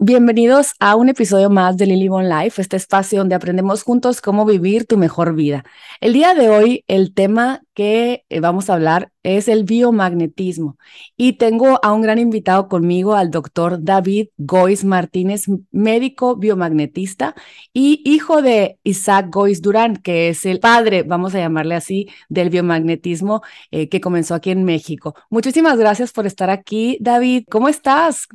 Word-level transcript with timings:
Bienvenidos 0.00 0.72
a 0.80 0.96
un 0.96 1.10
episodio 1.10 1.48
más 1.48 1.76
de 1.76 1.86
Lily 1.86 2.08
Bon 2.08 2.28
Life, 2.28 2.60
este 2.60 2.76
espacio 2.76 3.20
donde 3.20 3.36
aprendemos 3.36 3.84
juntos 3.84 4.20
cómo 4.20 4.44
vivir 4.44 4.84
tu 4.84 4.96
mejor 4.96 5.34
vida. 5.36 5.64
El 6.00 6.12
día 6.12 6.34
de 6.34 6.48
hoy, 6.48 6.84
el 6.88 7.14
tema 7.14 7.62
que 7.72 8.24
eh, 8.28 8.40
vamos 8.40 8.68
a 8.68 8.74
hablar 8.74 9.12
es 9.22 9.46
el 9.46 9.62
biomagnetismo 9.62 10.76
y 11.16 11.34
tengo 11.34 11.78
a 11.84 11.92
un 11.92 12.02
gran 12.02 12.18
invitado 12.18 12.68
conmigo, 12.68 13.14
al 13.14 13.30
doctor 13.30 13.78
David 13.80 14.30
Gois 14.38 14.84
Martínez, 14.84 15.44
médico 15.70 16.34
biomagnetista 16.34 17.36
y 17.72 18.02
hijo 18.04 18.42
de 18.42 18.80
Isaac 18.82 19.28
Gois 19.30 19.62
Durán, 19.62 19.94
que 19.96 20.30
es 20.30 20.46
el 20.46 20.58
padre, 20.58 21.04
vamos 21.04 21.36
a 21.36 21.38
llamarle 21.38 21.76
así, 21.76 22.08
del 22.28 22.50
biomagnetismo 22.50 23.42
eh, 23.70 23.88
que 23.88 24.00
comenzó 24.00 24.34
aquí 24.34 24.50
en 24.50 24.64
México. 24.64 25.14
Muchísimas 25.30 25.78
gracias 25.78 26.10
por 26.12 26.26
estar 26.26 26.50
aquí, 26.50 26.98
David. 27.00 27.44
¿Cómo 27.48 27.68
estás? 27.68 28.26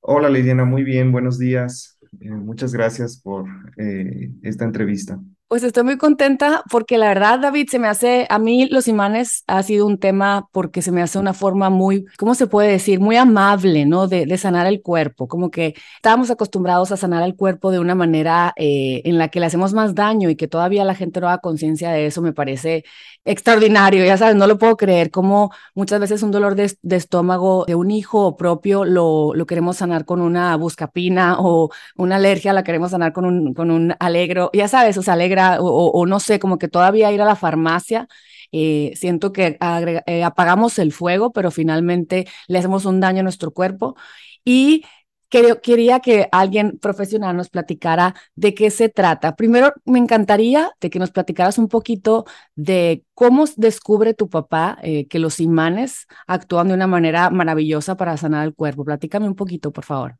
Hola 0.00 0.28
Lidiana, 0.30 0.64
muy 0.64 0.82
bien, 0.84 1.12
buenos 1.12 1.38
días. 1.38 1.98
Eh, 2.20 2.30
muchas 2.30 2.72
gracias 2.72 3.18
por 3.20 3.46
eh, 3.76 4.30
esta 4.42 4.64
entrevista. 4.64 5.20
Pues 5.48 5.62
estoy 5.62 5.82
muy 5.82 5.96
contenta 5.96 6.62
porque 6.70 6.98
la 6.98 7.08
verdad, 7.08 7.38
David, 7.38 7.68
se 7.70 7.78
me 7.78 7.88
hace, 7.88 8.26
a 8.28 8.38
mí 8.38 8.68
los 8.68 8.86
imanes 8.86 9.44
ha 9.46 9.62
sido 9.62 9.86
un 9.86 9.98
tema 9.98 10.46
porque 10.52 10.82
se 10.82 10.92
me 10.92 11.00
hace 11.00 11.18
una 11.18 11.32
forma 11.32 11.70
muy, 11.70 12.04
¿cómo 12.18 12.34
se 12.34 12.46
puede 12.46 12.70
decir? 12.70 13.00
Muy 13.00 13.16
amable, 13.16 13.86
¿no? 13.86 14.08
De, 14.08 14.26
de 14.26 14.36
sanar 14.36 14.66
el 14.66 14.82
cuerpo, 14.82 15.26
como 15.26 15.50
que 15.50 15.74
estábamos 15.96 16.30
acostumbrados 16.30 16.92
a 16.92 16.98
sanar 16.98 17.22
el 17.22 17.34
cuerpo 17.34 17.70
de 17.70 17.78
una 17.78 17.94
manera 17.94 18.52
eh, 18.56 19.00
en 19.06 19.16
la 19.16 19.28
que 19.28 19.40
le 19.40 19.46
hacemos 19.46 19.72
más 19.72 19.94
daño 19.94 20.28
y 20.28 20.36
que 20.36 20.48
todavía 20.48 20.84
la 20.84 20.94
gente 20.94 21.18
no 21.18 21.28
da 21.28 21.38
conciencia 21.38 21.92
de 21.92 22.04
eso, 22.04 22.20
me 22.20 22.34
parece 22.34 22.84
extraordinario, 23.24 24.04
ya 24.04 24.16
sabes, 24.16 24.36
no 24.36 24.46
lo 24.46 24.58
puedo 24.58 24.76
creer, 24.76 25.10
como 25.10 25.50
muchas 25.74 26.00
veces 26.00 26.22
un 26.22 26.30
dolor 26.30 26.54
de, 26.54 26.74
de 26.82 26.96
estómago 26.96 27.64
de 27.66 27.74
un 27.74 27.90
hijo 27.90 28.36
propio 28.36 28.84
lo, 28.84 29.34
lo 29.34 29.46
queremos 29.46 29.78
sanar 29.78 30.04
con 30.04 30.20
una 30.20 30.56
buscapina 30.56 31.36
o 31.38 31.70
una 31.96 32.16
alergia 32.16 32.52
la 32.52 32.64
queremos 32.64 32.90
sanar 32.92 33.12
con 33.12 33.24
un, 33.26 33.54
con 33.54 33.70
un 33.70 33.94
alegro, 34.00 34.50
ya 34.54 34.68
sabes, 34.68 34.96
o 34.98 35.02
sea, 35.02 35.16
o, 35.60 36.06
no 36.06 36.20
sé, 36.20 36.38
como 36.38 36.58
que 36.58 36.68
todavía 36.68 37.12
ir 37.12 37.22
a 37.22 37.24
la 37.24 37.36
farmacia. 37.36 38.08
Eh, 38.52 38.92
siento 38.96 39.32
que 39.32 39.58
eh, 40.06 40.24
apagamos 40.24 40.78
el 40.78 40.92
fuego, 40.92 41.32
pero 41.32 41.50
finalmente 41.50 42.26
le 42.48 42.58
hacemos 42.58 42.84
un 42.84 43.00
daño 43.00 43.20
a 43.20 43.22
nuestro 43.22 43.52
cuerpo. 43.52 43.96
Y 44.44 44.84
quería 45.28 46.00
que 46.00 46.28
alguien 46.32 46.78
profesional 46.78 47.36
nos 47.36 47.50
platicara 47.50 48.14
de 48.34 48.54
qué 48.54 48.70
se 48.70 48.88
trata. 48.88 49.36
Primero, 49.36 49.72
me 49.84 49.98
encantaría 49.98 50.70
de 50.80 50.90
que 50.90 50.98
nos 50.98 51.10
platicaras 51.10 51.58
un 51.58 51.68
poquito 51.68 52.24
de 52.54 53.04
cómo 53.14 53.44
descubre 53.56 54.14
tu 54.14 54.28
papá 54.30 54.78
eh, 54.82 55.06
que 55.06 55.18
los 55.18 55.40
imanes 55.40 56.06
actúan 56.26 56.68
de 56.68 56.74
una 56.74 56.86
manera 56.86 57.30
maravillosa 57.30 57.96
para 57.96 58.16
sanar 58.16 58.46
el 58.46 58.54
cuerpo. 58.54 58.84
Platícame 58.84 59.28
un 59.28 59.34
poquito, 59.34 59.70
por 59.72 59.84
favor. 59.84 60.16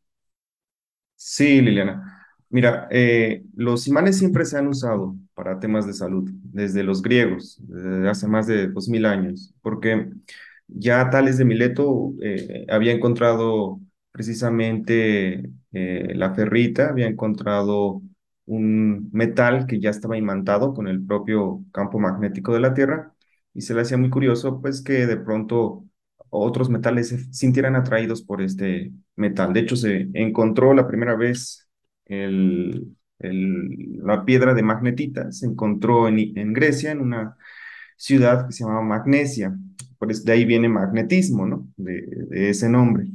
Sí, 1.17 1.61
Liliana. 1.61 2.18
Mira, 2.51 2.89
eh, 2.91 3.43
los 3.57 3.87
imanes 3.89 4.17
siempre 4.19 4.45
se 4.47 4.57
han 4.57 4.69
usado 4.69 5.15
para 5.35 5.61
temas 5.61 5.87
de 5.87 5.93
salud, 5.93 6.31
desde 6.45 6.83
los 6.83 7.03
griegos, 7.03 7.59
desde 7.63 8.09
hace 8.09 8.27
más 8.27 8.47
de 8.47 8.69
dos 8.69 8.89
mil 8.89 9.05
años, 9.05 9.55
porque 9.61 10.09
ya 10.67 11.11
Tales 11.11 11.37
de 11.39 11.45
Mileto 11.45 12.15
eh, 12.23 12.65
había 12.71 12.93
encontrado 12.93 13.81
precisamente 14.13 15.51
eh, 15.73 16.13
la 16.15 16.35
ferrita, 16.35 16.89
había 16.89 17.07
encontrado 17.07 18.01
un 18.47 19.11
metal 19.13 19.67
que 19.67 19.79
ya 19.79 19.91
estaba 19.91 20.17
imantado 20.17 20.73
con 20.73 20.89
el 20.89 21.05
propio 21.05 21.65
campo 21.71 21.99
magnético 21.99 22.55
de 22.55 22.61
la 22.61 22.73
Tierra, 22.75 23.13
y 23.53 23.61
se 23.63 23.75
le 23.75 23.83
hacía 23.83 23.99
muy 23.99 24.09
curioso, 24.11 24.61
pues, 24.63 24.81
que 24.83 25.07
de 25.07 25.17
pronto 25.19 25.85
otros 26.31 26.71
metales 26.71 27.09
se 27.09 27.33
sintieran 27.33 27.77
atraídos 27.77 28.23
por 28.23 28.41
este 28.43 28.93
metal. 29.17 29.53
De 29.53 29.61
hecho, 29.61 29.77
se 29.77 30.09
encontró 30.15 30.73
la 30.75 30.87
primera 30.89 31.15
vez 31.17 31.68
la 33.19 34.25
piedra 34.25 34.55
de 34.55 34.63
magnetita 34.63 35.33
se 35.33 35.47
encontró 35.47 36.09
en, 36.09 36.53
Grecia, 36.53 36.93
en 36.93 37.01
una 37.01 37.37
ciudad 37.97 38.47
que 38.47 38.53
se 38.53 38.65
llamaba 38.65 38.83
Magnesia. 38.83 39.57
Por 39.99 40.11
eso 40.11 40.23
de 40.25 40.33
ahí 40.33 40.45
viene 40.45 40.69
magnetismo, 40.69 41.47
¿no? 41.47 41.69
De, 41.77 42.51
ese 42.51 42.69
nombre. 42.69 43.07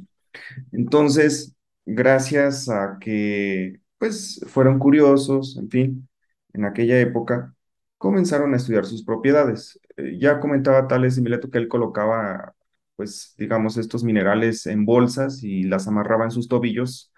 Entonces, 0.71 1.55
gracias 1.85 2.69
a 2.69 2.97
que, 2.99 3.81
pues, 3.97 4.41
fueron 4.47 4.79
curiosos, 4.79 5.57
en 5.57 5.69
fin, 5.69 6.09
en 6.53 6.65
aquella 6.65 6.99
época, 6.99 7.55
comenzaron 7.97 8.53
a 8.53 8.57
estudiar 8.57 8.85
sus 8.85 9.03
propiedades. 9.03 9.79
Eh, 9.97 10.17
ya 10.19 10.39
comentaba 10.39 10.87
Tales 10.87 11.19
Mileto 11.19 11.49
que 11.49 11.57
él 11.59 11.67
colocaba, 11.67 12.55
pues, 12.95 13.33
digamos, 13.37 13.77
estos 13.77 14.03
minerales 14.03 14.65
en 14.67 14.85
bolsas 14.85 15.43
y 15.43 15.63
las 15.63 15.87
amarraba 15.87 16.25
en 16.25 16.31
sus 16.31 16.47
tobillos 16.49 17.12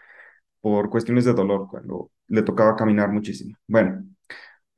por 0.66 0.90
cuestiones 0.90 1.26
de 1.26 1.34
dolor 1.34 1.68
cuando 1.70 2.10
le 2.28 2.42
tocaba 2.42 2.76
caminar 2.76 3.12
muchísimo. 3.12 3.56
Bueno, 3.68 4.04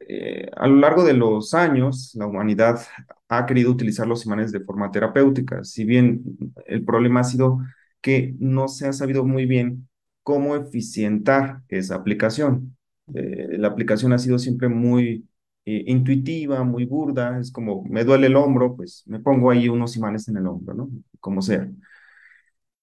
eh, 0.01 0.51
a 0.57 0.67
lo 0.67 0.75
largo 0.75 1.05
de 1.05 1.13
los 1.13 1.53
años, 1.53 2.11
la 2.15 2.27
humanidad 2.27 2.81
ha 3.29 3.45
querido 3.45 3.71
utilizar 3.71 4.05
los 4.05 4.25
imanes 4.25 4.51
de 4.51 4.59
forma 4.59 4.91
terapéutica, 4.91 5.63
si 5.63 5.85
bien 5.85 6.23
el 6.65 6.83
problema 6.83 7.21
ha 7.21 7.23
sido 7.23 7.59
que 8.01 8.35
no 8.39 8.67
se 8.67 8.87
ha 8.89 8.93
sabido 8.93 9.23
muy 9.23 9.45
bien 9.45 9.87
cómo 10.23 10.57
eficientar 10.57 11.61
esa 11.69 11.95
aplicación. 11.95 12.77
Eh, 13.13 13.57
la 13.57 13.69
aplicación 13.69 14.11
ha 14.11 14.19
sido 14.19 14.39
siempre 14.39 14.67
muy 14.67 15.25
eh, 15.65 15.83
intuitiva, 15.87 16.65
muy 16.65 16.83
burda, 16.85 17.39
es 17.39 17.49
como 17.51 17.83
me 17.85 18.03
duele 18.03 18.27
el 18.27 18.35
hombro, 18.35 18.75
pues 18.75 19.03
me 19.07 19.21
pongo 19.21 19.51
ahí 19.51 19.69
unos 19.69 19.95
imanes 19.95 20.27
en 20.27 20.35
el 20.37 20.47
hombro, 20.47 20.73
¿no? 20.73 20.89
Como 21.21 21.41
sea. 21.41 21.69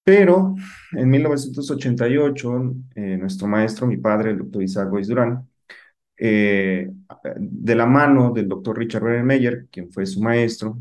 Pero 0.05 0.55
en 0.93 1.09
1988, 1.09 2.75
eh, 2.95 3.17
nuestro 3.17 3.47
maestro, 3.47 3.87
mi 3.87 3.97
padre, 3.97 4.31
el 4.31 4.37
doctor 4.39 4.63
Isaac 4.63 4.89
Goiz 4.89 5.07
Durán, 5.07 5.49
eh, 6.17 6.89
de 7.37 7.75
la 7.75 7.85
mano 7.87 8.31
del 8.31 8.47
doctor 8.47 8.77
Richard 8.77 9.23
Meyer, 9.23 9.67
quien 9.71 9.91
fue 9.91 10.05
su 10.05 10.21
maestro, 10.21 10.77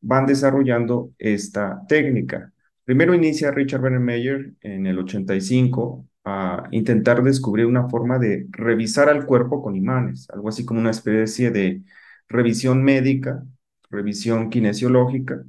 van 0.00 0.26
desarrollando 0.26 1.12
esta 1.18 1.80
técnica. 1.88 2.52
Primero 2.84 3.14
inicia 3.14 3.52
Richard 3.52 3.82
Meyer 4.00 4.52
en 4.62 4.86
el 4.86 4.98
85 4.98 6.06
a 6.24 6.68
intentar 6.72 7.22
descubrir 7.22 7.66
una 7.66 7.88
forma 7.88 8.18
de 8.18 8.46
revisar 8.50 9.08
al 9.08 9.26
cuerpo 9.26 9.62
con 9.62 9.76
imanes, 9.76 10.28
algo 10.30 10.48
así 10.48 10.64
como 10.64 10.80
una 10.80 10.90
especie 10.90 11.50
de 11.52 11.82
revisión 12.28 12.82
médica, 12.82 13.44
revisión 13.90 14.50
kinesiológica, 14.50 15.44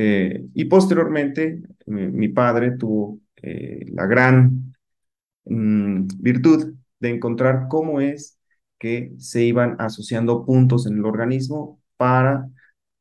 eh, 0.00 0.46
y 0.54 0.66
posteriormente, 0.66 1.60
mi, 1.86 2.28
padre 2.28 2.70
tuvo 2.78 3.18
eh, 3.34 3.84
la 3.92 4.06
gran 4.06 4.72
mm, 5.44 6.06
virtud 6.20 6.74
de 7.00 7.08
encontrar 7.10 7.66
cómo 7.68 8.00
es 8.00 8.38
que 8.78 9.12
se 9.18 9.42
iban 9.42 9.74
asociando 9.80 10.44
puntos 10.44 10.86
en 10.86 10.98
el 10.98 11.04
organismo 11.04 11.80
para 11.96 12.48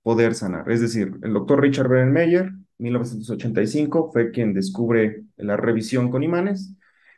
poder 0.01 0.33
sanar. 0.33 0.71
Es 0.71 0.81
decir, 0.81 1.11
el 1.21 1.33
doctor 1.33 1.61
Richard 1.61 1.87
Brennemeyer, 1.87 2.51
1985, 2.79 4.09
fue 4.11 4.31
quien 4.31 4.55
descubre 4.55 5.23
la 5.35 5.55
revisión 5.55 6.09
con 6.09 6.23
imanes 6.23 6.73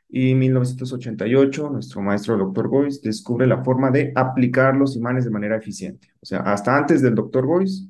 y 0.10 0.32
en 0.32 0.40
1988 0.40 1.70
nuestro 1.70 2.02
maestro 2.02 2.34
el 2.34 2.42
doctor 2.42 2.68
Boyce 2.68 3.00
descubre 3.02 3.48
la 3.48 3.64
forma 3.64 3.92
de 3.92 4.12
aplicar 4.14 4.76
los 4.76 4.98
imanes 4.98 5.24
de 5.24 5.32
manera 5.32 5.56
eficiente. 5.56 6.10
O 6.20 6.26
sea, 6.26 6.40
hasta 6.40 6.76
antes 6.76 7.02
del 7.02 7.16
doctor 7.16 7.46
Boyce, 7.46 7.88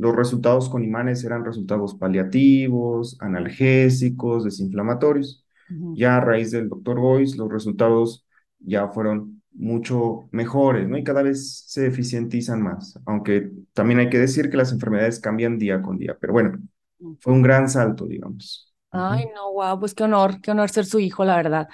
los 0.00 0.16
resultados 0.16 0.68
con 0.68 0.82
imanes 0.82 1.22
eran 1.24 1.44
resultados 1.44 1.94
paliativos, 1.94 3.16
analgésicos, 3.20 4.44
desinflamatorios. 4.44 5.44
Ya 5.92 6.16
a 6.16 6.20
raíz 6.20 6.50
del 6.50 6.68
doctor 6.68 6.98
Boyce, 6.98 7.36
los 7.36 7.50
resultados 7.50 8.26
ya 8.58 8.88
fueron 8.88 9.42
mucho 9.52 10.28
mejores, 10.32 10.88
¿no? 10.88 10.96
Y 10.96 11.04
cada 11.04 11.22
vez 11.22 11.64
se 11.66 11.86
eficientizan 11.86 12.62
más, 12.62 12.98
aunque 13.06 13.50
también 13.72 14.00
hay 14.00 14.08
que 14.08 14.18
decir 14.18 14.50
que 14.50 14.56
las 14.56 14.72
enfermedades 14.72 15.20
cambian 15.20 15.58
día 15.58 15.82
con 15.82 15.98
día, 15.98 16.16
pero 16.20 16.32
bueno, 16.32 16.58
fue 17.20 17.32
un 17.32 17.42
gran 17.42 17.68
salto, 17.68 18.06
digamos. 18.06 18.72
Ay, 18.92 19.26
no, 19.34 19.52
wow, 19.52 19.78
pues 19.78 19.94
qué 19.94 20.02
honor, 20.04 20.40
qué 20.40 20.50
honor 20.50 20.70
ser 20.70 20.84
su 20.84 20.98
hijo, 20.98 21.24
la 21.24 21.36
verdad. 21.36 21.68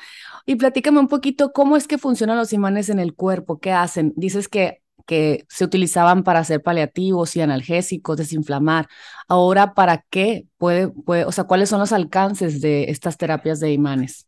Y 0.44 0.56
platícame 0.56 0.98
un 0.98 1.08
poquito 1.08 1.52
cómo 1.52 1.76
es 1.76 1.88
que 1.88 1.96
funcionan 1.96 2.36
los 2.36 2.52
imanes 2.52 2.90
en 2.90 2.98
el 2.98 3.14
cuerpo, 3.14 3.58
qué 3.58 3.72
hacen. 3.72 4.12
Dices 4.16 4.48
que 4.48 4.82
que 5.06 5.46
se 5.48 5.64
utilizaban 5.64 6.24
para 6.24 6.40
hacer 6.40 6.62
paliativos 6.62 7.36
y 7.36 7.40
analgésicos, 7.40 8.16
desinflamar. 8.16 8.88
Ahora, 9.28 9.74
¿para 9.74 10.04
qué 10.10 10.46
puede, 10.58 10.88
puede, 10.88 11.24
o 11.24 11.32
sea, 11.32 11.44
cuáles 11.44 11.68
son 11.68 11.80
los 11.80 11.92
alcances 11.92 12.60
de 12.60 12.84
estas 12.84 13.16
terapias 13.16 13.60
de 13.60 13.72
imanes? 13.72 14.26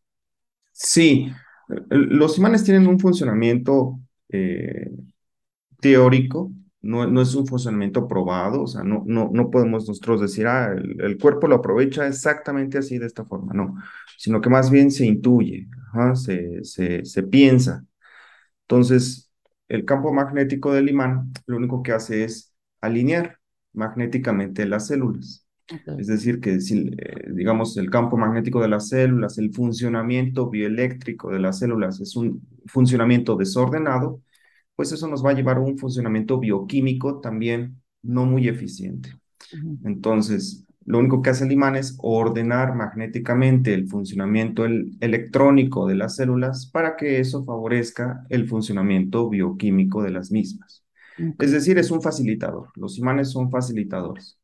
Sí, 0.72 1.30
los 1.90 2.38
imanes 2.38 2.64
tienen 2.64 2.86
un 2.86 2.98
funcionamiento 2.98 3.98
eh, 4.30 4.90
teórico, 5.80 6.52
no, 6.80 7.06
no, 7.06 7.20
es 7.20 7.34
un 7.34 7.46
funcionamiento 7.46 8.06
probado, 8.06 8.62
o 8.62 8.66
sea, 8.66 8.84
no, 8.84 9.02
no, 9.06 9.30
no 9.32 9.50
podemos 9.50 9.88
nosotros 9.88 10.20
decir, 10.20 10.46
ah, 10.46 10.72
el, 10.72 11.18
cuerpo 11.18 11.48
lo 11.48 11.56
aprovecha 11.56 12.06
exactamente 12.06 12.78
así 12.78 12.98
de 12.98 13.06
esta 13.06 13.24
forma, 13.24 13.52
no, 13.52 13.76
sino 14.16 14.40
que 14.40 14.48
más 14.48 14.70
bien 14.70 14.90
se 14.90 15.04
intuye, 15.04 15.68
se, 16.14 16.64
se, 16.64 17.04
se 17.04 17.22
piensa. 17.24 17.84
Entonces, 18.62 19.27
el 19.68 19.84
campo 19.84 20.12
magnético 20.12 20.72
del 20.72 20.88
imán 20.88 21.32
lo 21.46 21.56
único 21.56 21.82
que 21.82 21.92
hace 21.92 22.24
es 22.24 22.54
alinear 22.80 23.38
magnéticamente 23.72 24.66
las 24.66 24.88
células. 24.88 25.46
Es 25.96 26.06
decir, 26.06 26.40
que 26.40 26.60
si, 26.60 26.90
eh, 26.98 27.30
digamos, 27.32 27.76
el 27.76 27.90
campo 27.90 28.16
magnético 28.16 28.60
de 28.62 28.68
las 28.68 28.88
células, 28.88 29.38
el 29.38 29.52
funcionamiento 29.52 30.48
bioeléctrico 30.48 31.30
de 31.30 31.40
las 31.40 31.58
células 31.58 32.00
es 32.00 32.16
un 32.16 32.40
funcionamiento 32.66 33.36
desordenado, 33.36 34.22
pues 34.76 34.92
eso 34.92 35.08
nos 35.08 35.24
va 35.24 35.30
a 35.30 35.34
llevar 35.34 35.58
a 35.58 35.60
un 35.60 35.78
funcionamiento 35.78 36.38
bioquímico 36.38 37.20
también 37.20 37.82
no 38.02 38.26
muy 38.26 38.48
eficiente. 38.48 39.10
Entonces, 39.84 40.66
lo 40.88 41.00
único 41.00 41.20
que 41.20 41.28
hace 41.28 41.44
el 41.44 41.52
imán 41.52 41.76
es 41.76 41.98
ordenar 41.98 42.74
magnéticamente 42.74 43.74
el 43.74 43.88
funcionamiento 43.88 44.64
electrónico 44.64 45.86
de 45.86 45.96
las 45.96 46.16
células 46.16 46.64
para 46.72 46.96
que 46.96 47.20
eso 47.20 47.44
favorezca 47.44 48.24
el 48.30 48.48
funcionamiento 48.48 49.28
bioquímico 49.28 50.02
de 50.02 50.12
las 50.12 50.30
mismas. 50.30 50.82
Es 51.38 51.52
decir, 51.52 51.76
es 51.76 51.90
un 51.90 52.00
facilitador. 52.00 52.68
Los 52.74 52.96
imanes 52.96 53.30
son 53.30 53.50
facilitadores. 53.50 54.38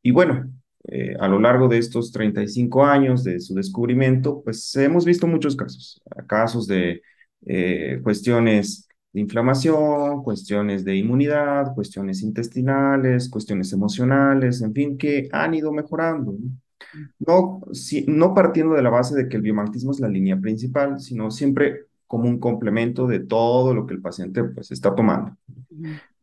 Y 0.00 0.12
bueno, 0.12 0.50
eh, 0.84 1.14
a 1.20 1.28
lo 1.28 1.38
largo 1.38 1.68
de 1.68 1.76
estos 1.76 2.10
35 2.10 2.86
años 2.86 3.22
de 3.22 3.38
su 3.38 3.52
descubrimiento, 3.54 4.42
pues 4.42 4.74
hemos 4.76 5.04
visto 5.04 5.26
muchos 5.26 5.56
casos, 5.56 6.00
casos 6.26 6.66
de 6.66 7.02
eh, 7.44 8.00
cuestiones 8.02 8.88
de 9.12 9.20
inflamación, 9.20 10.22
cuestiones 10.22 10.84
de 10.84 10.96
inmunidad, 10.96 11.74
cuestiones 11.74 12.22
intestinales, 12.22 13.28
cuestiones 13.28 13.72
emocionales, 13.72 14.62
en 14.62 14.72
fin, 14.72 14.98
que 14.98 15.28
han 15.32 15.54
ido 15.54 15.72
mejorando. 15.72 16.34
No, 17.18 17.60
no 18.06 18.34
partiendo 18.34 18.74
de 18.74 18.82
la 18.82 18.90
base 18.90 19.14
de 19.14 19.28
que 19.28 19.36
el 19.36 19.42
biomagnetismo 19.42 19.92
es 19.92 20.00
la 20.00 20.08
línea 20.08 20.38
principal, 20.38 21.00
sino 21.00 21.30
siempre 21.30 21.86
como 22.06 22.28
un 22.28 22.38
complemento 22.38 23.06
de 23.06 23.20
todo 23.20 23.74
lo 23.74 23.86
que 23.86 23.94
el 23.94 24.02
paciente 24.02 24.44
pues 24.44 24.70
está 24.70 24.94
tomando. 24.94 25.36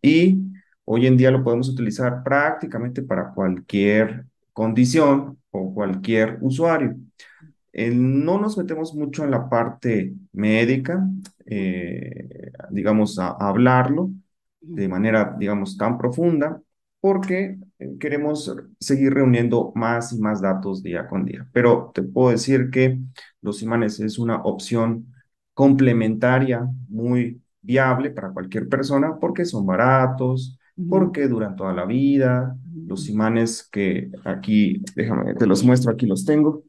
Y 0.02 0.44
hoy 0.86 1.08
en 1.08 1.18
día 1.18 1.32
lo 1.32 1.44
podemos 1.44 1.70
utilizar 1.70 2.24
prácticamente 2.24 3.02
para 3.02 3.34
cualquier 3.34 4.26
condición 4.54 5.38
o 5.52 5.74
cualquier 5.74 6.38
usuario. 6.42 6.96
No 7.94 8.40
nos 8.40 8.58
metemos 8.58 8.94
mucho 8.94 9.24
en 9.24 9.32
la 9.32 9.50
parte 9.50 10.14
médica, 10.34 11.08
eh, 11.46 12.52
digamos, 12.72 13.20
a, 13.20 13.30
hablarlo 13.30 14.12
de 14.62 14.88
manera, 14.88 15.36
digamos, 15.40 15.78
tan 15.78 15.98
profunda, 15.98 16.62
porque 17.00 17.58
eh, 17.80 17.98
queremos 18.00 18.54
seguir 18.80 19.14
reuniendo 19.14 19.72
más 19.76 20.12
y 20.14 20.20
más 20.20 20.42
datos 20.42 20.84
día 20.84 21.08
con 21.08 21.26
día. 21.26 21.48
Pero 21.54 21.92
te 21.94 22.04
puedo 22.04 22.32
decir 22.32 22.70
que 22.70 23.00
los 23.42 23.62
imanes 23.62 24.00
es 24.00 24.20
una 24.20 24.42
opción 24.44 25.14
complementaria 25.54 26.68
muy 26.90 27.42
viable 27.62 28.12
para 28.12 28.32
cualquier 28.32 28.68
persona 28.68 29.18
porque 29.20 29.46
son 29.46 29.66
baratos, 29.66 30.58
porque 30.90 31.28
duran 31.28 31.56
toda 31.56 31.74
la 31.74 31.86
vida. 31.86 32.58
Los 32.88 33.10
imanes 33.10 33.68
que 33.72 34.10
aquí, 34.24 34.82
déjame, 34.96 35.34
te 35.36 35.46
los 35.46 35.64
muestro, 35.64 35.92
aquí 35.92 36.06
los 36.06 36.26
tengo. 36.26 36.64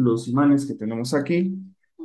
Los 0.00 0.28
imanes 0.28 0.66
que 0.66 0.74
tenemos 0.74 1.14
aquí 1.14 1.56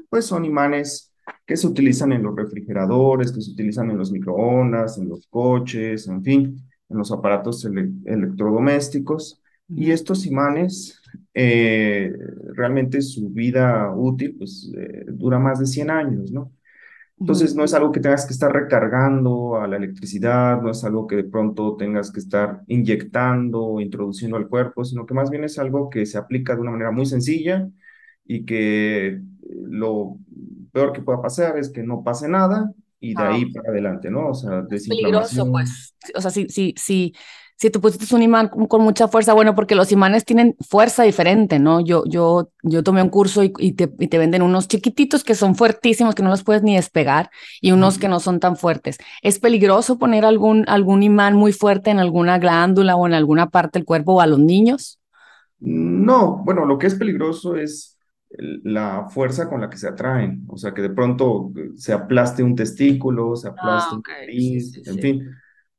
pues 0.10 0.26
son 0.26 0.46
imanes 0.46 1.14
que 1.46 1.58
se 1.58 1.68
utilizan 1.68 2.12
en 2.14 2.24
los 2.24 2.36
refrigeradores, 2.36 3.32
que 3.32 3.42
se 3.42 3.52
utilizan 3.52 3.92
en 3.92 3.98
los 3.98 4.12
microondas, 4.12 4.98
en 4.98 5.10
los 5.10 5.28
coches, 5.28 6.08
en 6.08 6.24
fin, 6.24 6.58
en 6.90 6.98
los 6.98 7.12
aparatos 7.12 7.66
electrodomésticos. 7.66 9.42
Y 9.68 9.92
estos 9.92 10.26
imanes, 10.26 11.02
eh, 11.34 12.14
realmente 12.54 13.02
su 13.02 13.30
vida 13.30 13.92
útil, 13.94 14.36
pues 14.38 14.72
eh, 14.78 15.06
dura 15.08 15.40
más 15.40 15.60
de 15.60 15.66
100 15.66 15.90
años, 15.90 16.32
¿no? 16.32 16.52
Entonces 17.20 17.56
no 17.56 17.64
es 17.64 17.74
algo 17.74 17.92
que 17.92 18.00
tengas 18.02 18.26
que 18.26 18.34
estar 18.34 18.52
recargando 18.52 19.60
a 19.60 19.68
la 19.68 19.78
electricidad, 19.78 20.62
no 20.62 20.72
es 20.72 20.84
algo 20.84 21.08
que 21.08 21.16
de 21.18 21.24
pronto 21.24 21.76
tengas 21.78 22.12
que 22.12 22.20
estar 22.20 22.62
inyectando 22.68 23.64
o 23.64 23.82
introduciendo 23.82 24.38
al 24.38 24.48
cuerpo, 24.50 24.84
sino 24.84 25.06
que 25.06 25.14
más 25.14 25.30
bien 25.30 25.44
es 25.46 25.58
algo 25.58 25.90
que 25.90 26.06
se 26.06 26.18
aplica 26.18 26.56
de 26.56 26.62
una 26.62 26.72
manera 26.72 26.92
muy 26.92 27.06
sencilla 27.06 27.70
y 28.26 28.46
que 28.46 29.22
lo 29.64 30.18
peor 30.72 30.92
que 30.94 31.02
pueda 31.02 31.22
pasar 31.22 31.58
es 31.58 31.70
que 31.70 31.84
no 31.84 32.04
pase 32.04 32.28
nada 32.28 32.72
y 33.00 33.14
de 33.14 33.24
ahí 33.24 33.46
para 33.52 33.70
adelante, 33.70 34.10
¿no? 34.10 34.30
O 34.30 34.34
sea, 34.34 34.62
desinflamación. 34.62 35.48
Peligroso, 35.48 35.52
pues. 35.52 35.96
O 36.16 36.22
sea, 36.22 36.32
si, 36.32 36.50
si, 36.50 36.74
si, 36.76 37.14
si 37.56 37.70
tú 37.70 37.80
pusiste 37.80 38.14
un 38.16 38.24
imán 38.24 38.50
con 38.50 38.82
mucha 38.82 39.08
fuerza, 39.08 39.34
bueno, 39.34 39.54
porque 39.54 39.76
los 39.76 39.92
imanes 39.92 40.26
tienen 40.26 40.56
fuerza 40.68 41.04
diferente, 41.04 41.60
¿no? 41.60 41.82
Yo, 41.82 42.04
yo, 42.06 42.50
yo 42.64 42.84
tomé 42.84 43.04
un 43.04 43.10
curso 43.10 43.44
y, 43.44 43.54
y, 43.60 43.74
te, 43.74 43.92
y 44.00 44.08
te 44.08 44.18
venden 44.18 44.42
unos 44.42 44.68
chiquititos 44.68 45.24
que 45.24 45.36
son 45.36 45.56
fuertísimos, 45.56 46.16
que 46.16 46.24
no 46.24 46.30
los 46.30 46.44
puedes 46.44 46.64
ni 46.64 46.76
despegar, 46.76 47.30
y 47.62 47.72
unos 47.72 47.98
que 48.00 48.08
no 48.08 48.20
son 48.20 48.40
tan 48.40 48.58
fuertes. 48.58 48.98
¿Es 49.22 49.40
peligroso 49.40 50.00
poner 50.00 50.26
algún, 50.26 50.66
algún 50.68 51.04
imán 51.04 51.36
muy 51.36 51.54
fuerte 51.54 51.92
en 51.92 52.00
alguna 52.00 52.40
glándula 52.40 52.96
o 52.96 53.06
en 53.06 53.14
alguna 53.14 53.50
parte 53.50 53.80
del 53.80 53.86
cuerpo 53.86 54.16
o 54.16 54.22
a 54.22 54.28
los 54.28 54.40
niños? 54.40 55.00
No, 55.60 56.42
bueno, 56.44 56.66
lo 56.66 56.78
que 56.78 56.88
es 56.88 56.96
peligroso 56.96 57.56
es 57.56 57.95
la 58.30 59.08
fuerza 59.10 59.50
con 59.50 59.62
la 59.62 59.70
que 59.70 59.78
se 59.78 59.88
atraen, 59.88 60.44
o 60.48 60.58
sea, 60.58 60.74
que 60.74 60.82
de 60.82 60.90
pronto 60.90 61.52
se 61.76 61.94
aplaste 61.94 62.44
un 62.44 62.56
testículo, 62.56 63.36
se 63.36 63.50
aplaste 63.50 63.92
ah, 63.92 63.96
un 63.96 64.04
nariz, 64.08 64.82
en 64.86 65.00
fin, 65.00 65.30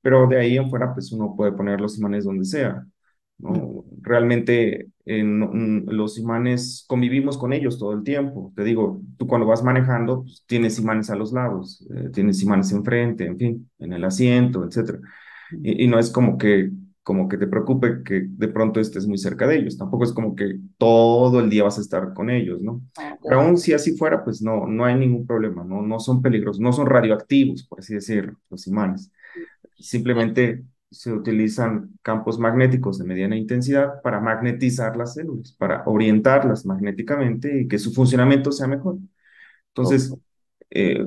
pero 0.00 0.26
de 0.26 0.38
ahí 0.38 0.56
en 0.56 0.70
fuera 0.70 0.94
pues 0.94 1.12
uno 1.12 1.34
puede 1.36 1.52
poner 1.52 1.80
los 1.80 1.98
imanes 1.98 2.24
donde 2.24 2.44
sea, 2.44 2.86
¿no? 3.38 3.84
Realmente 4.00 4.88
en, 5.04 5.84
los 5.86 6.18
imanes 6.18 6.84
convivimos 6.88 7.36
con 7.36 7.52
ellos 7.52 7.78
todo 7.78 7.92
el 7.92 8.02
tiempo, 8.02 8.52
te 8.56 8.64
digo, 8.64 9.02
tú 9.18 9.26
cuando 9.26 9.46
vas 9.46 9.62
manejando 9.62 10.22
pues, 10.22 10.44
tienes 10.46 10.78
imanes 10.78 11.10
a 11.10 11.16
los 11.16 11.32
lados, 11.32 11.86
eh, 11.94 12.10
tienes 12.12 12.42
imanes 12.42 12.72
enfrente, 12.72 13.26
en 13.26 13.38
fin, 13.38 13.70
en 13.78 13.92
el 13.92 14.04
asiento, 14.04 14.64
etcétera, 14.64 15.00
y 15.62 15.86
no 15.86 15.98
es 15.98 16.10
como 16.10 16.38
que 16.38 16.70
como 17.06 17.28
que 17.28 17.38
te 17.38 17.46
preocupe 17.46 18.02
que 18.02 18.24
de 18.28 18.48
pronto 18.48 18.80
estés 18.80 19.06
muy 19.06 19.16
cerca 19.16 19.46
de 19.46 19.58
ellos. 19.58 19.78
Tampoco 19.78 20.02
es 20.02 20.12
como 20.12 20.34
que 20.34 20.58
todo 20.76 21.38
el 21.38 21.48
día 21.48 21.62
vas 21.62 21.78
a 21.78 21.80
estar 21.80 22.12
con 22.14 22.30
ellos, 22.30 22.60
¿no? 22.60 22.82
Pero 23.22 23.42
aún 23.42 23.58
si 23.58 23.72
así 23.72 23.96
fuera, 23.96 24.24
pues 24.24 24.42
no, 24.42 24.66
no 24.66 24.84
hay 24.84 24.96
ningún 24.96 25.24
problema, 25.24 25.62
¿no? 25.62 25.82
No 25.82 26.00
son 26.00 26.20
peligrosos, 26.20 26.60
no 26.60 26.72
son 26.72 26.86
radioactivos, 26.86 27.62
por 27.62 27.78
así 27.78 27.94
decirlo, 27.94 28.36
los 28.50 28.66
imanes. 28.66 29.12
Simplemente 29.78 30.64
se 30.90 31.12
utilizan 31.12 31.96
campos 32.02 32.40
magnéticos 32.40 32.98
de 32.98 33.04
mediana 33.04 33.36
intensidad 33.36 34.02
para 34.02 34.18
magnetizar 34.18 34.96
las 34.96 35.14
células, 35.14 35.52
para 35.52 35.84
orientarlas 35.86 36.66
magnéticamente 36.66 37.60
y 37.60 37.68
que 37.68 37.78
su 37.78 37.92
funcionamiento 37.92 38.50
sea 38.50 38.66
mejor. 38.66 38.98
Entonces, 39.68 40.12
eh, 40.70 40.98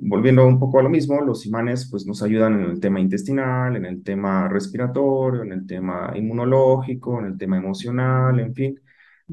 volviendo 0.00 0.46
un 0.46 0.58
poco 0.58 0.78
a 0.78 0.82
lo 0.82 0.88
mismo, 0.88 1.20
los 1.20 1.46
imanes 1.46 1.88
pues, 1.90 2.06
nos 2.06 2.22
ayudan 2.22 2.60
en 2.60 2.70
el 2.70 2.80
tema 2.80 3.00
intestinal, 3.00 3.76
en 3.76 3.84
el 3.84 4.02
tema 4.02 4.48
respiratorio, 4.48 5.42
en 5.42 5.52
el 5.52 5.66
tema 5.66 6.12
inmunológico, 6.14 7.18
en 7.20 7.26
el 7.26 7.38
tema 7.38 7.56
emocional, 7.56 8.38
en 8.40 8.54
fin, 8.54 8.80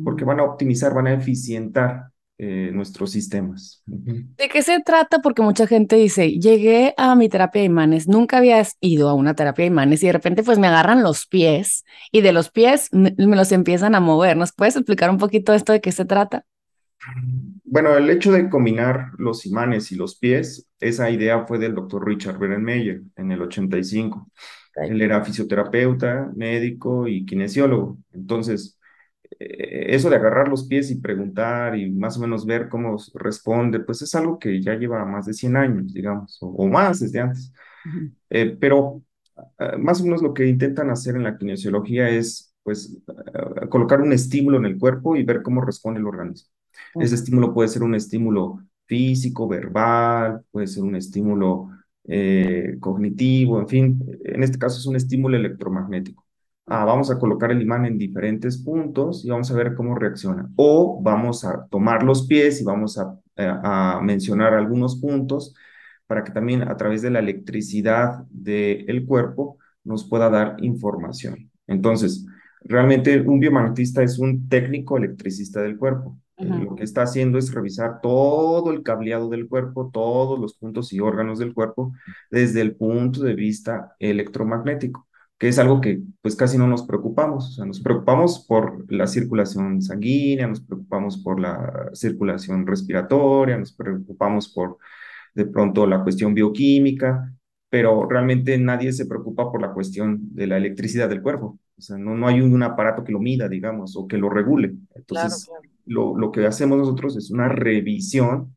porque 0.03 0.25
van 0.25 0.39
a 0.39 0.43
optimizar, 0.43 0.93
van 0.93 1.07
a 1.07 1.13
eficientar 1.13 2.11
eh, 2.43 2.71
nuestros 2.73 3.11
sistemas. 3.11 3.83
¿De 3.85 4.49
qué 4.49 4.63
se 4.63 4.79
trata? 4.79 5.19
Porque 5.19 5.43
mucha 5.43 5.67
gente 5.67 5.95
dice, 5.95 6.39
llegué 6.39 6.95
a 6.97 7.15
mi 7.15 7.29
terapia 7.29 7.61
de 7.61 7.67
imanes, 7.67 8.07
nunca 8.07 8.39
habías 8.39 8.77
ido 8.79 9.09
a 9.09 9.13
una 9.13 9.35
terapia 9.35 9.61
de 9.61 9.67
imanes 9.67 10.01
y 10.01 10.07
de 10.07 10.13
repente 10.13 10.41
pues 10.41 10.57
me 10.57 10.65
agarran 10.65 11.03
los 11.03 11.27
pies 11.27 11.85
y 12.11 12.21
de 12.21 12.33
los 12.33 12.49
pies 12.49 12.89
me, 12.91 13.13
me 13.15 13.35
los 13.35 13.51
empiezan 13.51 13.93
a 13.93 13.99
mover. 13.99 14.37
¿Nos 14.37 14.53
puedes 14.53 14.75
explicar 14.75 15.11
un 15.11 15.19
poquito 15.19 15.53
esto 15.53 15.71
de 15.71 15.81
qué 15.81 15.91
se 15.91 16.05
trata? 16.05 16.43
Bueno, 17.63 17.97
el 17.97 18.09
hecho 18.09 18.31
de 18.31 18.49
combinar 18.49 19.11
los 19.17 19.45
imanes 19.45 19.91
y 19.91 19.95
los 19.95 20.15
pies, 20.17 20.67
esa 20.79 21.09
idea 21.09 21.45
fue 21.45 21.57
del 21.57 21.73
doctor 21.73 22.05
Richard 22.05 22.37
Berenmeyer 22.37 23.01
en 23.15 23.31
el 23.31 23.41
85. 23.41 24.29
Él 24.75 25.01
era 25.01 25.23
fisioterapeuta, 25.23 26.31
médico 26.35 27.07
y 27.07 27.25
kinesiólogo. 27.25 27.97
Entonces, 28.11 28.77
eh, 29.39 29.95
eso 29.95 30.09
de 30.09 30.17
agarrar 30.17 30.47
los 30.47 30.67
pies 30.67 30.91
y 30.91 31.01
preguntar 31.01 31.77
y 31.77 31.89
más 31.91 32.17
o 32.17 32.21
menos 32.21 32.45
ver 32.45 32.69
cómo 32.69 32.97
responde, 33.15 33.79
pues 33.79 34.01
es 34.01 34.13
algo 34.15 34.37
que 34.39 34.61
ya 34.61 34.75
lleva 34.75 35.03
más 35.05 35.25
de 35.25 35.33
100 35.33 35.55
años, 35.57 35.93
digamos, 35.93 36.37
o, 36.41 36.67
más 36.67 36.99
desde 36.99 37.19
antes. 37.21 37.53
Eh, 38.29 38.57
pero 38.59 39.03
ah, 39.57 39.77
más 39.77 40.01
o 40.01 40.03
menos 40.05 40.21
lo 40.21 40.33
que 40.33 40.47
intentan 40.47 40.89
hacer 40.89 41.15
en 41.15 41.23
la 41.23 41.37
kinesiología 41.37 42.09
es, 42.09 42.53
pues, 42.63 42.97
colocar 43.69 44.01
un 44.01 44.13
estímulo 44.13 44.57
en 44.57 44.65
el 44.65 44.77
cuerpo 44.77 45.15
y 45.15 45.23
ver 45.23 45.41
cómo 45.41 45.61
responde 45.61 45.99
el 45.99 46.07
organismo. 46.07 46.51
Ese 46.95 47.15
estímulo 47.15 47.53
puede 47.53 47.69
ser 47.69 47.83
un 47.83 47.95
estímulo 47.95 48.59
físico, 48.85 49.47
verbal, 49.47 50.43
puede 50.51 50.67
ser 50.67 50.83
un 50.83 50.95
estímulo 50.95 51.69
eh, 52.03 52.77
cognitivo, 52.79 53.59
en 53.59 53.67
fin, 53.67 54.19
en 54.23 54.43
este 54.43 54.57
caso 54.57 54.79
es 54.79 54.85
un 54.85 54.95
estímulo 54.95 55.37
electromagnético. 55.37 56.25
Ah, 56.65 56.85
vamos 56.85 57.11
a 57.11 57.19
colocar 57.19 57.51
el 57.51 57.61
imán 57.61 57.85
en 57.85 57.97
diferentes 57.97 58.57
puntos 58.57 59.25
y 59.25 59.29
vamos 59.29 59.51
a 59.51 59.55
ver 59.55 59.75
cómo 59.75 59.95
reacciona. 59.95 60.49
O 60.55 61.01
vamos 61.01 61.43
a 61.43 61.67
tomar 61.69 62.03
los 62.03 62.27
pies 62.27 62.61
y 62.61 62.63
vamos 62.63 62.97
a, 62.97 63.17
eh, 63.35 63.53
mencionar 64.03 64.53
algunos 64.53 64.99
puntos 64.99 65.53
para 66.07 66.23
que 66.23 66.31
también 66.31 66.63
a 66.63 66.77
través 66.77 67.01
de 67.01 67.09
la 67.09 67.19
electricidad 67.19 68.25
del 68.29 69.05
cuerpo 69.05 69.57
nos 69.83 70.07
pueda 70.07 70.29
dar 70.29 70.57
información. 70.61 71.51
Entonces, 71.67 72.25
realmente 72.63 73.19
un 73.21 73.39
biomagnetista 73.39 74.03
es 74.03 74.19
un 74.19 74.47
técnico 74.49 74.97
electricista 74.97 75.61
del 75.61 75.77
cuerpo. 75.77 76.17
Lo 76.43 76.75
que 76.75 76.83
está 76.83 77.03
haciendo 77.03 77.37
es 77.37 77.53
revisar 77.53 78.01
todo 78.01 78.71
el 78.71 78.83
cableado 78.83 79.29
del 79.29 79.47
cuerpo, 79.47 79.89
todos 79.91 80.39
los 80.39 80.55
puntos 80.55 80.91
y 80.93 80.99
órganos 80.99 81.39
del 81.39 81.53
cuerpo 81.53 81.93
desde 82.29 82.61
el 82.61 82.75
punto 82.75 83.21
de 83.21 83.35
vista 83.35 83.95
electromagnético. 83.99 85.07
que 85.37 85.47
es 85.47 85.57
algo 85.57 85.81
que 85.81 86.01
pues 86.21 86.35
casi 86.35 86.57
no 86.57 86.67
nos 86.67 86.83
preocupamos. 86.83 87.49
O 87.49 87.51
sea, 87.53 87.65
nos 87.65 87.79
preocupamos 87.81 88.45
por 88.47 88.91
la 88.91 89.07
circulación 89.07 89.81
sanguínea, 89.81 90.47
nos 90.47 90.61
preocupamos 90.61 91.17
por 91.17 91.39
la 91.39 91.89
circulación 91.93 92.67
respiratoria, 92.67 93.57
nos 93.57 93.73
preocupamos 93.73 94.49
por 94.49 94.77
de 95.33 95.45
pronto 95.45 95.87
la 95.87 96.03
cuestión 96.03 96.33
bioquímica, 96.33 97.33
pero 97.69 98.07
realmente 98.07 98.57
nadie 98.57 98.91
se 98.93 99.05
preocupa 99.05 99.51
por 99.51 99.61
la 99.61 99.71
cuestión 99.73 100.19
de 100.35 100.47
la 100.47 100.57
electricidad 100.57 101.09
del 101.09 101.21
cuerpo. 101.21 101.57
O 101.77 101.81
sea, 101.81 101.97
no, 101.97 102.15
no 102.15 102.27
hay 102.27 102.41
un, 102.41 102.61
aparato 102.61 103.03
que 103.03 103.11
lo 103.11 103.19
mida, 103.19 103.47
digamos, 103.47 103.95
o 103.95 104.07
que 104.07 104.17
lo 104.17 104.29
regule. 104.29 104.75
Entonces, 104.93 105.49
Lo, 105.85 106.17
lo 106.17 106.31
que 106.31 106.45
hacemos 106.45 106.77
nosotros 106.77 107.17
es 107.17 107.31
una 107.31 107.49
revisión 107.49 108.55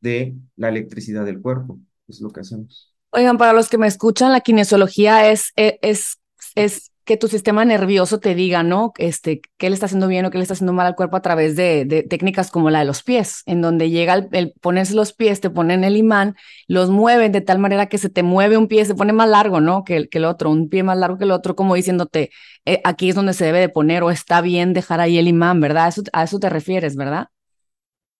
de 0.00 0.36
la 0.56 0.68
electricidad 0.68 1.24
del 1.24 1.40
cuerpo. 1.40 1.78
Es 2.08 2.20
lo 2.20 2.30
que 2.30 2.40
hacemos. 2.40 2.94
Oigan, 3.10 3.38
para 3.38 3.52
los 3.52 3.68
que 3.68 3.78
me 3.78 3.86
escuchan, 3.86 4.32
la 4.32 4.40
kinesiología 4.40 5.30
es, 5.30 5.52
es, 5.56 6.18
es 6.54 6.90
que 7.04 7.16
tu 7.16 7.28
sistema 7.28 7.64
nervioso 7.64 8.20
te 8.20 8.34
diga, 8.34 8.62
¿no? 8.62 8.92
Este, 8.98 9.40
qué 9.58 9.68
le 9.70 9.74
está 9.74 9.86
haciendo 9.86 10.08
bien 10.08 10.24
o 10.24 10.30
qué 10.30 10.38
le 10.38 10.42
está 10.42 10.54
haciendo 10.54 10.72
mal 10.72 10.86
al 10.86 10.94
cuerpo 10.96 11.16
a 11.16 11.22
través 11.22 11.56
de, 11.56 11.84
de 11.84 12.02
técnicas 12.02 12.50
como 12.50 12.70
la 12.70 12.80
de 12.80 12.84
los 12.86 13.02
pies, 13.02 13.42
en 13.46 13.60
donde 13.62 13.90
llega 13.90 14.14
el, 14.14 14.28
el, 14.32 14.54
ponerse 14.60 14.94
los 14.94 15.12
pies, 15.12 15.40
te 15.40 15.50
ponen 15.50 15.84
el 15.84 15.96
imán, 15.96 16.34
los 16.68 16.90
mueven 16.90 17.32
de 17.32 17.40
tal 17.40 17.58
manera 17.58 17.86
que 17.86 17.98
se 17.98 18.08
te 18.10 18.22
mueve 18.22 18.56
un 18.56 18.68
pie, 18.68 18.84
se 18.84 18.94
pone 18.94 19.12
más 19.12 19.28
largo, 19.28 19.60
¿no? 19.60 19.84
Que, 19.84 20.08
que 20.08 20.18
el 20.18 20.24
otro, 20.24 20.50
un 20.50 20.68
pie 20.68 20.82
más 20.82 20.98
largo 20.98 21.18
que 21.18 21.24
el 21.24 21.30
otro, 21.32 21.54
como 21.56 21.74
diciéndote, 21.74 22.30
eh, 22.64 22.80
aquí 22.84 23.10
es 23.10 23.14
donde 23.16 23.34
se 23.34 23.44
debe 23.46 23.60
de 23.60 23.68
poner 23.68 24.02
o 24.02 24.10
está 24.10 24.40
bien 24.40 24.72
dejar 24.72 25.00
ahí 25.00 25.18
el 25.18 25.28
imán, 25.28 25.60
¿verdad? 25.60 25.88
Eso, 25.88 26.02
a 26.12 26.24
eso 26.24 26.38
te 26.38 26.50
refieres, 26.50 26.96
¿verdad? 26.96 27.28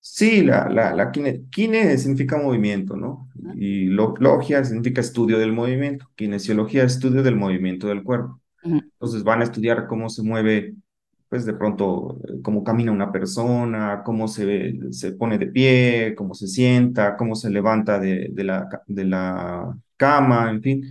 Sí, 0.00 0.42
la, 0.42 0.68
la, 0.68 0.94
la 0.94 1.10
kine, 1.10 1.46
kine 1.50 1.96
significa 1.98 2.36
movimiento, 2.36 2.94
¿no? 2.96 3.28
Y 3.56 3.86
logia 3.86 4.62
significa 4.64 5.00
estudio 5.00 5.38
del 5.38 5.52
movimiento. 5.52 6.06
Kinesiología, 6.14 6.84
estudio 6.84 7.22
del 7.22 7.36
movimiento 7.36 7.88
del 7.88 8.02
cuerpo. 8.02 8.40
Entonces 8.64 9.22
van 9.24 9.40
a 9.40 9.44
estudiar 9.44 9.86
cómo 9.86 10.08
se 10.08 10.22
mueve, 10.22 10.74
pues 11.28 11.44
de 11.46 11.54
pronto, 11.54 12.18
cómo 12.42 12.64
camina 12.64 12.92
una 12.92 13.12
persona, 13.12 14.02
cómo 14.04 14.28
se, 14.28 14.74
se 14.92 15.12
pone 15.12 15.38
de 15.38 15.46
pie, 15.48 16.14
cómo 16.16 16.34
se 16.34 16.48
sienta, 16.48 17.16
cómo 17.16 17.34
se 17.34 17.50
levanta 17.50 17.98
de, 17.98 18.28
de, 18.32 18.44
la, 18.44 18.68
de 18.86 19.04
la 19.04 19.76
cama, 19.96 20.50
en 20.50 20.62
fin. 20.62 20.84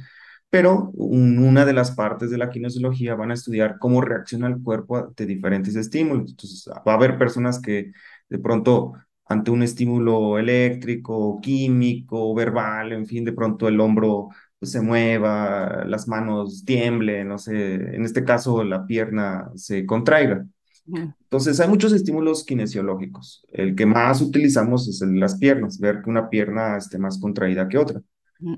Pero 0.50 0.92
una 0.96 1.66
de 1.66 1.74
las 1.74 1.92
partes 1.92 2.30
de 2.30 2.38
la 2.38 2.50
kinesiología 2.52 3.16
van 3.16 3.32
a 3.32 3.34
estudiar 3.34 3.78
cómo 3.80 4.02
reacciona 4.02 4.48
el 4.48 4.62
cuerpo 4.62 4.98
ante 4.98 5.26
diferentes 5.26 5.76
estímulos. 5.76 6.30
Entonces 6.32 6.70
va 6.88 6.92
a 6.94 6.96
haber 6.96 7.18
personas 7.18 7.60
que 7.60 7.92
de 8.30 8.40
pronto 8.40 8.94
ante 9.26 9.50
un 9.52 9.64
estímulo 9.64 10.38
eléctrico, 10.38 11.40
químico, 11.42 12.34
verbal, 12.36 12.92
en 12.92 13.06
fin, 13.08 13.26
de 13.26 13.34
pronto 13.34 13.68
el 13.68 13.80
hombro 13.80 14.30
se 14.64 14.82
mueva, 14.82 15.84
las 15.86 16.08
manos 16.08 16.64
tiemblen, 16.66 17.28
no 17.28 17.38
sé, 17.38 17.76
en 17.76 18.06
este 18.06 18.24
caso 18.24 18.64
la 18.64 18.86
pierna 18.86 19.52
se 19.56 19.86
contraiga. 19.86 20.46
Entonces 20.86 21.60
hay 21.60 21.70
muchos 21.70 21.94
estímulos 21.94 22.44
kinesiológicos. 22.44 23.46
El 23.52 23.76
que 23.76 23.86
más 23.86 24.22
utilizamos 24.22 24.88
es 24.88 25.02
el 25.02 25.20
las 25.20 25.38
piernas, 25.38 25.80
ver 25.80 26.02
que 26.02 26.10
una 26.10 26.30
pierna 26.30 26.78
esté 26.78 26.98
más 26.98 27.20
contraída 27.20 27.68
que 27.68 27.78
otra. 27.78 28.02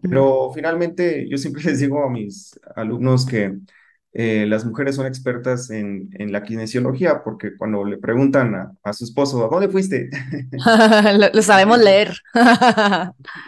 Pero 0.01 0.51
finalmente 0.53 1.27
yo 1.29 1.37
siempre 1.37 1.63
les 1.65 1.79
digo 1.79 2.03
a 2.03 2.09
mis 2.09 2.59
alumnos 2.75 3.25
que 3.25 3.57
eh, 4.17 4.45
las 4.47 4.63
mujeres 4.63 4.95
son 4.95 5.07
expertas 5.07 5.69
en, 5.69 6.07
en, 6.13 6.31
la 6.31 6.41
kinesiología 6.41 7.21
porque 7.21 7.57
cuando 7.57 7.83
le 7.83 7.97
preguntan 7.97 8.55
a, 8.55 8.71
a 8.81 8.93
su 8.93 9.03
esposo, 9.03 9.43
¿a 9.43 9.49
dónde 9.49 9.67
fuiste? 9.67 10.09
lo, 11.33 11.41
sabemos 11.41 11.79
leer. 11.79 12.15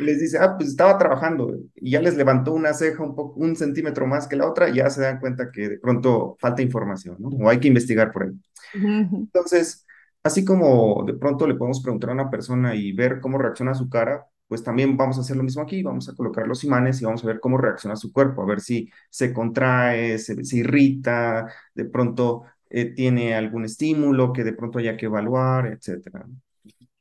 les 0.02 0.20
dice, 0.20 0.38
ah, 0.38 0.58
pues 0.58 0.68
estaba 0.68 0.98
trabajando 0.98 1.56
y 1.74 1.92
ya 1.92 2.02
les 2.02 2.18
levantó 2.18 2.52
una 2.52 2.74
ceja 2.74 3.02
un, 3.02 3.16
poco, 3.16 3.40
un 3.40 3.56
centímetro 3.56 4.08
más 4.08 4.28
que 4.28 4.36
la 4.36 4.46
otra, 4.46 4.68
y 4.68 4.76
ya 4.76 4.90
se 4.90 5.04
dan 5.04 5.22
cuenta 5.22 5.52
que 5.54 5.70
de 5.70 5.80
pronto 5.80 6.36
falta 6.38 6.62
información, 6.62 7.16
¿no? 7.18 7.30
O 7.30 7.50
hay 7.50 7.62
que 7.62 7.70
investigar 7.70 8.12
por 8.12 8.24
ahí. 8.24 8.32
Entonces, 8.74 9.86
así 10.22 10.44
como 10.44 11.06
de 11.08 11.14
pronto 11.14 11.48
le 11.48 11.56
podemos 11.56 11.82
preguntar 11.82 12.10
a 12.10 12.14
una 12.14 12.30
persona 12.30 12.76
y 12.76 12.92
ver 12.92 13.22
cómo 13.22 13.38
reacciona 13.38 13.74
su 13.74 13.90
cara, 13.90 14.26
pues 14.48 14.64
también 14.64 14.98
vamos 14.98 15.18
a 15.18 15.22
hacer 15.22 15.36
lo 15.38 15.44
mismo 15.44 15.62
aquí, 15.62 15.84
vamos 15.84 16.10
a 16.10 16.16
colocar 16.16 16.48
los 16.48 16.64
imanes 16.64 17.02
y 17.02 17.06
vamos 17.06 17.24
a 17.24 17.28
ver 17.28 17.40
cómo 17.40 17.58
reacciona 17.58 17.96
su 17.96 18.12
cuerpo, 18.12 18.42
a 18.44 18.46
ver 18.46 18.62
si 18.62 18.90
se 19.10 19.34
contrae, 19.34 20.18
se, 20.20 20.44
se 20.44 20.58
irrita, 20.58 21.48
de 21.74 21.86
pronto 21.86 22.44
eh, 22.70 22.86
tiene 22.94 23.36
algún 23.36 23.66
estímulo 23.66 24.34
que 24.34 24.44
de 24.44 24.54
pronto 24.54 24.80
haya 24.80 24.98
que 24.98 25.08
evaluar, 25.08 25.68
etcétera. 25.68 26.26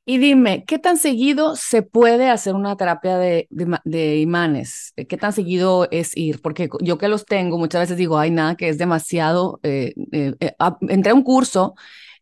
Y 0.08 0.18
dime, 0.18 0.64
¿qué 0.64 0.78
tan 0.78 0.98
seguido 0.98 1.56
se 1.56 1.82
puede 1.82 2.30
hacer 2.30 2.54
una 2.54 2.76
terapia 2.76 3.18
de, 3.18 3.48
de, 3.50 4.18
imanes? 4.18 4.94
¿Qué 5.08 5.16
tan 5.16 5.32
seguido 5.32 5.88
es 5.90 6.16
ir? 6.16 6.40
Porque 6.40 6.68
yo 6.80 6.96
que 6.96 7.08
los 7.08 7.26
tengo, 7.26 7.58
muchas 7.58 7.80
veces 7.80 7.96
digo, 7.96 8.16
ay, 8.16 8.30
nada, 8.30 8.54
que 8.54 8.68
es 8.68 8.78
demasiado. 8.78 9.58
Eh, 9.64 9.94
eh, 10.12 10.34
eh, 10.38 10.54
entré 10.82 11.10
a 11.10 11.14
un 11.14 11.24
curso, 11.24 11.74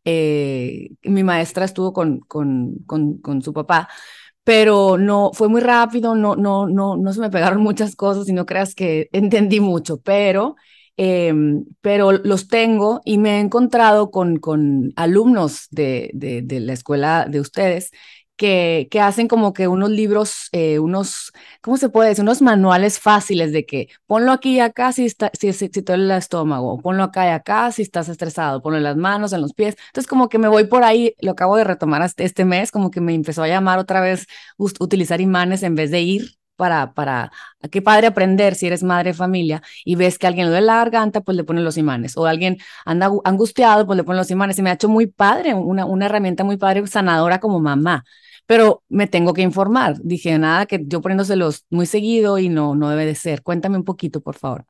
mi 0.02 1.22
maestra 1.24 1.66
estuvo 1.66 1.92
con, 1.92 2.20
con, 2.20 2.78
con 2.86 3.42
su 3.42 3.52
papá, 3.52 3.90
pero 4.44 4.98
no, 4.98 5.30
fue 5.32 5.48
muy 5.48 5.60
rápido, 5.60 6.14
no, 6.14 6.36
no, 6.36 6.66
no, 6.68 6.96
no 6.96 7.12
se 7.12 7.20
me 7.20 7.30
pegaron 7.30 7.62
muchas 7.62 7.96
cosas 7.96 8.28
y 8.28 8.32
no 8.32 8.46
creas 8.46 8.74
que 8.74 9.08
entendí 9.12 9.60
mucho, 9.60 10.00
pero, 10.02 10.56
eh, 10.96 11.32
pero 11.80 12.12
los 12.12 12.48
tengo 12.48 13.00
y 13.04 13.18
me 13.18 13.38
he 13.38 13.40
encontrado 13.40 14.10
con, 14.10 14.38
con 14.38 14.92
alumnos 14.96 15.68
de, 15.70 16.10
de 16.14 16.60
la 16.60 16.72
escuela 16.74 17.26
de 17.28 17.40
ustedes 17.40 17.90
que, 18.36 18.88
que 18.90 19.00
hacen 19.00 19.28
como 19.28 19.52
que 19.52 19.68
unos 19.68 19.90
libros, 19.90 20.48
eh, 20.52 20.78
unos, 20.78 21.32
¿cómo 21.60 21.76
se 21.76 21.88
puede 21.88 22.10
decir? 22.10 22.22
Unos 22.22 22.42
manuales 22.42 22.98
fáciles 22.98 23.52
de 23.52 23.66
que 23.66 23.88
ponlo 24.06 24.32
aquí 24.32 24.56
y 24.56 24.60
acá 24.60 24.92
si, 24.92 25.06
está, 25.06 25.30
si, 25.38 25.52
si, 25.52 25.70
el 25.86 26.10
estómago, 26.10 26.80
ponlo 26.80 27.04
acá 27.04 27.26
y 27.26 27.30
acá 27.30 27.70
si 27.72 27.82
estás 27.82 28.08
estresado, 28.08 28.62
ponlo 28.62 28.78
en 28.78 28.84
las 28.84 28.96
manos, 28.96 29.32
en 29.32 29.40
los 29.40 29.54
pies. 29.54 29.76
Entonces 29.88 30.08
como 30.08 30.28
que 30.28 30.38
me 30.38 30.48
voy 30.48 30.64
por 30.64 30.84
ahí, 30.84 31.14
lo 31.20 31.32
acabo 31.32 31.56
de 31.56 31.64
retomar 31.64 32.02
este 32.16 32.44
mes, 32.44 32.70
como 32.70 32.90
que 32.90 33.00
me 33.00 33.14
empezó 33.14 33.42
a 33.42 33.48
llamar 33.48 33.78
otra 33.78 34.00
vez 34.00 34.26
utilizar 34.58 35.20
imanes 35.20 35.62
en 35.62 35.74
vez 35.74 35.90
de 35.90 36.00
ir 36.02 36.43
para, 36.56 36.94
para, 36.94 37.32
qué 37.70 37.82
padre 37.82 38.06
aprender 38.06 38.54
si 38.54 38.66
eres 38.66 38.82
madre 38.82 39.10
de 39.10 39.14
familia 39.14 39.62
y 39.84 39.96
ves 39.96 40.18
que 40.18 40.26
alguien 40.26 40.48
lo 40.48 40.52
de 40.52 40.60
la 40.60 40.76
garganta, 40.76 41.20
pues 41.20 41.36
le 41.36 41.44
ponen 41.44 41.64
los 41.64 41.76
imanes, 41.76 42.16
o 42.16 42.26
alguien 42.26 42.58
anda 42.84 43.10
angustiado, 43.24 43.86
pues 43.86 43.96
le 43.96 44.04
ponen 44.04 44.18
los 44.18 44.30
imanes, 44.30 44.58
y 44.58 44.62
me 44.62 44.70
ha 44.70 44.74
hecho 44.74 44.88
muy 44.88 45.06
padre, 45.06 45.54
una, 45.54 45.84
una 45.86 46.06
herramienta 46.06 46.44
muy 46.44 46.56
padre, 46.56 46.86
sanadora 46.86 47.40
como 47.40 47.60
mamá 47.60 48.04
pero 48.46 48.82
me 48.88 49.06
tengo 49.06 49.32
que 49.32 49.42
informar. 49.42 49.96
Dije, 50.02 50.38
nada, 50.38 50.66
que 50.66 50.82
yo 50.86 51.00
poniéndoselos 51.00 51.66
muy 51.70 51.86
seguido 51.86 52.38
y 52.38 52.48
no, 52.48 52.74
no 52.74 52.90
debe 52.90 53.06
de 53.06 53.14
ser. 53.14 53.42
Cuéntame 53.42 53.78
un 53.78 53.84
poquito, 53.84 54.20
por 54.20 54.36
favor. 54.36 54.66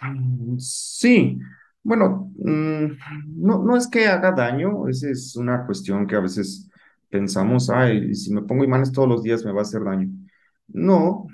Mm, 0.00 0.58
sí, 0.58 1.38
bueno, 1.82 2.32
mm, 2.38 2.86
no, 3.36 3.64
no 3.64 3.76
es 3.76 3.88
que 3.88 4.06
haga 4.06 4.32
daño, 4.32 4.88
esa 4.88 5.10
es 5.10 5.36
una 5.36 5.66
cuestión 5.66 6.06
que 6.06 6.16
a 6.16 6.20
veces 6.20 6.68
pensamos, 7.08 7.70
ay, 7.70 8.14
si 8.14 8.32
me 8.32 8.42
pongo 8.42 8.64
imanes 8.64 8.92
todos 8.92 9.08
los 9.08 9.22
días 9.22 9.44
me 9.44 9.52
va 9.52 9.60
a 9.60 9.62
hacer 9.62 9.82
daño. 9.84 10.08
No, 10.68 11.26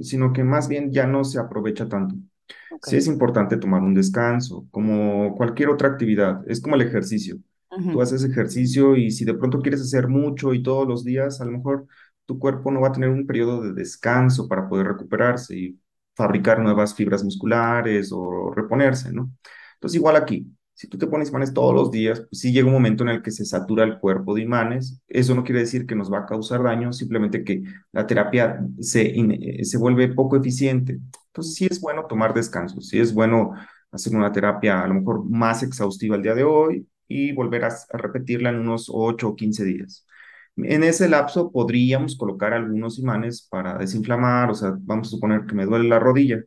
sino 0.00 0.32
que 0.32 0.42
más 0.42 0.68
bien 0.68 0.90
ya 0.90 1.06
no 1.06 1.24
se 1.24 1.38
aprovecha 1.38 1.88
tanto. 1.88 2.14
Okay. 2.70 2.92
Sí 2.92 2.96
es 2.96 3.06
importante 3.06 3.56
tomar 3.56 3.82
un 3.82 3.94
descanso, 3.94 4.66
como 4.70 5.34
cualquier 5.36 5.68
otra 5.68 5.88
actividad, 5.88 6.42
es 6.48 6.60
como 6.60 6.76
el 6.76 6.82
ejercicio. 6.82 7.36
Tú 7.70 8.00
haces 8.00 8.24
ejercicio 8.24 8.96
y 8.96 9.10
si 9.10 9.24
de 9.24 9.34
pronto 9.34 9.60
quieres 9.60 9.80
hacer 9.80 10.08
mucho 10.08 10.54
y 10.54 10.62
todos 10.62 10.88
los 10.88 11.04
días, 11.04 11.40
a 11.40 11.44
lo 11.44 11.52
mejor 11.52 11.86
tu 12.26 12.38
cuerpo 12.38 12.70
no 12.70 12.80
va 12.80 12.88
a 12.88 12.92
tener 12.92 13.10
un 13.10 13.26
periodo 13.26 13.62
de 13.62 13.72
descanso 13.72 14.48
para 14.48 14.68
poder 14.68 14.86
recuperarse 14.88 15.56
y 15.56 15.80
fabricar 16.14 16.60
nuevas 16.60 16.94
fibras 16.94 17.24
musculares 17.24 18.10
o 18.12 18.52
reponerse, 18.54 19.12
¿no? 19.12 19.32
Entonces, 19.74 19.96
igual 19.96 20.16
aquí, 20.16 20.46
si 20.80 20.88
tú 20.88 20.96
te 20.96 21.06
pones 21.06 21.28
imanes 21.28 21.52
todos 21.52 21.74
los 21.74 21.90
días, 21.90 22.20
pues 22.20 22.40
sí 22.40 22.52
llega 22.52 22.66
un 22.66 22.72
momento 22.72 23.02
en 23.02 23.10
el 23.10 23.22
que 23.22 23.30
se 23.30 23.44
satura 23.44 23.84
el 23.84 23.98
cuerpo 23.98 24.34
de 24.34 24.40
imanes. 24.40 25.02
Eso 25.08 25.34
no 25.34 25.44
quiere 25.44 25.60
decir 25.60 25.86
que 25.86 25.94
nos 25.94 26.10
va 26.10 26.20
a 26.20 26.26
causar 26.26 26.62
daño, 26.62 26.90
simplemente 26.94 27.44
que 27.44 27.62
la 27.92 28.06
terapia 28.06 28.64
se, 28.80 29.14
se 29.62 29.76
vuelve 29.76 30.08
poco 30.08 30.38
eficiente. 30.38 30.98
Entonces, 31.26 31.54
sí 31.54 31.66
es 31.70 31.82
bueno 31.82 32.06
tomar 32.06 32.32
descansos, 32.32 32.88
sí 32.88 32.98
es 32.98 33.12
bueno 33.12 33.50
hacer 33.92 34.16
una 34.16 34.32
terapia 34.32 34.80
a 34.80 34.86
lo 34.86 34.94
mejor 34.94 35.28
más 35.28 35.62
exhaustiva 35.62 36.16
el 36.16 36.22
día 36.22 36.34
de 36.34 36.44
hoy, 36.44 36.88
y 37.06 37.32
volver 37.32 37.64
a, 37.64 37.68
a, 37.68 37.98
repetirla 37.98 38.48
en 38.48 38.60
unos 38.60 38.86
8 38.90 39.28
o 39.28 39.36
15 39.36 39.64
días. 39.66 40.06
En 40.56 40.82
ese 40.82 41.10
lapso 41.10 41.52
podríamos 41.52 42.16
colocar 42.16 42.54
algunos 42.54 42.98
imanes 42.98 43.46
para 43.50 43.76
desinflamar, 43.76 44.50
o 44.50 44.54
sea, 44.54 44.72
vamos 44.80 45.08
a 45.08 45.10
suponer 45.10 45.44
que 45.44 45.54
me 45.54 45.66
duele 45.66 45.88
la 45.90 45.98
rodilla. 45.98 46.42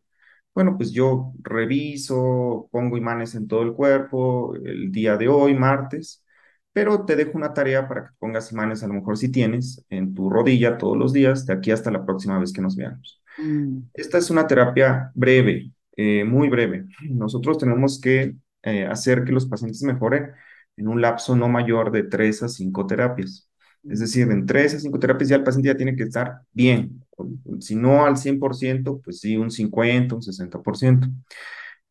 Bueno, 0.53 0.77
pues 0.77 0.91
yo 0.91 1.33
reviso, 1.41 2.69
pongo 2.71 2.97
imanes 2.97 3.33
en 3.35 3.47
todo 3.47 3.63
el 3.63 3.73
cuerpo 3.73 4.55
el 4.55 4.91
día 4.91 5.17
de 5.17 5.27
hoy, 5.27 5.55
martes, 5.55 6.23
pero 6.71 7.05
te 7.05 7.15
dejo 7.15 7.31
una 7.37 7.53
tarea 7.53 7.87
para 7.87 8.05
que 8.05 8.15
pongas 8.19 8.51
imanes, 8.51 8.83
a 8.83 8.87
lo 8.87 8.93
mejor 8.93 9.17
si 9.17 9.31
tienes, 9.31 9.83
en 9.89 10.13
tu 10.13 10.29
rodilla 10.29 10.77
todos 10.77 10.97
los 10.97 11.13
días, 11.13 11.45
de 11.45 11.53
aquí 11.53 11.71
hasta 11.71 11.91
la 11.91 12.05
próxima 12.05 12.37
vez 12.37 12.53
que 12.53 12.61
nos 12.61 12.75
veamos. 12.75 13.21
Mm. 13.37 13.79
Esta 13.93 14.17
es 14.19 14.29
una 14.29 14.45
terapia 14.45 15.11
breve, 15.15 15.71
eh, 15.95 16.23
muy 16.23 16.49
breve. 16.49 16.85
Nosotros 17.09 17.57
tenemos 17.57 17.99
que 17.99 18.35
eh, 18.63 18.85
hacer 18.85 19.23
que 19.23 19.31
los 19.31 19.47
pacientes 19.47 19.81
mejoren 19.83 20.31
en 20.77 20.87
un 20.87 21.01
lapso 21.01 21.35
no 21.35 21.49
mayor 21.49 21.91
de 21.91 22.03
3 22.03 22.43
a 22.43 22.47
5 22.47 22.85
terapias. 22.87 23.49
Es 23.89 23.99
decir, 23.99 24.29
en 24.31 24.45
3 24.45 24.75
a 24.75 24.79
5 24.79 24.99
terapias 24.99 25.29
ya 25.29 25.35
el 25.35 25.43
paciente 25.43 25.67
ya 25.69 25.77
tiene 25.77 25.95
que 25.95 26.03
estar 26.03 26.41
bien. 26.53 27.03
Si 27.59 27.75
no 27.75 28.05
al 28.05 28.17
100%, 28.17 29.01
pues 29.03 29.19
sí, 29.19 29.37
un 29.37 29.51
50, 29.51 30.15
un 30.15 30.21
60%. 30.21 31.09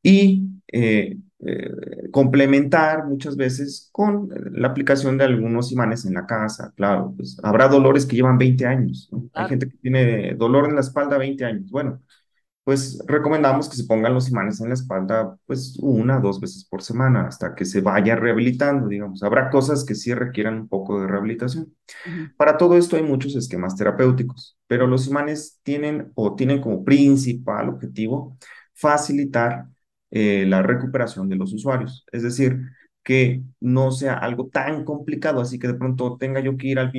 y 0.02 0.48
eh, 0.68 1.18
eh, 1.40 1.70
complementar 2.12 3.06
muchas 3.06 3.36
veces 3.36 3.88
con 3.92 4.28
la 4.52 4.68
aplicación 4.68 5.18
de 5.18 5.24
algunos 5.24 5.72
imanes 5.72 6.04
en 6.04 6.14
la 6.14 6.26
casa. 6.26 6.72
Claro, 6.76 7.14
pues 7.16 7.38
habrá 7.42 7.68
dolores 7.68 8.06
que 8.06 8.16
llevan 8.16 8.38
20 8.38 8.66
años. 8.66 9.10
Hay 9.34 9.48
gente 9.48 9.68
que 9.68 9.76
tiene 9.78 10.34
dolor 10.34 10.68
en 10.68 10.74
la 10.76 10.80
espalda 10.82 11.18
20 11.18 11.44
años. 11.44 11.70
Bueno, 11.70 12.00
pues 12.64 13.02
recomendamos 13.06 13.68
que 13.68 13.76
se 13.76 13.84
pongan 13.84 14.14
los 14.14 14.30
imanes 14.30 14.60
en 14.60 14.68
la 14.68 14.74
espalda 14.74 15.36
pues 15.46 15.76
una, 15.80 16.20
dos 16.20 16.40
veces 16.40 16.64
por 16.64 16.82
semana 16.82 17.26
hasta 17.26 17.54
que 17.54 17.64
se 17.64 17.80
vaya 17.80 18.14
rehabilitando, 18.16 18.88
digamos. 18.88 19.22
Habrá 19.22 19.50
cosas 19.50 19.84
que 19.84 19.94
sí 19.96 20.14
requieran 20.14 20.54
un 20.60 20.68
poco 20.68 21.00
de 21.00 21.08
rehabilitación. 21.08 21.74
Para 22.36 22.56
todo 22.56 22.76
esto 22.76 22.96
hay 22.96 23.02
muchos 23.02 23.34
esquemas 23.36 23.76
terapéuticos, 23.76 24.56
pero 24.68 24.86
los 24.86 25.08
imanes 25.08 25.60
tienen 25.62 26.12
o 26.14 26.34
tienen 26.36 26.60
como 26.60 26.84
principal 26.84 27.68
objetivo 27.68 28.38
facilitar 28.74 29.66
eh, 30.10 30.44
la 30.46 30.62
recuperación 30.62 31.28
de 31.28 31.36
los 31.36 31.52
usuarios. 31.52 32.04
Es 32.12 32.22
decir, 32.22 32.60
que 33.02 33.42
no 33.60 33.90
sea 33.90 34.14
algo 34.14 34.48
tan 34.48 34.84
complicado, 34.84 35.40
así 35.40 35.58
que 35.58 35.66
de 35.68 35.74
pronto 35.74 36.16
tenga 36.18 36.40
yo 36.40 36.56
que 36.56 36.68
ir 36.68 36.78
al, 36.78 36.92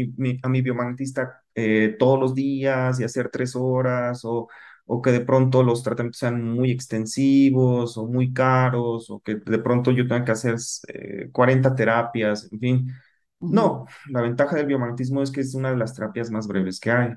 a 0.44 0.50
mi 0.50 0.62
biomagnetista 0.62 1.44
eh, 1.56 1.96
todos 1.98 2.20
los 2.20 2.36
días 2.36 3.00
y 3.00 3.04
hacer 3.04 3.30
tres 3.30 3.56
horas 3.56 4.22
o 4.26 4.48
o 4.86 5.02
que 5.02 5.12
de 5.12 5.22
pronto 5.22 5.64
los 5.64 5.84
tratamientos 5.84 6.20
sean 6.20 6.44
muy 6.44 6.72
extensivos 6.72 7.98
o 7.98 8.06
muy 8.08 8.34
caros, 8.34 9.10
o 9.10 9.20
que 9.22 9.36
de 9.36 9.60
pronto 9.60 9.92
yo 9.92 10.08
tenga 10.08 10.26
que 10.26 10.32
hacer 10.32 10.56
40 11.32 11.70
eh, 11.70 11.74
terapias, 11.76 12.52
en 12.52 12.60
fin. 12.60 12.88
No, 13.40 13.86
la 14.10 14.22
ventaja 14.22 14.56
del 14.56 14.68
biomagnetismo 14.68 15.22
es 15.22 15.32
que 15.32 15.42
es 15.42 15.54
una 15.54 15.72
de 15.72 15.78
las 15.78 15.94
terapias 15.94 16.32
más 16.32 16.48
breves 16.48 16.80
que 16.80 16.92
hay. 16.92 17.14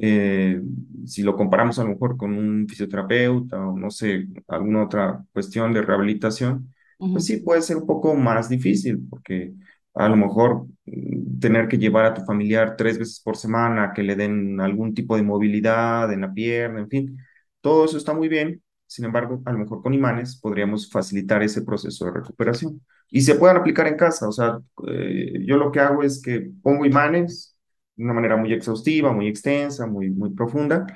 Eh, 0.00 0.62
si 1.04 1.22
lo 1.22 1.36
comparamos 1.36 1.78
a 1.78 1.82
lo 1.82 1.90
mejor 1.90 2.16
con 2.16 2.32
un 2.32 2.66
fisioterapeuta 2.68 3.58
o 3.66 3.76
no 3.76 3.90
sé, 3.90 4.26
alguna 4.48 4.84
otra 4.84 5.24
cuestión 5.32 5.72
de 5.72 5.82
rehabilitación, 5.82 6.72
pues 6.98 7.24
sí 7.26 7.38
puede 7.38 7.62
ser 7.62 7.76
un 7.76 7.86
poco 7.86 8.14
más 8.14 8.48
difícil 8.48 9.06
porque 9.10 9.52
a 9.96 10.08
lo 10.08 10.16
mejor 10.16 10.66
mm, 10.86 11.38
tener 11.40 11.68
que 11.68 11.78
llevar 11.78 12.04
a 12.06 12.14
tu 12.14 12.22
familiar 12.24 12.76
tres 12.76 12.98
veces 12.98 13.20
por 13.20 13.36
semana, 13.36 13.92
que 13.94 14.02
le 14.02 14.16
den 14.16 14.60
algún 14.60 14.94
tipo 14.94 15.16
de 15.16 15.22
movilidad 15.22 16.12
en 16.12 16.22
la 16.22 16.32
pierna, 16.32 16.80
en 16.80 16.88
fin, 16.88 17.18
todo 17.60 17.84
eso 17.84 17.96
está 17.98 18.14
muy 18.14 18.28
bien. 18.28 18.62
Sin 18.86 19.04
embargo, 19.04 19.42
a 19.44 19.52
lo 19.52 19.58
mejor 19.58 19.82
con 19.82 19.94
imanes 19.94 20.38
podríamos 20.40 20.90
facilitar 20.90 21.42
ese 21.42 21.62
proceso 21.62 22.04
de 22.04 22.12
recuperación. 22.12 22.80
Y 23.10 23.22
se 23.22 23.34
puedan 23.34 23.56
aplicar 23.56 23.86
en 23.88 23.96
casa. 23.96 24.28
O 24.28 24.32
sea, 24.32 24.58
eh, 24.88 25.44
yo 25.44 25.56
lo 25.56 25.72
que 25.72 25.80
hago 25.80 26.02
es 26.02 26.22
que 26.22 26.50
pongo 26.62 26.84
imanes 26.86 27.56
de 27.96 28.04
una 28.04 28.12
manera 28.14 28.36
muy 28.36 28.52
exhaustiva, 28.52 29.12
muy 29.12 29.28
extensa, 29.28 29.86
muy, 29.86 30.10
muy 30.10 30.30
profunda, 30.30 30.86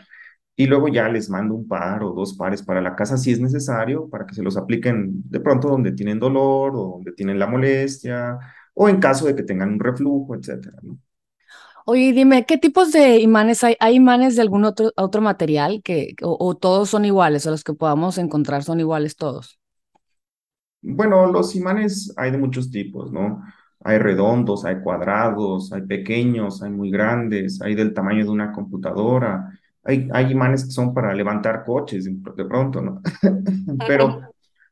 y 0.56 0.66
luego 0.66 0.88
ya 0.88 1.08
les 1.08 1.30
mando 1.30 1.54
un 1.54 1.66
par 1.66 2.02
o 2.02 2.12
dos 2.12 2.34
pares 2.36 2.62
para 2.62 2.80
la 2.82 2.94
casa 2.94 3.16
si 3.16 3.32
es 3.32 3.40
necesario, 3.40 4.08
para 4.10 4.26
que 4.26 4.34
se 4.34 4.42
los 4.42 4.56
apliquen 4.58 5.22
de 5.30 5.40
pronto 5.40 5.68
donde 5.68 5.92
tienen 5.92 6.18
dolor 6.18 6.72
o 6.74 6.92
donde 6.96 7.12
tienen 7.12 7.38
la 7.38 7.46
molestia 7.46 8.38
o 8.82 8.88
en 8.88 8.98
caso 8.98 9.26
de 9.26 9.36
que 9.36 9.42
tengan 9.42 9.74
un 9.74 9.78
reflujo, 9.78 10.34
etcétera, 10.34 10.78
¿no? 10.80 10.98
Oye, 11.84 12.14
dime, 12.14 12.46
¿qué 12.46 12.56
tipos 12.56 12.92
de 12.92 13.20
imanes 13.20 13.62
hay? 13.62 13.76
¿Hay 13.78 13.94
imanes 13.94 14.36
de 14.36 14.42
algún 14.42 14.64
otro, 14.64 14.90
otro 14.96 15.20
material 15.20 15.82
que, 15.84 16.14
o, 16.22 16.54
todos 16.54 16.88
son 16.88 17.04
iguales, 17.04 17.44
o 17.44 17.50
los 17.50 17.62
que 17.62 17.74
podamos 17.74 18.16
encontrar 18.16 18.62
son 18.62 18.80
iguales 18.80 19.16
todos? 19.16 19.60
Bueno, 20.80 21.26
los 21.26 21.54
imanes 21.56 22.14
hay 22.16 22.30
de 22.30 22.38
muchos 22.38 22.70
tipos, 22.70 23.12
¿no? 23.12 23.42
Hay 23.84 23.98
redondos, 23.98 24.64
hay 24.64 24.80
cuadrados, 24.80 25.74
hay 25.74 25.82
pequeños, 25.82 26.62
hay 26.62 26.70
muy 26.70 26.90
grandes, 26.90 27.60
hay 27.60 27.74
del 27.74 27.92
tamaño 27.92 28.24
de 28.24 28.30
una 28.30 28.50
computadora. 28.50 29.60
Hay, 29.84 30.08
hay 30.14 30.32
imanes 30.32 30.64
que 30.64 30.70
son 30.70 30.94
para 30.94 31.12
levantar 31.12 31.64
coches 31.66 32.06
de 32.06 32.44
pronto, 32.46 32.80
¿no? 32.80 33.02
pero, 33.86 34.22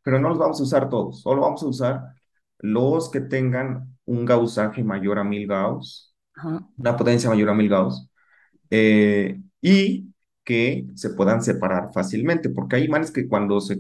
pero 0.03 0.19
no 0.19 0.31
los 0.31 0.39
vamos 0.39 0.59
a 0.61 0.63
usar 0.63 0.89
todos, 0.89 1.21
solo 1.21 1.43
vamos 1.43 1.63
a 1.63 1.67
usar 1.67 2.19
los 2.61 3.11
que 3.11 3.21
tengan 3.21 3.98
un 4.09 4.25
gausaje 4.25 4.83
mayor 4.83 5.19
a 5.19 5.25
1000 5.25 5.47
Gauss, 5.47 6.15
una 6.77 6.97
potencia 6.97 7.31
mayor 7.31 7.51
a 7.51 7.55
1000 7.55 7.69
Gauss, 7.69 8.09
eh, 8.71 9.41
y 9.61 10.13
que 10.45 10.87
se 10.95 11.11
puedan 11.11 11.43
separar 11.43 11.93
fácilmente, 11.93 12.49
porque 12.49 12.77
hay 12.77 12.85
imanes 12.85 13.11
que 13.11 13.29
cuando 13.29 13.61
se, 13.61 13.79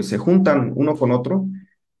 se 0.00 0.18
juntan 0.18 0.72
uno 0.76 0.96
con 0.96 1.10
otro, 1.10 1.46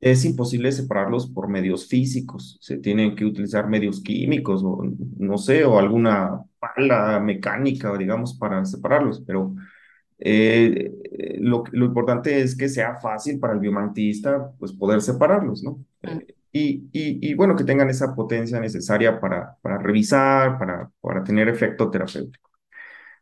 es 0.00 0.24
imposible 0.24 0.70
separarlos 0.70 1.28
por 1.28 1.48
medios 1.48 1.88
físicos, 1.88 2.58
se 2.60 2.78
tienen 2.78 3.16
que 3.16 3.24
utilizar 3.24 3.68
medios 3.68 4.00
químicos 4.00 4.62
o 4.64 4.84
no 5.18 5.38
sé, 5.38 5.64
o 5.64 5.78
alguna 5.78 6.44
pala 6.60 7.18
mecánica, 7.20 7.96
digamos, 7.96 8.34
para 8.38 8.64
separarlos, 8.64 9.22
pero 9.26 9.54
eh, 10.20 10.92
lo, 11.40 11.64
lo, 11.72 11.86
importante 11.86 12.40
es 12.40 12.56
que 12.56 12.68
sea 12.68 13.00
fácil 13.00 13.40
para 13.40 13.54
el 13.54 13.60
biomantista 13.60 14.52
pues, 14.58 14.72
poder 14.72 15.00
separarlos, 15.00 15.62
¿no? 15.64 15.84
Eh, 16.02 16.37
y, 16.52 16.88
y, 16.92 17.30
y, 17.30 17.34
bueno, 17.34 17.56
que 17.56 17.64
tengan 17.64 17.90
esa 17.90 18.14
potencia 18.14 18.58
necesaria 18.60 19.20
para, 19.20 19.56
para 19.60 19.78
revisar, 19.78 20.58
para, 20.58 20.90
para 21.00 21.22
tener 21.22 21.48
efecto 21.48 21.90
terapéutico. 21.90 22.48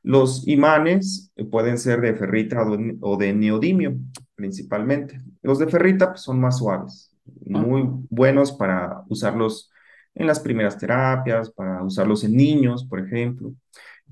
Los 0.06 0.46
imanes 0.46 1.32
pueden 1.50 1.78
ser 1.78 2.00
de 2.00 2.14
ferrita 2.14 2.64
o 3.00 3.16
de, 3.16 3.32
neodimio, 3.32 3.96
principalmente. 4.36 5.20
Los 5.42 5.58
de 5.58 5.66
ferrita 5.66 6.10
pues, 6.10 6.20
son 6.22 6.38
más 6.38 6.58
suaves, 6.58 7.10
ah. 7.26 7.58
muy 7.58 7.88
buenos 8.08 8.52
para 8.52 9.02
usarlos 9.08 9.68
en 10.14 10.28
las 10.28 10.38
primeras 10.38 10.78
terapias, 10.78 11.50
para 11.50 11.82
usarlos 11.82 12.22
en 12.22 12.36
niños, 12.36 12.84
por 12.84 13.00
ejemplo. 13.00 13.52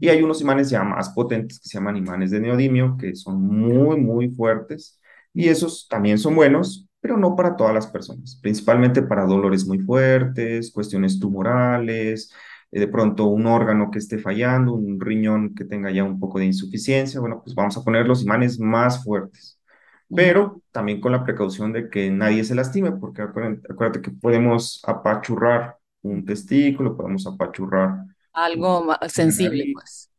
Y 0.00 0.09
hay 0.09 0.20
unos 0.20 0.40
imanes 0.40 0.68
ya 0.68 0.83
más 0.83 1.11
potentes 1.11 1.61
que 1.61 1.68
se 1.68 1.79
llaman 1.79 1.96
imanes 1.96 2.33
de 2.33 2.40
neodimio, 2.40 2.96
que 2.98 3.14
son 3.14 3.40
muy, 3.40 3.96
muy 4.00 4.31
fuertes. 4.31 5.00
Y 5.33 5.48
esos 5.48 5.87
también 5.88 6.18
son 6.18 6.35
buenos, 6.35 6.88
pero 7.05 7.19
no 7.19 7.37
para 7.37 7.55
todas 7.55 7.75
las 7.75 7.87
personas, 7.87 8.38
principalmente 8.40 9.03
para 9.03 9.27
dolores 9.27 9.67
muy 9.67 9.79
fuertes, 9.79 10.73
cuestiones 10.73 11.21
tumorales, 11.21 12.33
eh, 12.73 12.81
de 12.81 12.88
pronto 12.88 13.27
un 13.27 13.47
órgano 13.47 13.90
que 13.90 13.99
esté 13.99 14.17
fallando, 14.17 14.73
un 14.73 14.99
riñón 14.99 15.55
que 15.55 15.67
tenga 15.67 15.90
ya 15.90 16.03
un 16.03 16.19
poco 16.19 16.38
de 16.38 16.47
insuficiencia. 16.47 17.21
Bueno, 17.21 17.43
pues 17.45 17.55
vamos 17.55 17.77
a 17.77 17.85
poner 17.85 18.07
los 18.07 18.23
imanes 18.23 18.59
más 18.59 19.05
fuertes 19.05 19.61
pero 20.09 20.62
también 20.71 21.01
con 21.01 21.12
la 21.12 21.25
precaución 21.25 21.73
de 21.73 21.90
que 21.90 22.11
nadie 22.11 22.45
se 22.45 22.55
lastime, 22.55 22.93
porque 22.93 23.23
acuérdate, 23.23 24.01
que 24.01 24.11
podemos 24.11 24.81
apachurrar 24.87 25.77
un 26.03 26.25
testículo, 26.25 26.97
podemos 26.97 27.27
apachurrar 27.27 28.05
algo 28.33 28.85
más 28.85 28.99
sensible, 29.12 29.73
pues. 29.75 30.11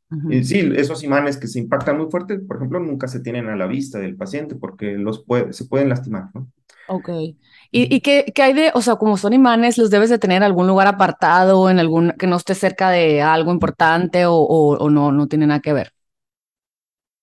Sí, 0.43 0.71
esos 0.76 1.04
imanes 1.04 1.38
que 1.38 1.48
se 1.48 1.60
impactan 1.60 1.98
muy 1.98 2.12
fuerte, 2.12 2.39
por 2.39 2.58
ejemplo, 2.58 2.80
nunca 2.80 3.08
se 3.08 3.21
tienen 3.21 3.48
a 3.50 3.56
la 3.56 3.67
vista 3.67 4.00
del 4.00 4.15
paciente 4.15 4.56
porque 4.56 4.98
los 4.98 5.24
puede, 5.26 5.52
se 5.54 5.65
pueden 5.65 5.89
lastimar, 5.89 6.30
¿no? 6.34 6.48
Ok. 6.88 7.10
¿Y, 7.10 7.38
y 7.71 8.02
qué, 8.02 8.26
qué, 8.36 8.43
hay 8.43 8.54
de, 8.54 8.71
o 8.76 8.82
sea, 8.82 8.95
como 8.98 9.17
son 9.17 9.34
imanes, 9.34 9.78
los 9.78 9.89
debes 9.89 10.10
de 10.12 10.19
tener 10.19 10.38
en 10.38 10.43
algún 10.43 10.67
lugar 10.67 10.88
apartado, 10.88 11.69
en 11.69 11.80
algún, 11.80 12.12
que 12.12 12.28
no 12.28 12.36
esté 12.38 12.54
cerca 12.54 12.91
de 12.91 13.21
algo 13.24 13.52
importante 13.52 14.26
o, 14.28 14.36
o, 14.36 14.89
no, 14.91 15.12
no 15.12 15.28
tiene 15.28 15.48
nada 15.48 15.62
que 15.62 15.74
ver? 15.74 15.91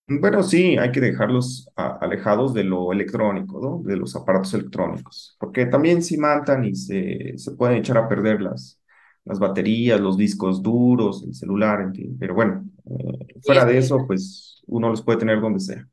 Bueno, 0.09 0.42
sí, 0.42 0.77
hay 0.77 0.90
que 0.92 1.01
dejarlos 1.01 1.70
alejados 1.77 2.53
de 2.53 2.64
lo 2.64 2.92
electrónico, 2.92 3.61
¿no? 3.61 3.83
De 3.88 3.96
los 3.96 4.14
aparatos 4.16 4.53
electrónicos, 4.53 5.37
porque 5.38 5.64
también 5.66 6.03
se 6.03 6.16
imantan 6.16 6.64
y 6.64 6.75
se, 6.75 7.38
se 7.38 7.53
pueden 7.53 7.79
echar 7.79 7.96
a 7.96 8.09
perder 8.09 8.42
las, 8.42 8.79
las 9.25 9.38
baterías, 9.38 10.01
los 10.01 10.16
discos 10.18 10.62
duros, 10.62 11.22
el 11.25 11.35
celular, 11.35 11.81
en 11.81 11.94
fin. 11.94 12.16
Pero 12.18 12.35
bueno, 12.35 12.64
eh, 12.90 13.40
fuera 13.42 13.64
de 13.64 13.79
eso, 13.79 14.07
pues 14.07 14.52
uno 14.66 14.88
los 14.88 15.03
puede 15.03 15.18
tener 15.18 15.40
donde 15.40 15.61
sea. 15.61 15.87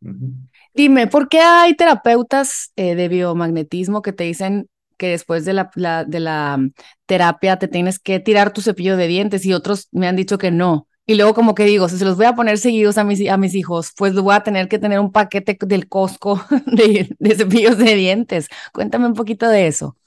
Dime, 0.73 1.07
¿por 1.07 1.29
qué 1.29 1.39
hay 1.41 1.75
terapeutas 1.75 2.71
eh, 2.75 2.95
de 2.95 3.07
biomagnetismo 3.07 4.01
que 4.01 4.13
te 4.13 4.23
dicen 4.23 4.69
que 4.97 5.09
después 5.09 5.45
de 5.45 5.53
la, 5.53 5.71
de 6.07 6.19
la 6.19 6.57
mm, 6.57 6.73
terapia 7.05 7.57
te 7.57 7.67
tienes 7.67 7.99
que 7.99 8.19
tirar 8.19 8.53
tu 8.53 8.61
cepillo 8.61 8.97
de 8.97 9.07
dientes 9.07 9.45
y 9.45 9.53
otros 9.53 9.87
me 9.91 10.07
han 10.07 10.15
dicho 10.15 10.37
que 10.37 10.51
no? 10.51 10.87
Y 11.05 11.15
luego 11.15 11.33
como 11.33 11.55
que 11.55 11.65
digo, 11.65 11.89
si 11.89 11.97
se 11.97 12.05
los 12.05 12.17
voy 12.17 12.27
a 12.27 12.35
poner 12.35 12.59
seguidos 12.59 12.97
a 12.99 13.03
mis, 13.03 13.27
a 13.29 13.37
mis 13.37 13.55
hijos, 13.55 13.93
pues 13.97 14.13
voy 14.13 14.35
a 14.35 14.41
tener 14.43 14.67
que 14.67 14.77
tener 14.77 14.99
un 14.99 15.11
paquete 15.11 15.57
del 15.61 15.87
Costco 15.89 16.39
de, 16.67 17.15
de 17.17 17.35
cepillos 17.35 17.77
de 17.79 17.95
dientes. 17.95 18.47
Cuéntame 18.73 19.07
un 19.07 19.15
poquito 19.15 19.49
de 19.49 19.67
eso. 19.67 19.97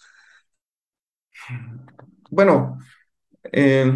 Bueno, 2.30 2.78
eh, 3.50 3.92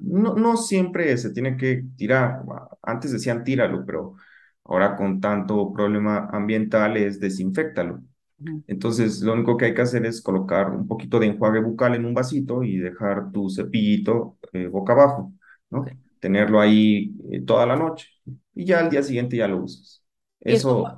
no, 0.00 0.34
no 0.34 0.56
siempre 0.56 1.16
se 1.16 1.30
tiene 1.32 1.56
que 1.56 1.84
tirar. 1.96 2.42
Antes 2.82 3.12
decían 3.12 3.44
tíralo, 3.44 3.84
pero 3.86 4.14
ahora 4.64 4.96
con 4.96 5.20
tanto 5.20 5.72
problema 5.72 6.28
ambiental 6.32 6.96
es 6.96 7.20
desinfectalo. 7.20 8.02
Entonces, 8.68 9.20
lo 9.22 9.32
único 9.32 9.56
que 9.56 9.66
hay 9.66 9.74
que 9.74 9.82
hacer 9.82 10.06
es 10.06 10.22
colocar 10.22 10.70
un 10.70 10.86
poquito 10.86 11.18
de 11.18 11.26
enjuague 11.26 11.60
bucal 11.60 11.94
en 11.96 12.04
un 12.04 12.14
vasito 12.14 12.62
y 12.62 12.78
dejar 12.78 13.32
tu 13.32 13.50
cepillito 13.50 14.38
eh, 14.52 14.68
boca 14.68 14.92
abajo, 14.92 15.32
¿no? 15.70 15.84
Tenerlo 16.20 16.60
ahí 16.60 17.16
eh, 17.32 17.40
toda 17.42 17.66
la 17.66 17.76
noche 17.76 18.08
y 18.54 18.64
ya 18.64 18.80
al 18.80 18.90
día 18.90 19.02
siguiente 19.02 19.36
ya 19.36 19.48
lo 19.48 19.64
usas. 19.64 20.04
Eso, 20.40 20.96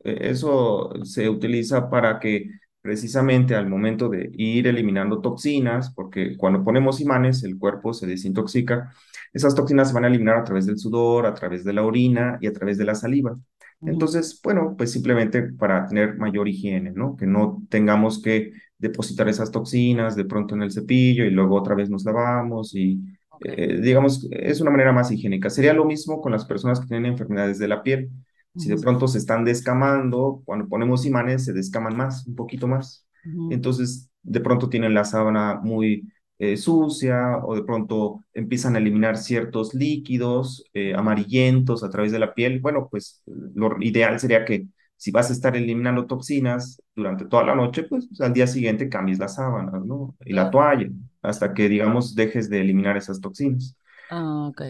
eso 0.00 0.92
se 1.04 1.28
utiliza 1.28 1.88
para 1.88 2.18
que 2.18 2.50
precisamente 2.80 3.54
al 3.54 3.68
momento 3.68 4.08
de 4.08 4.30
ir 4.34 4.66
eliminando 4.66 5.20
toxinas, 5.20 5.92
porque 5.94 6.36
cuando 6.36 6.64
ponemos 6.64 7.00
imanes 7.00 7.42
el 7.44 7.58
cuerpo 7.58 7.92
se 7.92 8.06
desintoxica, 8.06 8.92
esas 9.32 9.54
toxinas 9.54 9.88
se 9.88 9.94
van 9.94 10.04
a 10.04 10.08
eliminar 10.08 10.36
a 10.36 10.44
través 10.44 10.66
del 10.66 10.78
sudor, 10.78 11.26
a 11.26 11.34
través 11.34 11.64
de 11.64 11.72
la 11.72 11.84
orina 11.84 12.38
y 12.40 12.46
a 12.46 12.52
través 12.52 12.78
de 12.78 12.84
la 12.84 12.94
saliva. 12.94 13.36
Entonces, 13.80 14.40
bueno, 14.42 14.74
pues 14.76 14.90
simplemente 14.90 15.42
para 15.42 15.86
tener 15.86 16.16
mayor 16.16 16.48
higiene, 16.48 16.90
¿no? 16.90 17.16
Que 17.16 17.26
no 17.26 17.62
tengamos 17.68 18.20
que 18.20 18.52
depositar 18.76 19.28
esas 19.28 19.50
toxinas 19.50 20.16
de 20.16 20.24
pronto 20.24 20.54
en 20.54 20.62
el 20.62 20.72
cepillo 20.72 21.24
y 21.24 21.30
luego 21.30 21.56
otra 21.56 21.74
vez 21.74 21.88
nos 21.88 22.04
lavamos 22.04 22.74
y, 22.74 23.00
eh, 23.40 23.80
digamos, 23.80 24.26
es 24.30 24.60
una 24.60 24.70
manera 24.70 24.92
más 24.92 25.12
higiénica. 25.12 25.50
Sería 25.50 25.72
lo 25.74 25.84
mismo 25.84 26.20
con 26.20 26.32
las 26.32 26.44
personas 26.44 26.80
que 26.80 26.86
tienen 26.86 27.12
enfermedades 27.12 27.58
de 27.58 27.68
la 27.68 27.82
piel. 27.82 28.10
Si 28.56 28.68
de 28.70 28.78
pronto 28.78 29.06
se 29.08 29.18
están 29.18 29.44
descamando, 29.44 30.42
cuando 30.44 30.68
ponemos 30.68 31.06
imanes 31.06 31.44
se 31.44 31.52
descaman 31.52 31.96
más, 31.96 32.26
un 32.26 32.34
poquito 32.36 32.66
más. 32.66 33.06
Entonces, 33.48 34.10
de 34.22 34.40
pronto 34.40 34.68
tienen 34.68 34.94
la 34.94 35.04
sábana 35.04 35.60
muy 35.62 36.08
eh, 36.38 36.56
sucia 36.56 37.38
o 37.44 37.54
de 37.54 37.62
pronto 37.64 38.24
empiezan 38.34 38.74
a 38.76 38.78
eliminar 38.78 39.16
ciertos 39.16 39.74
líquidos 39.74 40.64
eh, 40.74 40.94
amarillentos 40.94 41.82
a 41.84 41.90
través 41.90 42.12
de 42.12 42.18
la 42.18 42.34
piel. 42.34 42.60
Bueno, 42.60 42.88
pues 42.90 43.22
lo 43.26 43.76
ideal 43.80 44.18
sería 44.20 44.44
que 44.44 44.66
si 44.96 45.10
vas 45.12 45.30
a 45.30 45.32
estar 45.32 45.56
eliminando 45.56 46.06
toxinas 46.06 46.82
durante 46.94 47.24
toda 47.26 47.44
la 47.44 47.54
noche, 47.54 47.84
pues 47.84 48.08
al 48.20 48.32
día 48.32 48.46
siguiente 48.48 48.88
cambies 48.88 49.18
las 49.20 49.36
sábanas, 49.36 49.84
¿no? 49.84 50.16
Y 50.24 50.32
la 50.32 50.50
toalla, 50.50 50.88
hasta 51.22 51.54
que, 51.54 51.68
digamos, 51.68 52.14
dejes 52.16 52.50
de 52.50 52.60
eliminar 52.60 52.96
esas 52.96 53.20
toxinas. 53.20 53.76
Ah, 54.10 54.48
ok. 54.48 54.62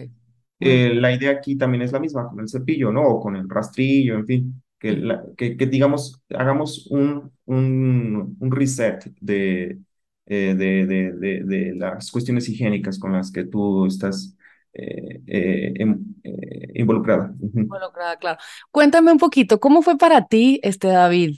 Eh, 0.59 0.93
la 0.95 1.13
idea 1.13 1.31
aquí 1.31 1.57
también 1.57 1.83
es 1.83 1.91
la 1.93 1.99
misma 1.99 2.27
con 2.29 2.39
el 2.41 2.49
cepillo, 2.49 2.91
¿no? 2.91 3.03
O 3.03 3.19
con 3.21 3.35
el 3.35 3.49
rastrillo, 3.49 4.15
en 4.15 4.25
fin, 4.25 4.63
que, 4.79 4.93
la- 4.97 5.23
que, 5.37 5.55
que, 5.57 5.65
digamos, 5.67 6.21
hagamos 6.29 6.87
un, 6.87 7.31
un, 7.45 8.37
un 8.39 8.51
reset 8.51 9.05
de, 9.21 9.79
eh, 10.25 10.55
de, 10.55 10.85
de, 10.85 11.11
de, 11.13 11.43
de 11.45 11.75
las 11.75 12.11
cuestiones 12.11 12.49
higiénicas 12.49 12.99
con 12.99 13.13
las 13.13 13.31
que 13.31 13.45
tú 13.45 13.85
estás 13.85 14.35
eh, 14.73 15.21
eh, 15.27 15.73
em- 15.77 15.99
eh, 16.23 16.67
involucrada. 16.75 17.33
Involucrada, 17.53 18.17
claro. 18.17 18.39
Cuéntame 18.71 19.11
un 19.11 19.17
poquito, 19.17 19.59
¿cómo 19.59 19.81
fue 19.81 19.97
para 19.97 20.25
ti, 20.27 20.59
este 20.63 20.87
David, 20.87 21.35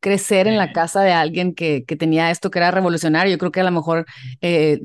crecer 0.00 0.46
en 0.46 0.56
la 0.56 0.72
casa 0.72 1.02
de 1.02 1.12
alguien 1.12 1.54
que, 1.54 1.84
que 1.84 1.96
tenía 1.96 2.30
esto 2.30 2.50
que 2.50 2.58
era 2.58 2.70
revolucionario? 2.70 3.30
Yo 3.32 3.38
creo 3.38 3.52
que 3.52 3.60
a 3.60 3.64
lo 3.64 3.70
mejor 3.70 4.06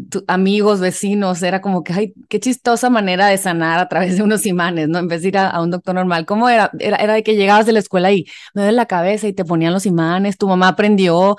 tu- 0.10 0.24
amigos, 0.28 0.80
vecinos, 0.80 1.42
era 1.44 1.62
como 1.62 1.84
que, 1.84 1.94
ay, 1.94 2.14
qué 2.30 2.40
chistosa 2.40 2.90
manera 2.90 3.28
de 3.28 3.38
sanar 3.38 3.80
a 3.80 3.88
través 3.88 4.18
de 4.18 4.24
unos 4.24 4.46
imanes, 4.46 4.88
¿no? 4.90 5.00
En 5.00 5.08
vez 5.08 5.22
de 5.22 5.30
ir 5.30 5.38
a, 5.38 5.50
a 5.50 5.62
un 5.62 5.72
doctor 5.72 5.96
normal. 5.96 6.26
¿Cómo 6.26 6.50
era? 6.50 6.72
era? 6.80 6.98
Era 6.98 7.14
de 7.14 7.24
que 7.24 7.36
llegabas 7.36 7.66
de 7.66 7.74
la 7.74 7.80
escuela 7.80 8.12
y 8.12 8.26
me 8.54 8.62
duele 8.64 8.76
la 8.76 8.86
cabeza 8.86 9.28
y 9.28 9.34
te 9.34 9.46
ponían 9.46 9.74
los 9.74 9.86
imanes, 9.86 10.38
tu 10.38 10.48
mamá 10.48 10.70
aprendió, 10.70 11.38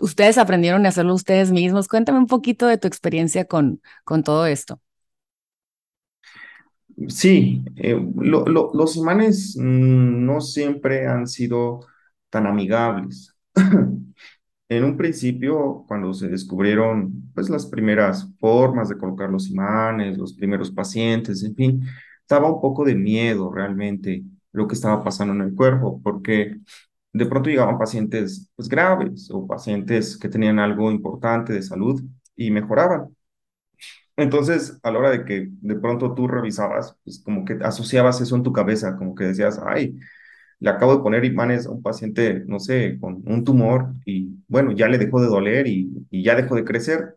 ustedes 0.00 0.38
aprendieron 0.38 0.86
a 0.86 0.88
hacerlo 0.90 1.14
ustedes 1.14 1.50
mismos. 1.50 1.88
Cuéntame 1.88 2.18
un 2.18 2.26
poquito 2.26 2.66
de 2.66 2.78
tu 2.78 2.88
experiencia 2.88 3.44
con, 3.46 3.80
con 4.04 4.22
todo 4.22 4.46
esto. 4.46 4.80
Sí, 7.08 7.64
eh, 7.76 7.94
lo- 8.16 8.46
lo- 8.46 8.70
los 8.74 8.96
imanes 8.96 9.56
mm, 9.58 10.24
no 10.24 10.40
siempre 10.40 11.06
han 11.06 11.26
sido 11.26 11.80
tan 12.30 12.46
amigables. 12.46 13.34
En 14.70 14.84
un 14.84 14.96
principio, 14.96 15.84
cuando 15.88 16.14
se 16.14 16.28
descubrieron 16.28 17.30
pues 17.34 17.50
las 17.50 17.66
primeras 17.66 18.28
formas 18.40 18.88
de 18.88 18.98
colocar 18.98 19.30
los 19.30 19.50
imanes, 19.50 20.18
los 20.18 20.34
primeros 20.34 20.70
pacientes, 20.72 21.44
en 21.44 21.54
fin, 21.56 21.82
estaba 22.22 22.50
un 22.52 22.60
poco 22.60 22.84
de 22.84 22.94
miedo 22.96 23.52
realmente 23.52 24.24
lo 24.52 24.68
que 24.68 24.74
estaba 24.74 25.04
pasando 25.04 25.34
en 25.34 25.42
el 25.42 25.54
cuerpo, 25.54 26.00
porque 26.02 26.58
de 27.12 27.26
pronto 27.26 27.50
llegaban 27.50 27.78
pacientes 27.78 28.50
pues 28.56 28.68
graves 28.68 29.30
o 29.32 29.46
pacientes 29.46 30.18
que 30.18 30.28
tenían 30.30 30.58
algo 30.58 30.90
importante 30.90 31.52
de 31.52 31.62
salud 31.62 32.02
y 32.36 32.50
mejoraban. 32.50 33.13
Entonces, 34.16 34.78
a 34.82 34.90
la 34.92 34.98
hora 35.00 35.10
de 35.10 35.24
que 35.24 35.48
de 35.50 35.74
pronto 35.76 36.14
tú 36.14 36.28
revisabas, 36.28 36.96
pues 37.04 37.20
como 37.24 37.44
que 37.44 37.58
asociabas 37.62 38.20
eso 38.20 38.36
en 38.36 38.44
tu 38.44 38.52
cabeza, 38.52 38.96
como 38.96 39.14
que 39.14 39.24
decías, 39.24 39.60
ay, 39.66 39.98
le 40.60 40.70
acabo 40.70 40.96
de 40.96 41.02
poner 41.02 41.24
imanes 41.24 41.66
a 41.66 41.70
un 41.70 41.82
paciente, 41.82 42.44
no 42.46 42.60
sé, 42.60 42.98
con 43.00 43.22
un 43.26 43.44
tumor 43.44 43.94
y 44.06 44.30
bueno, 44.48 44.72
ya 44.72 44.88
le 44.88 44.98
dejó 44.98 45.20
de 45.20 45.28
doler 45.28 45.66
y, 45.68 45.90
y 46.10 46.22
ya 46.24 46.36
dejó 46.36 46.56
de 46.56 46.64
crecer, 46.64 47.16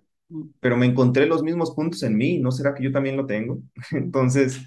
pero 0.60 0.77
me 0.77 0.86
encontré 0.88 1.25
los 1.27 1.43
mismos 1.43 1.71
puntos 1.75 2.03
en 2.03 2.17
mí, 2.17 2.39
¿no 2.39 2.51
será 2.51 2.73
que 2.75 2.83
yo 2.83 2.91
también 2.91 3.17
lo 3.17 3.25
tengo? 3.27 3.60
Entonces, 3.91 4.60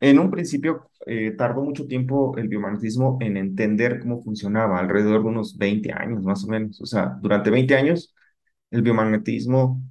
en 0.00 0.18
un 0.18 0.30
principio 0.30 0.90
eh, 1.06 1.32
tardó 1.32 1.62
mucho 1.62 1.86
tiempo 1.86 2.36
el 2.36 2.48
biomagnetismo 2.48 3.18
en 3.20 3.36
entender 3.36 4.00
cómo 4.00 4.22
funcionaba, 4.22 4.78
alrededor 4.78 5.22
de 5.22 5.28
unos 5.28 5.56
20 5.56 5.92
años 5.92 6.22
más 6.24 6.44
o 6.44 6.48
menos. 6.48 6.80
O 6.80 6.86
sea, 6.86 7.16
durante 7.22 7.50
20 7.50 7.74
años 7.76 8.14
el 8.70 8.82
biomagnetismo 8.82 9.82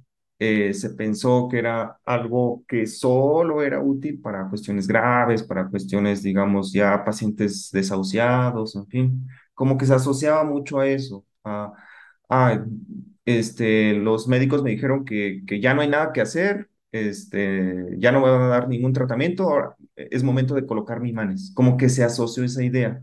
eh, 0.44 0.74
se 0.74 0.90
pensó 0.90 1.48
que 1.48 1.58
era 1.58 1.98
algo 2.04 2.64
que 2.68 2.86
solo 2.86 3.62
era 3.62 3.80
útil 3.80 4.20
para 4.20 4.48
cuestiones 4.48 4.86
graves, 4.86 5.42
para 5.42 5.68
cuestiones, 5.68 6.22
digamos, 6.22 6.72
ya 6.72 7.04
pacientes 7.04 7.70
desahuciados, 7.72 8.76
en 8.76 8.86
fin, 8.88 9.28
como 9.54 9.78
que 9.78 9.86
se 9.86 9.94
asociaba 9.94 10.44
mucho 10.44 10.80
a 10.80 10.86
eso. 10.88 11.24
A, 11.44 11.72
a, 12.28 12.64
este, 13.24 13.94
los 13.94 14.28
médicos 14.28 14.62
me 14.62 14.70
dijeron 14.70 15.04
que, 15.04 15.42
que 15.46 15.60
ya 15.60 15.74
no 15.74 15.80
hay 15.82 15.88
nada 15.88 16.12
que 16.12 16.20
hacer, 16.20 16.68
este, 16.92 17.96
ya 17.98 18.12
no 18.12 18.20
me 18.20 18.30
van 18.30 18.42
a 18.42 18.48
dar 18.48 18.68
ningún 18.68 18.92
tratamiento, 18.92 19.44
ahora 19.44 19.76
es 19.96 20.22
momento 20.22 20.54
de 20.54 20.66
colocar 20.66 21.04
imanes. 21.06 21.52
Como 21.54 21.76
que 21.76 21.88
se 21.88 22.04
asoció 22.04 22.44
esa 22.44 22.62
idea 22.62 23.02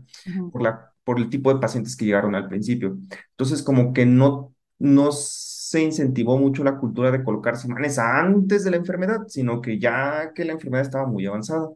por 0.52 0.62
la, 0.62 0.92
por 1.04 1.18
el 1.18 1.28
tipo 1.28 1.52
de 1.52 1.60
pacientes 1.60 1.96
que 1.96 2.04
llegaron 2.06 2.34
al 2.34 2.48
principio. 2.48 2.98
Entonces, 3.30 3.62
como 3.62 3.92
que 3.92 4.06
no 4.06 4.50
no 4.78 5.10
se 5.72 5.82
incentivó 5.82 6.38
mucho 6.38 6.62
la 6.64 6.76
cultura 6.76 7.10
de 7.10 7.24
colocarse 7.24 7.66
imanes 7.66 7.98
antes 7.98 8.62
de 8.62 8.70
la 8.70 8.76
enfermedad, 8.76 9.20
sino 9.28 9.62
que 9.62 9.78
ya 9.78 10.32
que 10.34 10.44
la 10.44 10.52
enfermedad 10.52 10.84
estaba 10.84 11.06
muy 11.06 11.24
avanzada. 11.24 11.70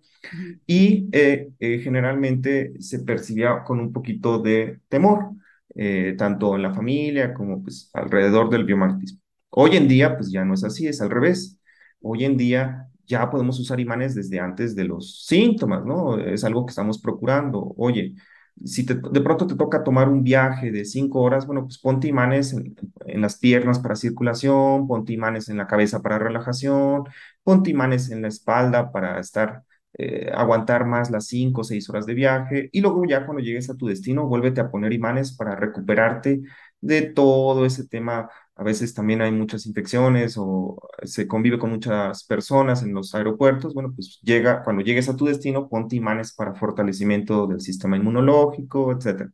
Y 0.66 1.08
eh, 1.12 1.48
eh, 1.58 1.78
generalmente 1.78 2.74
se 2.78 3.00
percibía 3.00 3.64
con 3.64 3.80
un 3.80 3.92
poquito 3.94 4.38
de 4.38 4.80
temor, 4.88 5.30
eh, 5.74 6.14
tanto 6.18 6.56
en 6.56 6.62
la 6.62 6.74
familia 6.74 7.32
como 7.32 7.62
pues, 7.62 7.90
alrededor 7.94 8.50
del 8.50 8.64
biomagnetismo. 8.64 9.20
Hoy 9.48 9.76
en 9.78 9.88
día, 9.88 10.14
pues 10.14 10.30
ya 10.30 10.44
no 10.44 10.52
es 10.52 10.64
así, 10.64 10.86
es 10.86 11.00
al 11.00 11.08
revés. 11.10 11.58
Hoy 12.02 12.26
en 12.26 12.36
día 12.36 12.88
ya 13.06 13.30
podemos 13.30 13.58
usar 13.60 13.80
imanes 13.80 14.14
desde 14.14 14.40
antes 14.40 14.76
de 14.76 14.84
los 14.84 15.24
síntomas, 15.24 15.86
¿no? 15.86 16.18
Es 16.18 16.44
algo 16.44 16.66
que 16.66 16.70
estamos 16.70 17.00
procurando. 17.00 17.72
Oye, 17.78 18.12
si 18.64 18.84
te- 18.86 18.94
de 18.94 19.20
pronto 19.20 19.46
te 19.46 19.54
toca 19.56 19.82
tomar 19.84 20.08
un 20.08 20.22
viaje 20.24 20.70
de 20.72 20.84
cinco 20.84 21.20
horas, 21.22 21.46
bueno, 21.46 21.64
pues 21.64 21.78
ponte 21.78 22.08
imanes 22.08 22.52
en, 22.52 22.74
las 23.20 23.38
piernas 23.38 23.78
para 23.78 23.96
circulación, 23.96 24.86
ponte 24.88 25.12
imanes 25.12 25.48
en 25.48 25.56
la 25.58 25.66
cabeza 25.66 26.00
para 26.02 26.18
relajación, 26.18 27.04
ponte 27.42 27.70
imanes 27.70 28.10
en 28.10 28.22
la 28.22 28.28
espalda 28.28 28.90
para 28.92 29.20
estar, 29.20 29.62
eh, 29.98 30.30
aguantar 30.34 30.86
más 30.86 31.10
las 31.10 31.26
cinco 31.26 31.60
o 31.62 31.64
seis 31.64 31.88
horas 31.90 32.06
de 32.06 32.14
viaje 32.14 32.68
y 32.72 32.80
luego 32.80 33.04
ya 33.06 33.24
cuando 33.26 33.42
llegues 33.42 33.70
a 33.70 33.76
tu 33.76 33.86
destino, 33.86 34.26
vuélvete 34.26 34.60
a 34.60 34.70
poner 34.70 34.92
imanes 34.92 35.36
para 35.36 35.54
recuperarte 35.56 36.42
de 36.80 37.02
todo 37.02 37.64
ese 37.66 37.86
tema. 37.86 38.28
A 38.56 38.64
veces 38.64 38.94
también 38.94 39.20
hay 39.22 39.32
muchas 39.32 39.66
infecciones 39.66 40.36
o 40.38 40.78
se 41.04 41.28
convive 41.28 41.58
con 41.58 41.70
muchas 41.70 42.24
personas 42.24 42.82
en 42.82 42.94
los 42.94 43.14
aeropuertos. 43.14 43.74
Bueno, 43.74 43.92
pues 43.94 44.18
llega, 44.22 44.62
cuando 44.64 44.82
llegues 44.82 45.08
a 45.10 45.16
tu 45.16 45.26
destino, 45.26 45.68
ponte 45.68 45.96
imanes 45.96 46.32
para 46.34 46.54
fortalecimiento 46.54 47.46
del 47.46 47.60
sistema 47.60 47.96
inmunológico, 47.98 48.92
etcétera. 48.92 49.30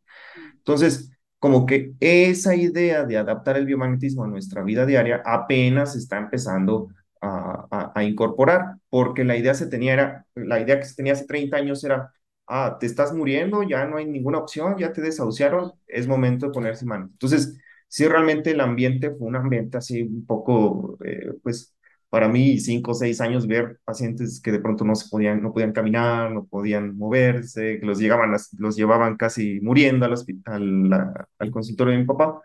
Entonces, 0.57 1.11
como 1.39 1.65
que 1.65 1.93
esa 1.99 2.55
idea 2.55 3.03
de 3.05 3.17
adaptar 3.17 3.57
el 3.57 3.65
biomagnetismo 3.65 4.23
a 4.23 4.27
nuestra 4.27 4.63
vida 4.63 4.85
diaria 4.85 5.21
apenas 5.25 5.95
está 5.95 6.17
empezando 6.17 6.89
a, 7.21 7.67
a- 7.71 7.91
a 7.95 8.03
incorporar, 8.03 8.75
porque 8.89 9.23
la 9.23 9.37
idea 9.37 9.53
se 9.53 9.67
tenía 9.67 9.93
era, 9.93 10.25
la 10.35 10.59
idea 10.59 10.79
que 10.79 10.85
se 10.85 10.95
tenía 10.95 11.13
hace 11.13 11.25
30 11.25 11.57
años 11.57 11.83
era, 11.83 12.13
ah, 12.47 12.77
te 12.79 12.85
estás 12.85 13.13
muriendo, 13.13 13.63
ya 13.63 13.85
no 13.85 13.97
hay 13.97 14.05
ninguna 14.05 14.39
opción, 14.39 14.77
ya 14.77 14.93
te 14.93 15.01
desahuciaron, 15.01 15.73
es 15.87 16.07
momento 16.07 16.45
de 16.47 16.51
ponerse 16.53 16.85
mano. 16.85 17.09
Entonces, 17.11 17.57
sí, 17.87 18.07
realmente 18.07 18.51
el 18.51 18.61
ambiente 18.61 19.11
fue 19.11 19.27
un 19.27 19.35
ambiente 19.35 19.77
así 19.77 20.01
un 20.01 20.25
poco, 20.25 20.97
eh, 21.05 21.33
pues, 21.43 21.75
para 22.09 22.27
mí, 22.29 22.59
cinco 22.59 22.91
o 22.91 22.93
seis 22.93 23.21
años, 23.21 23.47
ver 23.47 23.79
pacientes 23.85 24.39
que 24.41 24.51
de 24.51 24.59
pronto 24.59 24.85
no 24.85 24.95
se 24.95 25.09
podían, 25.09 25.41
no 25.41 25.51
podían 25.53 25.73
caminar, 25.73 26.31
no 26.31 26.45
podían 26.45 26.95
moverse, 26.97 27.79
que 27.79 27.85
los 27.85 27.99
llegaban, 27.99 28.31
los 28.59 28.75
llevaban 28.75 29.17
casi 29.17 29.59
muriendo 29.61 30.05
al 30.05 30.13
hospital, 30.13 30.91
al 31.39 31.51
consultorio 31.51 31.93
de 31.93 31.99
mi 31.99 32.05
papá. 32.05 32.39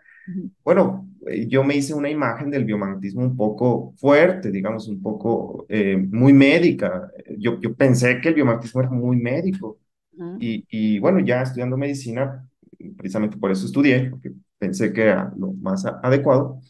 Bueno, 0.63 1.09
eh, 1.27 1.47
yo 1.47 1.63
me 1.63 1.75
hice 1.75 1.93
una 1.93 2.09
imagen 2.09 2.51
del 2.51 2.65
biomagnetismo 2.65 3.21
un 3.21 3.35
poco 3.35 3.93
fuerte, 3.97 4.51
digamos, 4.51 4.87
un 4.87 5.01
poco 5.01 5.65
eh, 5.69 5.97
muy 5.97 6.33
médica. 6.33 7.11
Yo, 7.37 7.59
yo 7.59 7.73
pensé 7.75 8.21
que 8.21 8.29
el 8.29 8.35
biomagnetismo 8.35 8.81
era 8.81 8.89
muy 8.91 9.17
médico. 9.17 9.79
Y, 10.39 10.65
y 10.69 10.99
bueno, 10.99 11.19
ya 11.19 11.41
estudiando 11.43 11.77
medicina, 11.77 12.47
precisamente 12.97 13.37
por 13.37 13.51
eso 13.51 13.65
estudié, 13.65 14.09
porque 14.09 14.31
pensé 14.59 14.93
que 14.93 15.03
era 15.03 15.33
lo 15.37 15.53
más 15.53 15.85
adecuado. 15.85 16.61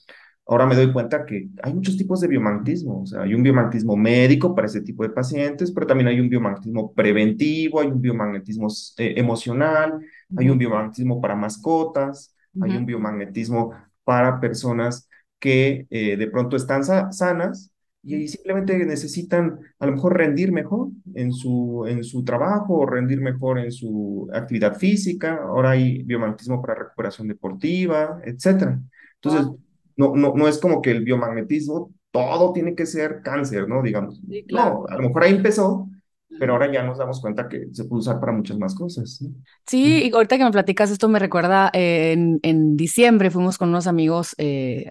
Ahora 0.48 0.66
me 0.66 0.76
doy 0.76 0.92
cuenta 0.92 1.26
que 1.26 1.50
hay 1.62 1.74
muchos 1.74 1.96
tipos 1.98 2.22
de 2.22 2.28
biomagnetismo. 2.28 3.04
O 3.04 3.06
sea, 3.06 3.22
hay 3.24 3.36
un 3.36 3.44
biomagnetismo 3.44 3.96
médico 3.96 4.56
para 4.56 4.68
ese 4.68 4.82
tipo 4.82 5.04
de 5.04 5.10
pacientes, 5.12 5.72
pero 5.72 5.86
también 5.88 6.08
hay 6.08 6.20
un 6.20 6.30
biomagnetismo 6.30 6.94
preventivo, 6.94 7.80
hay 7.82 7.88
un 7.88 8.02
biomagnetismo 8.02 8.68
eh, 8.98 9.14
emocional, 9.18 10.00
hay 10.36 10.50
un 10.50 10.58
biomagnetismo 10.58 11.22
para 11.22 11.36
mascotas, 11.36 12.36
hay 12.60 12.78
un 12.78 12.86
biomagnetismo 12.86 13.74
para 14.04 14.40
personas 14.40 15.08
que 15.40 15.88
eh, 15.92 16.18
de 16.18 16.28
pronto 16.28 16.56
están 16.58 16.84
sa- 16.84 17.12
sanas 17.12 17.72
y 18.04 18.28
simplemente 18.28 18.78
necesitan 18.86 19.60
a 19.80 19.86
lo 19.86 19.92
mejor 19.94 20.18
rendir 20.18 20.52
mejor 20.52 20.90
en 21.16 21.34
su, 21.34 21.86
en 21.88 22.04
su 22.04 22.24
trabajo 22.24 22.76
o 22.80 22.86
rendir 22.86 23.22
mejor 23.22 23.60
en 23.60 23.72
su 23.72 24.30
actividad 24.34 24.78
física. 24.78 25.36
Ahora 25.44 25.72
hay 25.72 26.04
biomagnetismo 26.04 26.62
para 26.62 26.76
recuperación 26.76 27.28
deportiva, 27.28 28.22
etcétera. 28.26 28.80
Entonces, 29.16 29.52
Wow. 29.52 29.60
no, 29.98 30.16
no, 30.16 30.34
no 30.36 30.48
es 30.48 30.58
como 30.60 30.82
que 30.82 30.92
el 30.92 31.04
biomagnetismo 31.04 31.94
todo 32.12 32.54
tiene 32.54 32.74
que 32.76 32.86
ser 32.86 33.22
cáncer, 33.22 33.68
¿no? 33.68 33.84
Digamos, 33.84 34.22
Sí, 34.28 34.46
claro. 34.46 34.82
no, 34.82 34.86
a 34.88 34.96
lo 34.96 35.04
mejor 35.04 35.24
ahí 35.24 35.36
empezó, 35.36 35.90
pero 36.38 36.54
ahora 36.54 36.72
ya 36.72 36.84
nos 36.84 36.98
damos 36.98 37.20
cuenta 37.22 37.48
que 37.50 37.68
se 37.74 37.86
puede 37.86 38.00
usar 38.02 38.20
para 38.20 38.32
muchas 38.32 38.58
más 38.58 38.74
cosas, 38.76 39.22
¿no? 39.22 39.32
Sí, 39.68 40.10
y 40.10 40.12
ahorita 40.14 40.38
que 40.38 40.44
me 40.46 40.52
platicas 40.52 40.90
esto 40.90 41.08
me 41.10 41.20
recuerda 41.20 41.70
eh, 41.74 42.14
en, 42.14 42.40
en 42.44 42.76
diciembre 42.76 43.30
fuimos 43.30 43.58
con 43.60 43.70
unos 43.70 43.86
amigos 43.86 44.34
eh, 44.40 44.90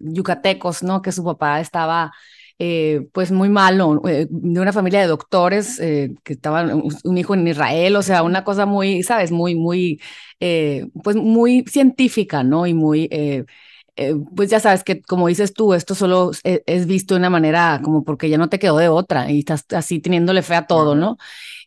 yucatecos, 0.00 0.82
¿no? 0.82 1.02
Que 1.02 1.12
su 1.12 1.22
papá 1.24 1.60
estaba 1.60 2.12
eh, 2.58 3.08
pues 3.12 3.32
muy 3.32 3.48
malo, 3.48 4.02
eh, 4.08 4.26
de 4.30 4.60
una 4.60 4.72
familia 4.72 5.00
de 5.00 5.06
doctores 5.06 5.78
eh, 5.80 6.14
que 6.22 6.34
estaban 6.34 6.82
un, 7.04 7.18
hijo 7.18 7.34
en 7.34 7.46
Israel, 7.48 7.96
o 7.96 8.02
sea, 8.02 8.22
una 8.22 8.44
cosa 8.44 8.66
muy, 8.66 9.02
¿sabes? 9.02 9.32
Muy, 9.32 9.54
muy, 9.54 10.00
eh, 10.40 10.86
pues 11.02 11.16
muy 11.16 11.64
científica, 11.68 12.42
¿no? 12.44 12.66
Y 12.66 12.74
muy, 12.74 13.08
eh, 13.10 13.44
pues 14.34 14.50
ya 14.50 14.60
sabes 14.60 14.82
que 14.84 15.02
como 15.02 15.28
dices 15.28 15.52
tú, 15.54 15.72
esto 15.74 15.94
solo 15.94 16.32
es, 16.42 16.62
es 16.66 16.86
visto 16.86 17.14
de 17.14 17.20
una 17.20 17.30
manera 17.30 17.80
como 17.82 18.04
porque 18.04 18.28
ya 18.28 18.38
no 18.38 18.48
te 18.48 18.58
quedó 18.58 18.78
de 18.78 18.88
otra 18.88 19.30
y 19.30 19.40
estás 19.40 19.64
así 19.72 20.00
teniéndole 20.00 20.42
fe 20.42 20.56
a 20.56 20.66
todo. 20.66 20.94
¿no? 20.94 21.16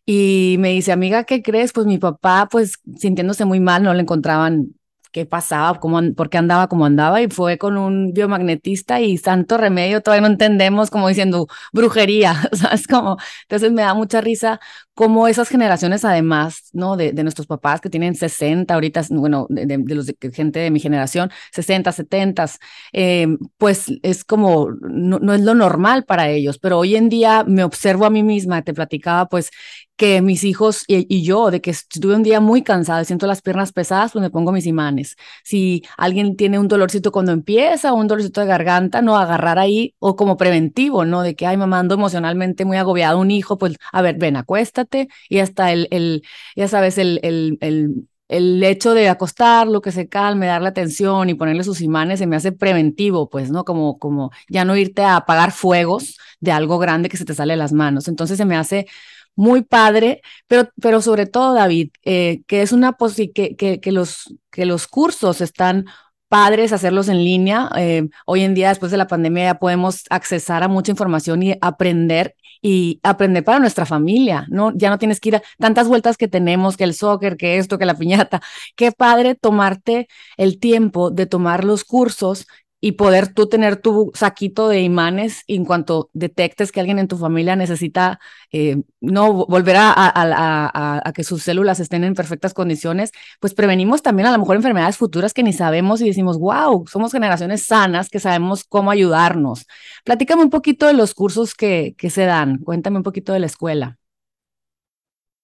Y 0.06 0.56
me 0.60 0.70
dice, 0.72 0.94
amiga, 0.94 1.26
¿qué 1.26 1.42
crees? 1.44 1.74
Pues 1.74 1.86
mi 1.86 1.98
papá, 1.98 2.48
pues 2.50 2.80
sintiéndose 2.98 3.46
muy 3.46 3.60
mal, 3.60 3.84
no 3.84 3.94
le 3.94 4.02
encontraban 4.02 4.77
qué 5.12 5.26
pasaba, 5.26 5.80
cómo, 5.80 6.02
por 6.16 6.30
qué 6.30 6.38
andaba 6.38 6.68
como 6.68 6.86
andaba, 6.86 7.22
y 7.22 7.28
fue 7.30 7.58
con 7.58 7.78
un 7.78 8.14
biomagnetista 8.14 9.02
y 9.02 9.18
santo 9.18 9.58
remedio, 9.58 10.02
todavía 10.02 10.22
no 10.28 10.34
entendemos, 10.34 10.90
como 10.90 11.08
diciendo 11.08 11.48
brujería, 11.74 12.36
¿sabes? 12.54 12.88
Como, 12.88 13.18
entonces 13.44 13.72
me 13.72 13.82
da 13.84 13.94
mucha 13.94 14.22
risa 14.22 14.60
cómo 14.98 15.28
esas 15.30 15.50
generaciones, 15.50 16.04
además, 16.06 16.70
¿no? 16.74 16.98
De, 16.98 17.14
de 17.14 17.24
nuestros 17.24 17.48
papás 17.48 17.82
que 17.82 17.90
tienen 17.90 18.16
60 18.16 18.74
ahorita, 18.74 19.04
bueno, 19.12 19.48
de, 19.50 19.66
de- 19.68 19.78
de 19.80 19.96
los 19.96 20.12
gente 20.34 20.60
de 20.60 20.72
mi 20.72 20.80
generación, 20.82 21.32
60, 21.54 21.92
70, 21.94 22.48
eh, 22.94 23.28
pues 23.58 23.86
es 24.04 24.24
como, 24.26 24.70
no, 24.82 25.20
no 25.20 25.34
es 25.34 25.42
lo 25.42 25.56
normal 25.56 26.04
para 26.06 26.30
ellos, 26.30 26.60
pero 26.60 26.80
hoy 26.80 26.96
en 26.96 27.10
día 27.10 27.44
me 27.48 27.64
observo 27.64 28.06
a 28.06 28.10
mí 28.10 28.24
misma, 28.24 28.64
te 28.64 28.74
platicaba, 28.74 29.28
pues 29.30 29.52
que 29.96 30.22
mis 30.22 30.44
hijos 30.44 30.84
y, 30.88 31.06
y, 31.14 31.24
yo, 31.24 31.50
de 31.50 31.60
que 31.62 31.72
estuve 31.72 32.16
un 32.16 32.22
día 32.24 32.40
muy 32.40 32.62
cansada, 32.62 33.04
siento 33.04 33.26
las 33.26 33.42
piernas 33.42 33.72
pesadas, 33.74 34.12
pues 34.12 34.22
me 34.22 34.30
pongo 34.30 34.52
mis 34.52 34.68
imanes. 34.68 35.16
Si 35.44 35.84
alguien 35.98 36.36
tiene 36.36 36.60
un 36.60 36.68
dolorcito 36.68 37.12
cuando 37.12 37.32
empieza 37.32 37.92
o 37.94 37.96
un 37.96 38.08
dolorcito 38.08 38.42
de 38.42 38.48
garganta, 38.48 39.02
no 39.02 39.18
agarrar 39.18 39.58
ahí 39.58 39.96
o 40.00 40.16
como 40.16 40.38
preventivo, 40.38 41.04
¿no? 41.06 41.24
De 41.24 41.36
que, 41.36 41.48
ay, 41.48 41.58
mamá, 41.58 41.80
ando 41.80 41.96
emocionalmente 41.96 42.64
muy 42.66 42.78
agobiado 42.78 43.20
un 43.20 43.32
hijo, 43.32 43.58
pues, 43.58 43.76
a 43.92 44.02
ver, 44.04 44.18
ven, 44.20 44.36
acuéstate 44.38 44.87
y 45.30 45.40
hasta 45.40 45.72
el, 45.72 45.88
el 45.92 46.24
ya 46.56 46.68
sabes, 46.68 46.98
el, 46.98 47.20
el, 47.24 47.58
el 47.62 48.08
el 48.28 48.64
hecho 48.64 48.94
de 48.94 49.10
acostarlo, 49.10 49.82
que 49.82 49.92
se 49.92 50.10
calme, 50.10 50.48
darle 50.48 50.68
atención 50.70 51.30
y 51.30 51.34
ponerle 51.36 51.64
sus 51.64 51.82
imanes 51.82 52.20
se 52.20 52.28
me 52.28 52.36
hace 52.36 52.52
preventivo, 52.52 53.30
pues, 53.30 53.52
¿no? 53.52 53.64
Como, 53.64 53.98
como 54.00 54.32
ya 54.50 54.66
no 54.66 54.76
irte 54.76 55.02
a 55.04 55.18
apagar 55.18 55.52
fuegos 55.52 56.18
de 56.40 56.52
algo 56.52 56.78
grande 56.78 57.10
que 57.10 57.18
se 57.18 57.26
te 57.26 57.34
sale 57.34 57.54
de 57.54 57.58
las 57.58 57.74
manos. 57.74 58.08
Entonces 58.08 58.38
se 58.38 58.46
me 58.46 58.58
hace 58.58 58.88
muy 59.36 59.62
padre, 59.62 60.22
pero, 60.48 60.70
pero 60.82 61.02
sobre 61.02 61.26
todo, 61.26 61.54
David, 61.54 61.92
eh, 62.04 62.42
que 62.48 62.62
es 62.62 62.72
una 62.72 62.94
posi 62.94 63.32
que, 63.32 63.56
que, 63.56 63.92
los, 63.92 64.36
que 64.52 64.66
los 64.66 64.88
cursos 64.88 65.42
están 65.42 65.86
padres 66.28 66.74
hacerlos 66.74 67.08
en 67.08 67.24
línea. 67.24 67.70
Eh, 67.78 68.10
hoy 68.26 68.42
en 68.44 68.56
día, 68.56 68.70
después 68.70 68.92
de 68.92 68.98
la 68.98 69.08
pandemia, 69.08 69.44
ya 69.46 69.60
podemos 69.60 70.04
accesar 70.10 70.64
a 70.64 70.68
mucha 70.68 70.92
información 70.92 71.44
y 71.44 71.56
aprender 71.62 72.36
y 72.62 73.00
aprender 73.04 73.44
para 73.44 73.60
nuestra 73.60 73.86
familia, 73.86 74.46
¿no? 74.50 74.72
Ya 74.76 74.90
no 74.90 74.98
tienes 74.98 75.20
que 75.20 75.30
ir 75.30 75.36
a 75.38 75.44
tantas 75.60 75.88
vueltas 75.88 76.18
que 76.18 76.28
tenemos, 76.28 76.78
que 76.78 76.84
el 76.84 76.94
soccer, 76.94 77.38
que 77.38 77.58
esto, 77.58 77.78
que 77.78 77.86
la 77.86 77.96
piñata. 77.96 78.42
Qué 78.76 78.92
padre 78.92 79.36
tomarte 79.36 80.08
el 80.38 80.60
tiempo 80.60 81.12
de 81.12 81.26
tomar 81.26 81.64
los 81.64 81.84
cursos 81.84 82.48
y 82.80 82.94
poder 82.94 83.34
tú 83.34 83.48
tener 83.48 83.78
tu 83.78 84.12
saquito 84.14 84.70
de 84.70 84.82
imanes 84.82 85.44
en 85.48 85.66
cuanto 85.66 86.10
detectes 86.14 86.72
que 86.72 86.80
alguien 86.80 87.00
en 87.00 87.08
tu 87.08 87.18
familia 87.18 87.56
necesita 87.56 88.20
eh, 88.52 88.84
no 89.02 89.46
volver 89.48 89.78
a, 89.78 89.92
a, 89.92 90.12
a, 90.14 91.02
a, 91.10 91.14
que 91.14 91.24
sus 91.24 91.44
células 91.44 91.80
estén 91.80 92.04
en 92.04 92.14
perfectas 92.14 92.54
condiciones, 92.54 93.12
pues 93.40 93.54
prevenimos 93.56 94.04
también 94.04 94.28
a 94.28 94.32
lo 94.32 94.38
mejor 94.38 94.58
enfermedades 94.58 94.98
futuras 94.98 95.34
que 95.34 95.44
ni 95.44 95.54
sabemos 95.54 96.02
y 96.02 96.06
decimos, 96.08 96.38
wow, 96.38 96.86
somos 96.88 97.12
generaciones 97.12 97.64
sanas 97.64 98.10
que 98.10 98.20
sabemos 98.20 98.64
cómo 98.64 98.92
ayudarnos. 98.92 99.66
Platícame 100.06 100.44
un 100.44 100.50
poquito 100.52 100.86
de 100.86 100.94
los 100.94 101.14
cursos 101.16 101.56
que, 101.56 101.96
que 101.98 102.10
se 102.12 102.26
dan, 102.26 102.60
cuéntame 102.60 102.98
un 102.98 103.04
poquito 103.04 103.34
de 103.34 103.40
la 103.40 103.48
escuela. 103.48 103.98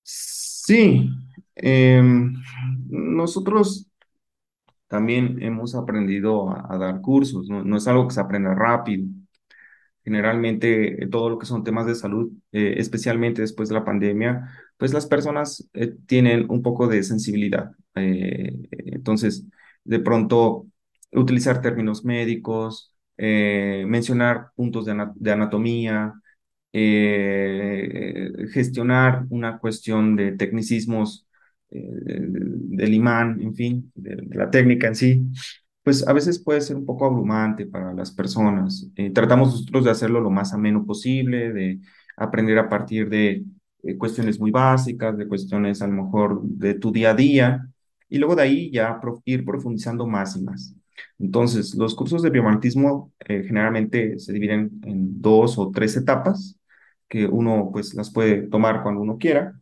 Sí, 0.04 1.10
eh, 1.56 2.02
nosotros 2.89 3.88
también 4.93 5.41
hemos 5.41 5.73
aprendido 5.73 6.51
a, 6.51 6.77
dar 6.77 7.01
cursos, 7.01 7.47
¿no? 7.49 7.77
es 7.77 7.88
algo 7.88 8.08
que 8.08 8.13
se 8.13 8.21
aprenda 8.21 8.53
rápido. 8.53 9.08
Generalmente, 10.03 11.03
eh, 11.03 11.08
todo 11.08 11.29
lo 11.32 11.39
que 11.39 11.47
son 11.47 11.63
temas 11.63 11.88
de 11.88 11.95
salud, 11.95 12.32
eh, 12.51 12.75
especialmente 12.77 13.41
después 13.41 13.69
de 13.69 13.75
la 13.75 13.86
pandemia, 13.86 14.47
pues 14.77 14.93
las 14.93 15.08
personas 15.08 15.67
eh, 15.73 15.95
tienen 16.06 16.45
un 16.51 16.62
poco 16.62 16.88
de 16.88 17.01
sensibilidad. 17.03 17.71
Entonces, 17.95 19.45
de 19.84 19.99
pronto, 19.99 20.67
utilizar 21.12 21.60
términos 21.62 22.06
médicos, 22.06 22.95
mencionar 23.17 24.51
puntos 24.56 24.86
de, 24.86 24.91
ana- 24.91 25.13
de 25.15 25.32
anatomía, 25.32 26.13
gestionar 28.51 29.25
una 29.29 29.58
cuestión 29.60 30.15
de 30.15 30.34
tecnicismos 30.34 31.27
del 31.73 32.93
imán, 32.93 33.41
en 33.41 33.55
fin, 33.55 33.91
de, 33.95 34.27
la 34.31 34.49
técnica 34.49 34.88
en 34.88 34.95
sí 34.95 35.25
pues 35.83 36.07
a 36.07 36.13
veces 36.13 36.39
puede 36.39 36.62
ser 36.62 36.77
un 36.77 36.86
poco 36.86 37.05
abrumante 37.05 37.65
para 37.65 37.93
las 37.93 38.12
personas. 38.12 38.89
Eh, 38.95 39.12
tratamos 39.12 39.51
nosotros 39.51 39.83
de 39.86 39.91
hacerlo 39.91 40.21
lo 40.21 40.29
más 40.31 40.53
ameno 40.53 40.86
posible, 40.86 41.51
de 41.51 41.79
aprender 42.17 42.57
a 42.57 42.69
partir 42.69 43.09
de 43.09 43.43
eh, 43.83 43.97
cuestiones 43.97 44.39
muy 44.39 44.51
básicas, 44.51 45.17
de 45.17 45.27
cuestiones 45.27 45.81
a 45.81 45.88
lo 45.88 46.03
mejor 46.03 46.41
de 46.43 46.75
tu 46.75 46.91
día 46.91 47.12
a 47.12 47.15
día, 47.15 47.67
y 48.09 48.17
luego 48.17 48.36
de 48.36 48.43
ahí 48.43 48.71
ya 48.71 48.99
ir 49.25 49.43
profundizando 49.45 50.07
más 50.07 50.38
y 50.38 50.43
más. 50.43 50.73
Entonces, 51.19 51.75
los 51.75 51.95
cursos 51.95 52.21
de 52.21 52.29
biomagnetismo 52.29 53.12
eh, 53.19 53.43
generalmente 53.45 54.19
se 54.19 54.33
dividen 54.33 54.79
en 54.83 55.21
dos 55.21 55.57
o 55.57 55.71
tres 55.71 55.97
etapas, 55.97 56.57
que 57.09 57.25
uno 57.27 57.69
pues 57.73 57.93
las 57.93 58.12
puede 58.12 58.43
tomar 58.43 58.83
cuando 58.83 59.01
uno 59.01 59.17
quiera. 59.17 59.59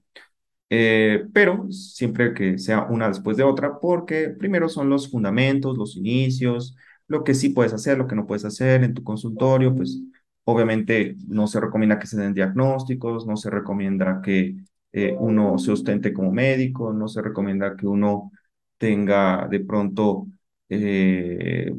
Eh, 0.74 1.26
pero 1.34 1.70
siempre 1.72 2.34
que 2.34 2.58
sea 2.58 2.84
una 2.86 3.08
después 3.10 3.36
de 3.38 3.44
otra, 3.44 3.80
porque 3.80 4.30
primero 4.30 4.70
son 4.70 4.90
los 4.90 5.10
fundamentos, 5.12 5.78
los 5.78 5.98
inicios, 5.98 6.76
lo 7.08 7.24
que 7.26 7.34
sí 7.34 7.50
puedes 7.50 7.74
hacer, 7.74 7.98
lo 7.98 8.08
que 8.08 8.16
no 8.16 8.26
puedes 8.26 8.46
hacer 8.46 8.84
en 8.84 8.94
tu 8.94 9.04
consultorio, 9.04 9.76
pues 9.76 10.00
obviamente 10.46 11.16
no 11.28 11.48
se 11.48 11.60
recomienda 11.60 12.00
que 12.00 12.08
se 12.08 12.18
den 12.18 12.34
diagnósticos, 12.34 13.28
no 13.28 13.36
se 13.38 13.50
recomienda 13.50 14.22
que 14.22 14.56
eh, 14.94 15.16
uno 15.20 15.58
se 15.58 15.72
ostente 15.72 16.14
como 16.14 16.32
médico, 16.32 16.94
no 16.94 17.08
se 17.10 17.22
recomienda 17.22 17.76
que 17.76 17.88
uno 17.88 18.32
tenga 18.78 19.48
de 19.50 19.60
pronto 19.60 20.28
eh, 20.74 21.76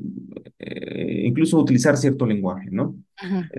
eh, 0.59 1.22
incluso 1.24 1.59
utilizar 1.59 1.96
cierto 1.96 2.26
lenguaje, 2.26 2.68
¿no? 2.70 2.94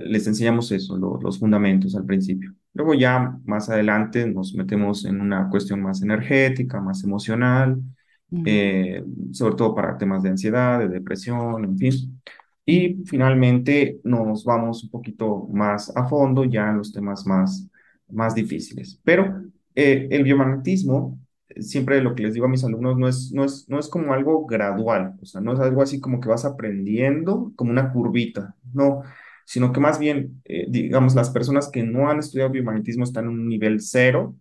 Les 0.06 0.28
enseñamos 0.28 0.72
eso, 0.72 0.96
lo, 0.96 1.20
los 1.20 1.40
fundamentos 1.40 1.96
al 1.96 2.06
principio. 2.06 2.54
Luego 2.74 2.94
ya 2.94 3.38
más 3.46 3.70
adelante 3.70 4.28
nos 4.28 4.54
metemos 4.54 5.06
en 5.06 5.22
una 5.22 5.50
cuestión 5.50 5.82
más 5.82 6.04
energética, 6.04 6.80
más 6.80 7.04
emocional, 7.04 7.82
eh, 8.46 9.04
sobre 9.32 9.56
todo 9.56 9.74
para 9.74 9.98
temas 9.98 10.22
de 10.22 10.30
ansiedad, 10.30 10.80
de 10.80 10.90
depresión, 10.90 11.66
en 11.66 11.78
fin. 11.78 12.22
Y 12.66 13.04
finalmente 13.06 14.00
nos 14.04 14.44
vamos 14.44 14.84
un 14.84 14.90
poquito 14.92 15.48
más 15.52 15.96
a 15.96 16.08
fondo 16.08 16.46
ya 16.46 16.70
en 16.70 16.78
los 16.78 16.94
temas 16.94 17.26
más, 17.26 17.68
más 18.08 18.36
difíciles. 18.36 19.00
Pero 19.04 19.44
eh, 19.74 20.08
el 20.12 20.24
biomagnetismo, 20.24 21.20
siempre 21.60 22.02
lo 22.02 22.16
que 22.16 22.24
les 22.24 22.34
digo 22.34 22.46
a 22.46 22.50
mis 22.50 22.64
alumnos, 22.64 22.98
no 22.98 23.08
es, 23.08 23.32
no, 23.34 23.44
es, 23.46 23.66
no 23.70 23.80
es 23.80 23.88
como 23.88 24.14
algo 24.14 24.46
gradual, 24.46 25.16
o 25.22 25.26
sea, 25.26 25.42
no 25.42 25.54
es 25.54 25.60
algo 25.60 25.82
así 25.82 26.00
como 26.00 26.20
que 26.20 26.30
vas 26.30 26.46
aprendiendo 26.46 27.52
como 27.56 27.72
una 27.72 27.92
curvita, 27.92 28.56
no, 28.74 29.04
sino 29.46 29.72
que 29.74 29.80
más 29.80 30.00
bien, 30.00 30.42
eh, 30.46 30.66
digamos, 30.70 31.16
las 31.16 31.30
personas 31.30 31.70
que 31.70 31.84
no 31.84 32.10
han 32.10 32.20
estudiado 32.20 32.52
biomagnetismo 32.52 33.04
están 33.04 33.26
en 33.26 33.32
un 33.32 33.48
nivel 33.50 33.82
cero 33.82 34.36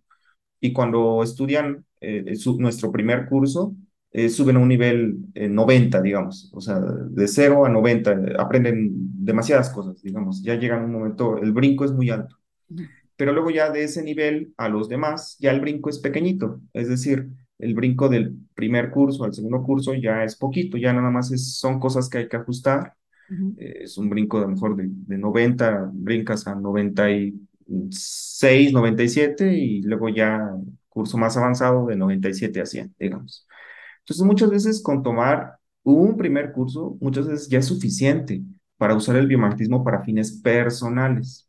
y 0.59 0.73
cuando 0.73 1.23
estudian 1.23 1.85
eh, 2.01 2.35
su, 2.35 2.59
nuestro 2.59 2.91
primer 2.91 3.27
curso, 3.27 3.75
eh, 4.11 4.29
suben 4.29 4.57
a 4.57 4.59
un 4.59 4.67
nivel 4.67 5.17
90, 5.35 6.01
digamos, 6.01 6.51
o 6.53 6.61
sea, 6.61 6.79
de 6.79 7.27
0 7.27 7.65
a 7.65 7.69
90, 7.69 8.35
aprenden 8.39 8.91
demasiadas 8.93 9.69
cosas, 9.71 10.01
digamos, 10.03 10.43
ya 10.43 10.55
llegan 10.55 10.83
un 10.83 10.93
momento, 10.93 11.37
el 11.37 11.51
brinco 11.51 11.85
es 11.85 11.91
muy 11.91 12.09
alto. 12.11 12.37
Pero 13.15 13.31
luego 13.33 13.51
ya 13.51 13.69
de 13.69 13.83
ese 13.83 14.03
nivel 14.03 14.53
a 14.57 14.69
los 14.69 14.89
demás, 14.89 15.37
ya 15.39 15.51
el 15.51 15.61
brinco 15.61 15.89
es 15.89 15.99
pequeñito, 15.99 16.61
es 16.73 16.89
decir, 16.89 17.29
el 17.59 17.73
brinco 17.75 18.09
del 18.09 18.35
primer 18.55 18.89
curso 18.91 19.23
al 19.23 19.33
segundo 19.33 19.63
curso 19.63 19.93
ya 19.93 20.23
es 20.23 20.35
poquito, 20.35 20.77
ya 20.77 20.93
nada 20.93 21.09
más 21.11 21.31
es, 21.31 21.57
son 21.57 21.79
cosas 21.79 22.09
que 22.09 22.19
hay 22.19 22.27
que 22.27 22.37
ajustar. 22.37 22.93
Es 23.55 23.97
un 23.97 24.09
brinco 24.09 24.37
de 24.39 24.45
a 24.45 24.47
lo 24.47 24.53
mejor 24.53 24.75
de, 24.75 24.85
de 24.89 25.17
90, 25.17 25.89
brincas 25.93 26.45
a 26.47 26.55
96, 26.55 28.73
97 28.73 29.53
y 29.55 29.81
luego 29.81 30.09
ya 30.09 30.51
curso 30.89 31.17
más 31.17 31.37
avanzado 31.37 31.85
de 31.87 31.95
97 31.95 32.61
a 32.61 32.65
100, 32.65 32.93
digamos. 32.99 33.47
Entonces, 33.99 34.25
muchas 34.25 34.49
veces 34.51 34.81
con 34.83 35.01
tomar 35.03 35.57
un 35.83 36.17
primer 36.17 36.51
curso, 36.51 36.97
muchas 37.01 37.27
veces 37.27 37.49
ya 37.49 37.59
es 37.59 37.65
suficiente 37.65 38.43
para 38.83 38.95
usar 38.95 39.15
el 39.15 39.27
biomagnetismo 39.27 39.81
para 39.81 40.03
fines 40.03 40.41
personales. 40.41 41.47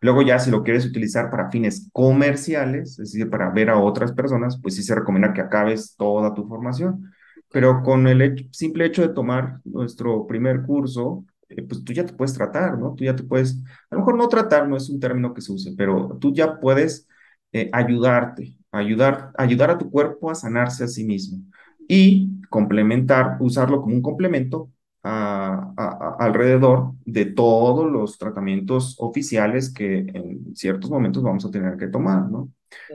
Luego 0.00 0.22
ya 0.22 0.38
si 0.38 0.50
lo 0.50 0.62
quieres 0.62 0.86
utilizar 0.86 1.30
para 1.30 1.50
fines 1.50 1.90
comerciales, 1.92 2.98
es 2.98 3.12
decir, 3.12 3.28
para 3.28 3.50
ver 3.50 3.68
a 3.68 3.78
otras 3.78 4.12
personas, 4.12 4.58
pues 4.62 4.74
sí 4.74 4.82
se 4.82 4.94
recomienda 4.94 5.34
que 5.34 5.42
acabes 5.42 5.94
toda 5.94 6.32
tu 6.32 6.48
formación. 6.48 7.12
Pero 7.52 7.82
con 7.82 8.08
el 8.08 8.48
simple 8.50 8.86
hecho 8.86 9.02
de 9.02 9.12
tomar 9.12 9.60
nuestro 9.64 10.26
primer 10.26 10.62
curso, 10.62 11.26
eh, 11.50 11.60
pues 11.60 11.84
tú 11.84 11.92
ya 11.92 12.06
te 12.06 12.14
puedes 12.14 12.32
tratar, 12.32 12.78
¿no? 12.78 12.94
Tú 12.94 13.04
ya 13.04 13.14
te 13.14 13.24
puedes, 13.24 13.62
a 13.90 13.96
lo 13.96 13.98
mejor 13.98 14.16
no 14.16 14.26
tratar 14.28 14.66
no 14.66 14.78
es 14.78 14.88
un 14.88 14.98
término 14.98 15.34
que 15.34 15.42
se 15.42 15.52
use, 15.52 15.74
pero 15.76 16.16
tú 16.18 16.32
ya 16.32 16.60
puedes 16.60 17.06
eh, 17.52 17.68
ayudarte, 17.74 18.56
ayudar, 18.72 19.32
ayudar 19.36 19.70
a 19.70 19.76
tu 19.76 19.90
cuerpo 19.90 20.30
a 20.30 20.34
sanarse 20.34 20.84
a 20.84 20.88
sí 20.88 21.04
mismo 21.04 21.44
y 21.86 22.40
complementar, 22.48 23.36
usarlo 23.38 23.82
como 23.82 23.96
un 23.96 24.00
complemento 24.00 24.70
alrededor 25.04 26.92
de 27.04 27.26
todos 27.26 27.90
los 27.90 28.16
tratamientos 28.16 28.96
oficiales 28.98 29.72
que 29.72 29.98
en 29.98 30.56
ciertos 30.56 30.90
momentos 30.90 31.22
vamos 31.22 31.44
a 31.44 31.50
tener 31.50 31.76
que 31.76 31.88
tomar, 31.88 32.30
¿no? 32.30 32.48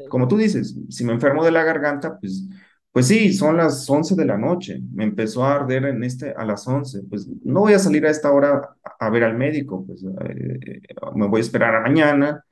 Como 0.10 0.28
tú 0.28 0.38
dices, 0.38 0.76
si 0.90 1.06
me 1.06 1.14
enfermo 1.14 1.44
de 1.44 1.52
la 1.52 1.64
garganta, 1.64 2.20
pues, 2.20 2.48
pues 2.92 3.08
sí, 3.08 3.32
son 3.34 3.58
las 3.58 3.88
11 3.90 4.16
de 4.16 4.26
la 4.26 4.38
noche, 4.38 4.82
me 4.92 5.04
empezó 5.04 5.46
a 5.46 5.56
arder 5.56 5.86
en 5.86 6.04
este 6.04 6.34
a 6.36 6.46
las 6.46 6.68
11, 6.68 7.04
pues 7.10 7.28
no 7.44 7.62
voy 7.62 7.74
a 7.74 7.80
salir 7.80 8.06
a 8.06 8.10
esta 8.10 8.32
hora 8.32 8.76
a, 9.00 9.10
ver 9.10 9.24
al 9.24 9.38
médico, 9.38 9.86
pues 9.86 10.04
eh, 10.04 10.60
eh, 10.66 10.82
me 11.16 11.28
voy 11.28 11.40
a 11.40 11.44
esperar 11.44 11.76
a 11.76 11.82
mañana, 11.82 12.44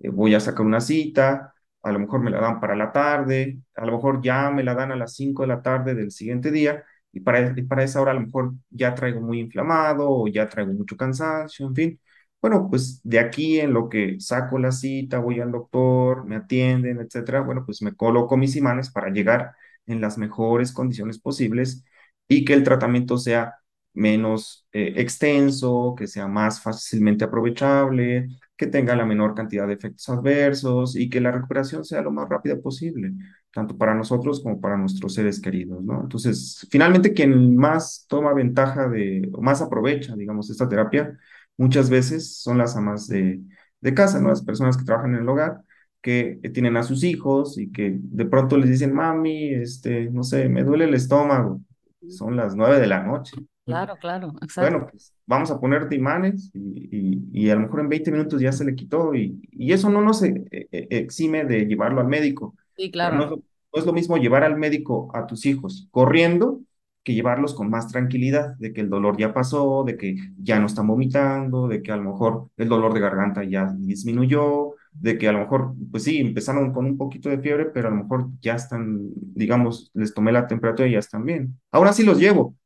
eh, 0.00 0.10
voy 0.10 0.34
a 0.34 0.40
sacar 0.40 0.66
una 0.66 0.80
cita, 0.80 1.54
a 1.82 1.92
lo 1.92 2.00
mejor 2.00 2.20
me 2.20 2.30
la 2.30 2.40
dan 2.40 2.60
para 2.60 2.74
la 2.74 2.92
tarde, 2.92 3.58
a 3.76 3.86
lo 3.86 3.92
mejor 3.92 4.20
ya 4.20 4.50
me 4.50 4.64
la 4.64 4.74
dan 4.74 4.92
a 4.92 4.96
las 4.96 5.14
5 5.14 5.42
de 5.42 5.48
la 5.48 5.62
tarde 5.62 5.94
del 5.94 6.10
siguiente 6.10 6.50
día, 6.50 6.84
y 7.12 7.20
para, 7.20 7.54
para 7.68 7.84
esa 7.84 8.00
hora 8.00 8.12
a 8.12 8.14
lo 8.14 8.20
mejor 8.20 8.54
ya 8.70 8.94
traigo 8.94 9.20
muy 9.20 9.40
inflamado 9.40 10.08
o 10.10 10.28
ya 10.28 10.48
traigo 10.48 10.72
mucho 10.72 10.96
cansancio, 10.96 11.66
en 11.66 11.74
fin. 11.74 12.00
Bueno, 12.40 12.68
pues 12.70 13.00
de 13.02 13.18
aquí 13.18 13.58
en 13.60 13.72
lo 13.72 13.88
que 13.88 14.20
saco 14.20 14.58
la 14.58 14.70
cita, 14.72 15.18
voy 15.18 15.40
al 15.40 15.50
doctor, 15.52 16.24
me 16.26 16.36
atienden, 16.36 17.00
etcétera, 17.00 17.40
bueno, 17.40 17.64
pues 17.64 17.82
me 17.82 17.94
coloco 17.96 18.36
mis 18.36 18.54
imanes 18.56 18.90
para 18.90 19.10
llegar 19.10 19.54
en 19.86 20.00
las 20.00 20.18
mejores 20.18 20.72
condiciones 20.72 21.18
posibles 21.18 21.84
y 22.28 22.44
que 22.44 22.52
el 22.54 22.62
tratamiento 22.64 23.18
sea 23.18 23.54
menos 23.94 24.66
eh, 24.72 24.94
extenso, 24.96 25.94
que 25.96 26.06
sea 26.06 26.26
más 26.28 26.60
fácilmente 26.62 27.24
aprovechable, 27.24 28.28
que 28.56 28.66
tenga 28.66 28.94
la 28.96 29.06
menor 29.06 29.34
cantidad 29.34 29.66
de 29.66 29.74
efectos 29.74 30.08
adversos 30.10 30.96
y 30.96 31.08
que 31.08 31.20
la 31.20 31.32
recuperación 31.32 31.84
sea 31.84 32.02
lo 32.02 32.10
más 32.10 32.28
rápida 32.28 32.56
posible 32.60 33.12
tanto 33.56 33.78
para 33.78 33.94
nosotros 33.94 34.42
como 34.42 34.60
para 34.60 34.76
nuestros 34.76 35.14
seres 35.14 35.40
queridos, 35.40 35.82
¿no? 35.82 36.02
Entonces, 36.02 36.66
finalmente, 36.70 37.14
quien 37.14 37.56
más 37.56 38.04
toma 38.06 38.34
ventaja 38.34 38.86
de, 38.86 39.30
o 39.32 39.40
más 39.40 39.62
aprovecha, 39.62 40.14
digamos, 40.14 40.50
esta 40.50 40.68
terapia, 40.68 41.18
muchas 41.56 41.88
veces 41.88 42.36
son 42.36 42.58
las 42.58 42.76
amas 42.76 43.08
de, 43.08 43.40
de 43.80 43.94
casa, 43.94 44.20
¿no? 44.20 44.28
Las 44.28 44.44
personas 44.44 44.76
que 44.76 44.84
trabajan 44.84 45.14
en 45.14 45.22
el 45.22 45.28
hogar, 45.30 45.62
que 46.02 46.38
tienen 46.52 46.76
a 46.76 46.82
sus 46.82 47.02
hijos 47.02 47.56
y 47.56 47.72
que 47.72 47.96
de 47.98 48.26
pronto 48.26 48.58
les 48.58 48.68
dicen, 48.68 48.92
mami, 48.92 49.54
este, 49.54 50.10
no 50.10 50.22
sé, 50.22 50.50
me 50.50 50.62
duele 50.62 50.84
el 50.84 50.92
estómago, 50.92 51.62
son 52.06 52.36
las 52.36 52.54
nueve 52.54 52.78
de 52.78 52.88
la 52.88 53.04
noche. 53.04 53.38
Claro, 53.64 53.96
claro, 53.98 54.34
exacto. 54.42 54.70
Bueno, 54.70 54.86
pues 54.90 55.14
vamos 55.24 55.50
a 55.50 55.58
ponerte 55.58 55.96
imanes 55.96 56.50
y, 56.52 57.22
y, 57.32 57.48
a 57.48 57.54
lo 57.54 57.62
mejor 57.62 57.80
en 57.80 57.88
20 57.88 58.12
minutos 58.12 58.38
ya 58.38 58.52
se 58.52 58.66
le 58.66 58.74
quitó 58.74 59.14
y, 59.14 59.40
y 59.50 59.72
eso 59.72 59.88
no 59.88 60.02
nos 60.02 60.22
e, 60.22 60.44
e, 60.50 60.68
exime 60.90 61.46
de 61.46 61.64
llevarlo 61.64 62.02
al 62.02 62.06
médico 62.06 62.54
Sí, 62.76 62.90
claro. 62.90 63.16
No, 63.18 63.42
es 63.72 63.86
lo 63.86 63.92
mismo 63.92 64.16
llevar 64.16 64.44
al 64.44 64.56
médico 64.56 65.10
a 65.14 65.26
tus 65.26 65.46
hijos 65.46 65.88
corriendo 65.90 66.60
que 67.04 67.14
llevarlos 67.14 67.54
con 67.54 67.70
más 67.70 67.86
tranquilidad, 67.88 68.56
de 68.58 68.72
que 68.72 68.80
el 68.80 68.90
dolor 68.90 69.16
ya 69.16 69.32
pasó, 69.32 69.84
de 69.84 69.96
que 69.96 70.16
ya 70.38 70.58
no 70.58 70.66
están 70.66 70.88
vomitando, 70.88 71.68
de 71.68 71.80
que 71.80 71.92
a 71.92 71.96
lo 71.96 72.02
mejor 72.10 72.50
el 72.56 72.68
dolor 72.68 72.94
de 72.94 73.00
garganta 73.00 73.44
ya 73.44 73.72
disminuyó, 73.78 74.74
de 74.92 75.16
que 75.16 75.28
a 75.28 75.32
lo 75.32 75.38
mejor, 75.38 75.74
pues 75.92 76.02
sí, 76.02 76.18
empezaron 76.18 76.72
con 76.72 76.84
un 76.86 76.96
poquito 76.98 77.28
de 77.28 77.38
fiebre, 77.38 77.66
pero 77.66 77.88
a 77.88 77.90
lo 77.92 77.98
mejor 77.98 78.30
ya 78.40 78.56
están, 78.56 79.10
digamos, 79.14 79.90
les 79.94 80.12
tomé 80.14 80.32
la 80.32 80.48
temperatura 80.48 80.88
y 80.88 80.92
ya 80.92 80.98
están 80.98 81.24
bien. 81.24 81.60
Ahora 81.70 81.92
sí 81.92 82.02
los 82.02 82.18
llevo, 82.18 82.56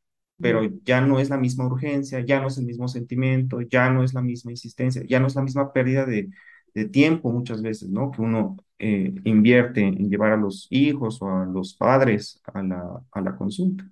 pero 0.40 0.62
ya 0.84 1.02
no 1.02 1.18
es 1.20 1.28
la 1.28 1.36
misma 1.36 1.66
urgencia, 1.66 2.20
ya 2.20 2.40
no 2.40 2.48
es 2.48 2.56
el 2.56 2.64
mismo 2.64 2.88
sentimiento, 2.88 3.60
ya 3.60 3.90
no 3.90 4.02
es 4.02 4.14
la 4.14 4.22
misma 4.22 4.52
insistencia, 4.52 5.02
ya 5.06 5.20
no 5.20 5.26
es 5.26 5.34
la 5.34 5.42
misma 5.42 5.70
pérdida 5.72 6.06
de, 6.06 6.30
de 6.74 6.84
tiempo 6.86 7.30
muchas 7.30 7.62
veces, 7.62 7.88
¿no? 7.88 8.10
Que 8.10 8.22
uno 8.22 8.56
eh, 8.78 9.14
invierte 9.24 9.82
en 9.82 10.08
llevar 10.08 10.32
a 10.32 10.36
los 10.36 10.66
hijos 10.70 11.20
o 11.20 11.28
a 11.28 11.44
los 11.44 11.74
padres 11.74 12.40
a 12.52 12.62
la, 12.62 13.00
a 13.12 13.20
la 13.20 13.36
consulta. 13.36 13.84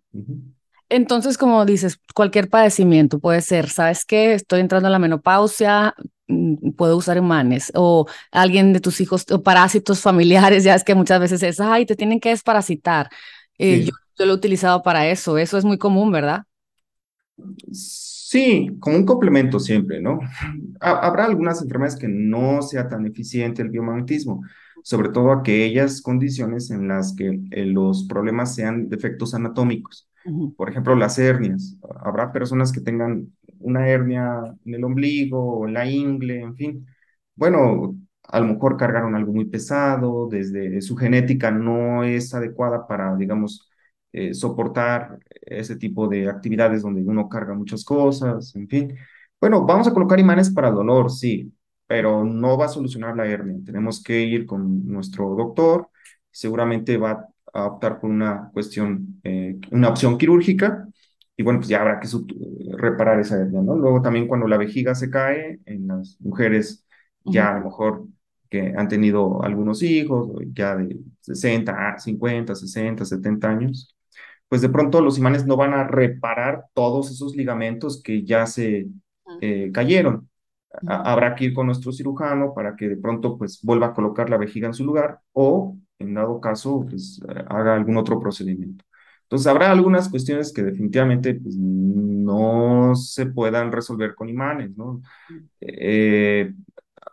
Entonces, 0.88 1.36
como 1.36 1.64
dices, 1.66 2.00
cualquier 2.14 2.48
padecimiento 2.48 3.18
puede 3.18 3.42
ser, 3.42 3.68
¿sabes 3.68 4.04
qué? 4.04 4.32
Estoy 4.32 4.60
entrando 4.60 4.88
a 4.88 4.90
la 4.90 4.98
menopausia, 4.98 5.94
mm, 6.28 6.70
puedo 6.70 6.96
usar 6.96 7.18
imanes, 7.18 7.70
o 7.74 8.06
alguien 8.30 8.72
de 8.72 8.80
tus 8.80 9.00
hijos, 9.00 9.26
o 9.30 9.42
parásitos 9.42 10.00
familiares, 10.00 10.64
ya 10.64 10.74
es 10.74 10.84
que 10.84 10.94
muchas 10.94 11.20
veces 11.20 11.42
es, 11.42 11.60
ay, 11.60 11.84
te 11.84 11.96
tienen 11.96 12.20
que 12.20 12.30
desparasitar. 12.30 13.10
Eh, 13.58 13.84
yo, 13.84 13.92
yo, 14.18 14.26
lo 14.26 14.32
he 14.32 14.36
utilizado 14.36 14.82
para 14.82 15.08
eso, 15.08 15.36
eso 15.36 15.58
es 15.58 15.64
muy 15.64 15.78
común, 15.78 16.10
¿verdad? 16.10 16.44
Sí, 17.72 18.17
como 18.80 18.96
un 18.96 19.06
complemento 19.06 19.58
siempre, 19.58 20.00
¿no? 20.00 20.20
Habrá 20.80 21.24
algunas 21.24 21.62
enfermedades 21.62 21.98
que 21.98 22.08
no 22.08 22.62
sea 22.62 22.88
tan 22.88 23.06
eficiente 23.06 23.62
el 23.62 23.70
biomagnetismo, 23.70 24.42
sobre 24.82 25.08
todo 25.10 25.32
aquellas 25.32 26.02
condiciones 26.02 26.70
en 26.70 26.88
las 26.88 27.14
que 27.14 27.40
eh, 27.50 27.64
los 27.64 28.06
problemas 28.06 28.54
sean 28.54 28.88
defectos 28.88 29.34
anatómicos. 29.34 30.08
Por 30.56 30.68
ejemplo, 30.68 30.94
las 30.94 31.18
hernias. 31.18 31.76
Habrá 32.04 32.32
personas 32.32 32.70
que 32.70 32.82
tengan 32.82 33.32
una 33.60 33.88
hernia 33.88 34.42
en 34.64 34.74
el 34.74 34.84
ombligo, 34.84 35.66
en 35.66 35.74
la 35.74 35.88
ingle, 35.88 36.40
en 36.40 36.54
fin. 36.54 36.86
Bueno, 37.34 37.96
a 38.24 38.40
lo 38.40 38.46
mejor 38.46 38.76
cargaron 38.76 39.14
algo 39.14 39.32
muy 39.32 39.46
pesado, 39.46 40.28
desde 40.28 40.82
su 40.82 40.96
genética 40.96 41.50
no 41.50 42.04
es 42.04 42.34
adecuada 42.34 42.86
para, 42.86 43.16
digamos, 43.16 43.70
eh, 44.12 44.34
soportar 44.34 45.18
ese 45.50 45.76
tipo 45.76 46.08
de 46.08 46.28
actividades 46.28 46.82
donde 46.82 47.02
uno 47.02 47.28
carga 47.28 47.54
muchas 47.54 47.84
cosas, 47.84 48.54
en 48.56 48.68
fin. 48.68 48.96
Bueno, 49.40 49.64
vamos 49.64 49.87
a 49.88 49.92
colocar 49.94 50.18
imanes 50.20 50.50
para 50.50 50.70
dolor, 50.70 51.11
sí, 51.11 51.52
pero 51.87 52.24
no 52.24 52.58
va 52.58 52.66
a 52.66 52.68
solucionar 52.68 53.16
la 53.16 53.26
hernia. 53.26 53.56
Tenemos 53.64 54.02
que 54.02 54.20
ir 54.20 54.46
con 54.46 54.87
nuestro 54.87 55.34
doctor, 55.37 55.88
seguramente 56.30 56.96
va 56.98 57.26
a 57.52 57.66
optar 57.66 58.00
por 58.00 58.11
una 58.11 58.50
cuestión, 58.52 59.20
eh, 59.24 59.58
una 59.70 59.88
opción 59.90 60.18
quirúrgica, 60.18 60.88
y 61.37 61.42
bueno, 61.44 61.61
pues 61.61 61.68
ya 61.68 61.80
habrá 61.80 62.00
que 62.00 62.08
reparar 62.76 63.20
esa 63.20 63.37
hernia, 63.40 63.62
¿no? 63.62 63.76
Luego 63.76 64.02
también 64.02 64.26
cuando 64.26 64.48
la 64.48 64.56
vejiga 64.58 64.94
se 64.94 65.08
cae 65.11 65.61
en 65.66 65.87
las 65.87 66.16
mujeres, 66.20 66.84
ya 67.24 67.50
a 67.54 67.58
lo 67.61 67.66
mejor 67.66 68.08
que 68.50 68.74
han 68.76 68.88
tenido 68.88 69.42
algunos 69.42 69.82
hijos, 69.82 70.30
ya 70.52 70.76
de 70.76 70.98
60, 71.20 71.98
50, 71.98 72.54
60, 72.54 73.04
70 73.04 73.48
años, 73.48 73.94
pues 74.48 74.62
de 74.62 74.68
pronto 74.68 75.00
los 75.00 75.18
imanes 75.18 75.46
no 75.46 75.56
van 75.56 75.74
a 75.74 75.84
reparar 75.84 76.64
todos 76.74 77.11
esos 77.11 77.37
ligamentos 77.37 78.02
que 78.02 78.24
ya 78.24 78.46
se 78.46 78.87
eh, 79.40 79.70
cayeron. 79.72 80.28
habrá 80.87 81.34
que 81.34 81.46
ir 81.46 81.54
con 81.54 81.66
nuestro 81.66 81.92
cirujano 81.92 82.54
para 82.54 82.76
que 82.76 82.88
de 82.88 82.96
pronto 82.96 83.37
pues 83.38 83.61
vuelva 83.62 83.88
a 83.88 83.94
colocar 83.94 84.30
la 84.30 84.37
vejiga 84.37 84.68
en 84.68 84.74
su 84.74 84.84
lugar 84.84 85.20
o 85.32 85.76
en 85.98 86.14
dado 86.14 86.40
caso 86.40 86.87
pues 86.88 87.20
haga 87.48 87.74
algún 87.74 87.96
otro 87.96 88.20
procedimiento. 88.20 88.84
Entonces 89.22 89.46
habrá 89.46 89.70
algunas 89.70 90.09
cuestiones 90.09 90.53
que 90.53 90.62
definitivamente 90.62 91.34
pues, 91.34 91.55
no 91.57 92.94
se 92.94 93.26
puedan 93.26 93.70
resolver 93.72 94.14
con 94.14 94.30
imanes, 94.30 94.74
¿no? 94.74 95.03
Eh, 95.61 96.55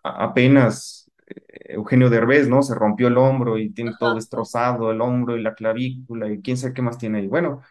apenas 0.01 1.04
Eugenio 1.69 2.09
Derbez, 2.09 2.47
¿no? 2.47 2.61
Se 2.63 2.76
rompió 2.76 3.07
el 3.07 3.17
hombro 3.17 3.57
y 3.57 3.71
tiene 3.71 3.93
todo 3.99 4.15
destrozado, 4.15 4.91
el 4.91 5.01
hombro 5.01 5.38
y 5.38 5.41
la 5.43 5.55
clavícula 5.55 6.30
y 6.32 6.41
quién 6.41 6.57
sabe 6.57 6.73
qué 6.73 6.82
más 6.82 6.97
tiene 6.97 7.19
ahí. 7.19 7.28
Bueno, 7.28 7.61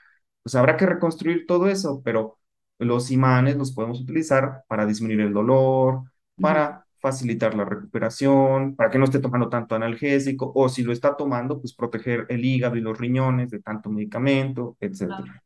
pues 0.43 0.55
habrá 0.55 0.77
que 0.77 0.87
reconstruir 0.87 1.47
todo 1.47 1.69
eso, 1.69 2.03
pero 2.05 2.39
los 2.79 3.11
imanes 3.11 3.57
los 3.57 3.73
podemos 3.73 4.01
utilizar 4.01 4.65
para 4.69 4.87
disminuir 4.87 5.21
el 5.23 5.33
dolor, 5.33 6.03
para 6.41 6.84
facilitar 7.05 7.55
la 7.55 7.67
recuperación, 7.67 8.75
para 8.77 8.89
que 8.89 8.99
no 8.99 9.05
esté 9.05 9.19
tomando 9.19 9.51
tanto 9.51 9.75
analgésico, 9.75 10.51
o 10.55 10.71
si 10.71 10.83
lo 10.83 10.91
está 10.91 11.15
tomando, 11.19 11.61
pues 11.61 11.75
proteger 11.75 12.25
el 12.31 12.43
hígado 12.43 12.77
y 12.77 12.81
los 12.81 12.97
riñones 12.99 13.51
de 13.51 13.61
tanto 13.61 13.91
medicamento, 13.91 14.79
etcétera. 14.81 15.43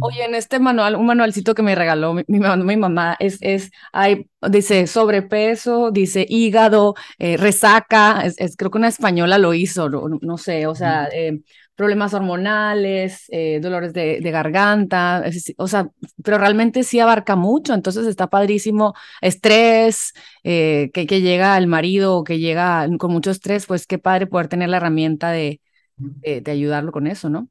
Oye, 0.00 0.24
en 0.24 0.34
este 0.34 0.58
manual, 0.58 0.96
un 0.96 1.06
manualcito 1.06 1.54
que 1.54 1.62
me 1.62 1.76
regaló 1.76 2.14
mi, 2.14 2.24
mi, 2.26 2.76
mamá, 2.76 3.16
es, 3.20 3.38
es, 3.42 3.70
hay, 3.92 4.28
dice 4.50 4.88
sobrepeso, 4.88 5.92
dice 5.92 6.26
hígado, 6.28 6.96
eh, 7.18 7.36
resaca, 7.36 8.22
es, 8.22 8.56
creo 8.56 8.72
que 8.72 8.78
una 8.78 8.88
española 8.88 9.38
lo 9.38 9.54
hizo, 9.54 9.88
no, 9.88 10.08
no 10.20 10.36
sé, 10.36 10.66
o 10.66 10.74
sea, 10.74 11.08
eh, 11.12 11.42
problemas 11.78 12.12
hormonales, 12.12 13.26
eh, 13.28 13.60
dolores 13.62 13.92
de, 13.92 14.20
garganta, 14.32 15.22
o 15.58 15.68
sea, 15.68 15.88
pero 16.24 16.36
realmente 16.36 16.82
sí 16.82 16.98
abarca 16.98 17.36
mucho, 17.36 17.72
entonces 17.72 18.04
está 18.08 18.26
padrísimo, 18.26 18.94
estrés, 19.20 20.12
eh, 20.42 20.90
que, 20.92 21.06
llega 21.06 21.56
el 21.56 21.68
marido 21.68 22.24
que 22.24 22.40
llega 22.40 22.84
con 22.98 23.12
mucho 23.12 23.30
estrés, 23.30 23.64
pues 23.66 23.86
qué 23.86 23.96
padre 23.96 24.26
poder 24.26 24.48
tener 24.48 24.70
la 24.70 24.78
herramienta 24.78 25.30
de, 25.30 25.60
de, 25.96 26.50
ayudarlo 26.50 26.90
con 26.90 27.06
eso, 27.06 27.30
¿no? 27.30 27.48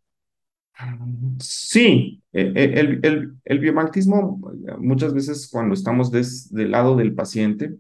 Sí, 1.40 2.22
eh, 2.34 2.52
el, 2.54 3.00
el, 3.04 3.34
el 3.46 3.60
biomagnetismo 3.60 4.42
muchas 4.80 5.14
veces 5.14 5.48
cuando 5.50 5.74
estamos 5.74 6.12
del 6.12 6.72
lado 6.72 6.98
del 6.98 7.16
paciente, 7.16 7.78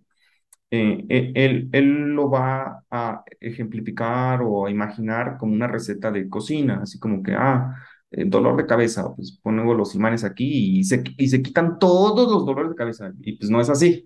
eh, 0.72 1.06
él, 1.36 1.70
él, 1.72 1.86
lo 2.14 2.30
va 2.30 2.84
a 2.92 3.24
ejemplificar 3.40 4.42
o 4.42 4.66
a 4.66 4.72
imaginar 4.72 5.38
como 5.38 5.54
una 5.54 5.68
receta 5.68 6.12
de 6.12 6.30
cocina, 6.30 6.82
así 6.84 7.00
como 7.00 7.24
que, 7.24 7.34
ah, 7.34 7.76
dolor 8.12 8.58
de 8.58 8.66
cabeza, 8.66 9.14
pues 9.16 9.40
pongo 9.42 9.74
los 9.74 9.96
imanes 9.96 10.24
aquí 10.24 10.80
y 10.80 10.84
se, 10.84 11.04
y 11.18 11.28
se 11.30 11.42
quitan 11.42 11.80
todos 11.80 12.32
los 12.32 12.46
dolores 12.46 12.72
de 12.72 12.76
cabeza, 12.76 13.12
y 13.22 13.38
pues 13.38 13.50
no 13.50 13.62
es 13.62 13.70
así, 13.70 14.06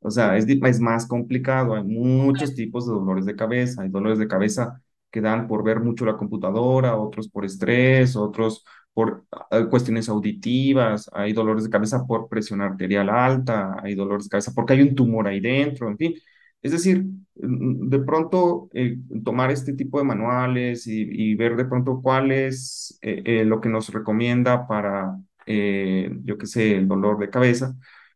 O 0.00 0.10
sea, 0.10 0.36
es, 0.36 0.46
es 0.48 0.80
más 0.80 1.06
complicado, 1.06 1.74
hay 1.74 1.82
muchos 1.84 2.54
tipos 2.54 2.86
de 2.86 2.92
dolores 2.92 3.24
de 3.26 3.36
cabeza, 3.36 3.82
hay 3.82 3.88
dolores 3.88 4.18
de 4.18 4.28
cabeza 4.28 4.80
que 5.10 5.20
dan 5.20 5.48
por 5.48 5.64
ver 5.64 5.80
mucho 5.80 6.04
la 6.04 6.16
computadora, 6.16 6.96
otros 6.96 7.28
por 7.28 7.44
estrés, 7.44 8.14
otros 8.16 8.64
por 8.96 9.26
cuestiones 9.68 10.08
auditivas, 10.08 11.10
hay 11.12 11.34
dolores 11.34 11.64
de 11.64 11.70
cabeza 11.70 12.06
por 12.06 12.30
presión 12.30 12.62
arterial 12.62 13.10
alta, 13.10 13.76
hay 13.82 13.94
dolores 13.94 14.24
de 14.24 14.30
cabeza 14.30 14.52
porque 14.54 14.72
hay 14.72 14.80
un 14.80 14.94
tumor 14.94 15.28
ahí 15.28 15.38
dentro, 15.38 15.90
en 15.90 15.98
fin. 15.98 16.14
Es 16.62 16.72
decir, 16.72 17.04
mm, 17.34 17.90
de 17.90 17.98
pronto 17.98 18.70
eh, 18.72 18.96
tomar 19.22 19.50
este 19.50 19.74
tipo 19.74 19.98
de 19.98 20.04
manuales 20.04 20.86
y, 20.86 21.34
ver 21.34 21.56
de 21.56 21.66
pronto 21.66 22.00
cuál 22.02 22.32
es 22.32 22.98
eh, 23.02 23.22
eh, 23.26 23.44
lo 23.44 23.60
que 23.60 23.68
nos 23.68 23.90
recomienda 23.90 24.66
para, 24.66 25.14
yo 25.46 26.38
qué 26.38 26.46
sé, 26.46 26.76
el 26.76 26.88
dolor 26.88 27.18
de 27.18 27.28
cabeza. 27.28 27.74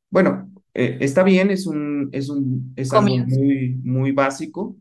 Bueno, 0.08 0.50
está 0.72 1.22
bien, 1.24 1.50
es, 1.50 1.66
un, 1.66 2.08
es, 2.12 2.30
un, 2.30 2.72
es 2.74 2.90
algo 2.94 3.18
muy, 3.26 3.78
muy 3.84 4.12
básico 4.12 4.76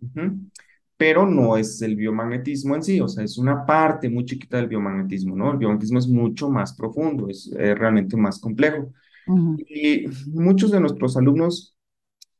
pero 1.00 1.26
no 1.26 1.56
es 1.56 1.82
el 1.82 1.95
biomagnetismo 1.95 2.76
en 2.76 2.84
sí, 2.84 3.00
o 3.00 3.08
sea, 3.08 3.24
es 3.24 3.38
una 3.38 3.66
parte 3.66 4.10
muy 4.10 4.26
chiquita 4.26 4.58
del 4.58 4.68
biomagnetismo, 4.68 5.34
¿no? 5.34 5.54
El 5.54 5.58
biomagnetismo 5.58 5.97
es 5.97 6.10
mucho 6.10 6.50
más 6.50 6.74
profundo, 6.74 7.30
es, 7.30 7.50
realmente 7.54 8.18
más 8.18 8.38
complejo. 8.38 8.91
Y 9.70 10.08
muchos 10.28 10.72
de 10.72 10.82
nuestros 10.82 11.16
alumnos 11.16 11.78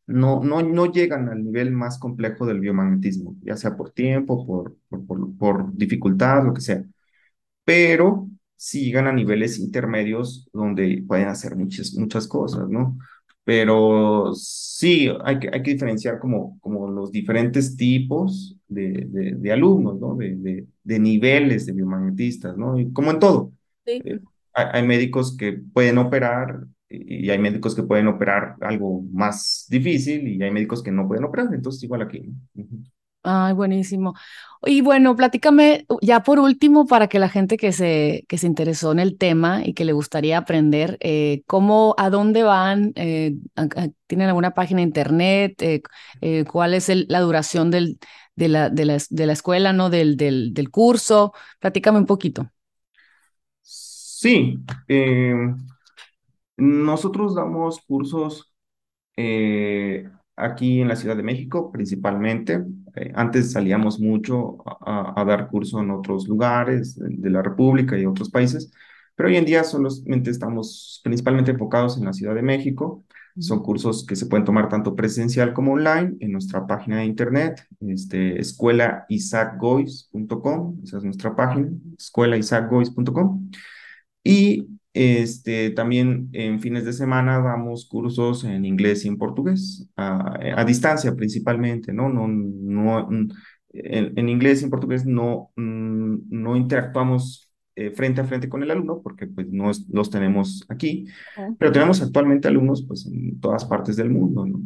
no, 0.08 0.44
no, 0.44 0.62
no 0.62 0.92
llegan 0.92 1.30
al 1.30 1.42
nivel 1.42 1.72
más 1.72 1.98
complejo 2.00 2.46
del 2.46 2.60
biomagnetismo, 2.60 3.38
ya 3.44 3.56
sea 3.56 3.78
por 3.78 3.92
tiempo, 3.92 4.46
por, 4.46 4.76
por, 5.08 5.38
por, 5.38 5.74
dificultad, 5.74 6.44
lo 6.44 6.54
que 6.54 6.60
sea, 6.60 6.84
pero 7.64 8.28
sí 8.58 8.84
llegan 8.84 9.08
a 9.08 9.14
niveles 9.14 9.58
intermedios 9.58 10.50
donde 10.52 11.02
pueden 11.08 11.30
hacer 11.30 11.56
muchas, 11.56 11.94
muchas 11.94 12.28
cosas, 12.28 12.68
¿no? 12.68 12.98
Pero 13.44 14.34
sí, 14.36 15.10
hay 15.24 15.40
que, 15.40 15.50
hay 15.52 15.64
que 15.64 15.72
diferenciar 15.72 16.20
como, 16.20 16.60
como 16.60 16.90
los 16.90 17.12
diferentes 17.12 17.76
tipos 17.76 18.56
de, 18.68 19.36
de, 19.38 19.52
alumnos, 19.52 20.00
¿no? 20.00 20.16
De, 20.16 20.66
de, 20.84 21.00
niveles 21.00 21.66
de 21.66 21.74
biomagnetistas, 21.74 22.56
¿no? 22.58 22.80
Y 22.80 22.92
como 22.94 23.12
en 23.12 23.20
todo. 23.20 23.52
Eh, 23.86 24.20
hay, 24.54 24.86
médicos 24.86 25.36
que 25.36 25.54
pueden 25.54 25.98
operar 25.98 26.66
y 26.90 27.30
hay 27.30 27.40
médicos 27.40 27.76
que 27.76 27.84
pueden 27.84 28.08
operar 28.08 28.56
algo 28.62 29.02
más 29.12 29.66
difícil 29.70 30.28
y 30.28 30.42
hay 30.42 30.52
médicos 30.52 30.84
que 30.84 30.92
no 30.92 31.08
pueden 31.08 31.24
operar, 31.24 31.54
entonces 31.54 31.84
igual 31.84 32.02
aquí. 32.02 32.32
Ay, 33.32 33.54
buenísimo. 33.54 34.16
Y 34.66 34.82
bueno, 34.82 35.16
platícame 35.16 35.86
ya 36.02 36.24
por 36.24 36.40
último 36.40 36.88
para 36.88 37.08
que 37.08 37.20
la 37.20 37.30
gente 37.30 37.58
que 37.58 37.72
se, 37.72 38.26
que 38.28 38.40
se 38.40 38.48
interesó 38.48 38.92
en 38.92 38.98
el 39.00 39.18
tema 39.20 39.62
y 39.64 39.74
que 39.76 39.86
le 39.86 39.94
gustaría 39.94 40.40
aprender, 40.40 40.98
eh, 41.00 41.44
cómo, 41.46 41.94
a 42.00 42.10
dónde 42.10 42.42
van, 42.42 42.92
eh, 42.96 43.36
tienen 44.08 44.30
alguna 44.30 44.56
página 44.56 44.80
de 44.80 44.84
internet, 44.88 45.62
eh, 45.62 46.46
cuál 46.52 46.74
es 46.74 46.90
la 47.08 47.20
duración 47.20 47.70
de, 47.70 47.98
la, 48.36 48.70
de, 48.72 48.86
la, 48.86 48.98
de 49.10 49.26
la 49.28 49.34
escuela, 49.34 49.74
¿no? 49.74 49.90
Del, 49.92 50.18
del, 50.18 50.54
del 50.56 50.72
curso. 50.72 51.34
Platícame 51.60 52.00
un 52.00 52.08
poquito. 52.08 52.50
Sí, 53.62 54.58
nosotros 56.58 57.36
damos 57.36 57.82
cursos 57.82 58.54
aquí 60.36 60.82
en 60.82 60.88
la 60.88 60.96
Ciudad 60.96 61.16
de 61.16 61.24
México 61.24 61.72
principalmente. 61.72 62.64
Eh, 62.96 63.12
antes 63.16 63.52
salíamos 63.52 64.00
mucho 64.00 64.58
a, 64.66 65.24
dar 65.26 65.50
curso 65.50 65.80
en 65.80 65.92
otros 65.92 66.28
lugares 66.28 66.96
de 66.98 67.30
la 67.30 67.42
República 67.42 67.98
y 67.98 68.06
otros 68.06 68.30
países, 68.30 68.72
pero 69.16 69.30
hoy 69.30 69.38
en 69.38 69.46
día 69.46 69.64
solamente 69.64 70.30
estamos 70.32 71.00
principalmente 71.04 71.52
enfocados 71.52 71.98
en 71.98 72.06
la 72.06 72.14
Ciudad 72.14 72.36
de 72.36 72.42
México. 72.42 73.06
Son 73.38 73.62
cursos 73.62 74.06
que 74.06 74.16
se 74.16 74.26
pueden 74.26 74.46
tomar 74.46 74.70
tanto 74.70 74.96
presencial 74.96 75.54
como 75.54 75.74
online 75.74 76.16
en 76.20 76.32
nuestra 76.32 76.66
página 76.68 76.98
de 76.98 77.06
internet, 77.06 77.66
este, 77.82 78.40
escuelaisacgois.com, 78.40 80.82
esa 80.84 80.98
es 80.98 81.04
nuestra 81.04 81.36
página, 81.36 81.70
escuelaisacgois.com. 81.98 83.52
Y 84.24 84.79
este, 84.94 85.70
también 85.72 86.30
en 86.34 86.60
fines 86.60 86.86
de 86.86 86.94
semana 86.94 87.40
damos 87.40 87.88
cursos 87.88 88.44
en 88.44 88.66
inglés 88.66 89.06
y 89.06 89.08
en 89.08 89.18
portugués, 89.18 89.88
a, 89.96 90.64
distancia 90.66 91.16
principalmente, 91.16 91.94
¿no? 91.94 92.10
no, 92.10 92.28
no 92.28 93.10
en, 93.72 94.30
inglés 94.30 94.62
y 94.62 94.66
en 94.66 94.72
portugués 94.72 95.06
no, 95.06 95.52
mm, 95.56 96.16
no 96.30 96.56
interactuamos 96.56 97.50
eh, 97.76 97.92
frente 97.92 98.20
a 98.20 98.26
frente 98.26 98.50
con 98.50 98.62
el 98.62 98.72
alumno 98.72 99.02
porque 99.02 99.28
pues 99.28 99.48
no 99.52 99.72
los 99.90 100.10
tenemos 100.10 100.66
aquí, 100.68 101.06
pero 101.58 101.72
tenemos 101.72 102.02
actualmente 102.02 102.48
alumnos 102.48 102.84
pues 102.86 103.06
en 103.06 103.40
todas 103.40 103.64
partes 103.66 103.96
del 103.96 104.10
mundo, 104.10 104.46
¿no? 104.46 104.60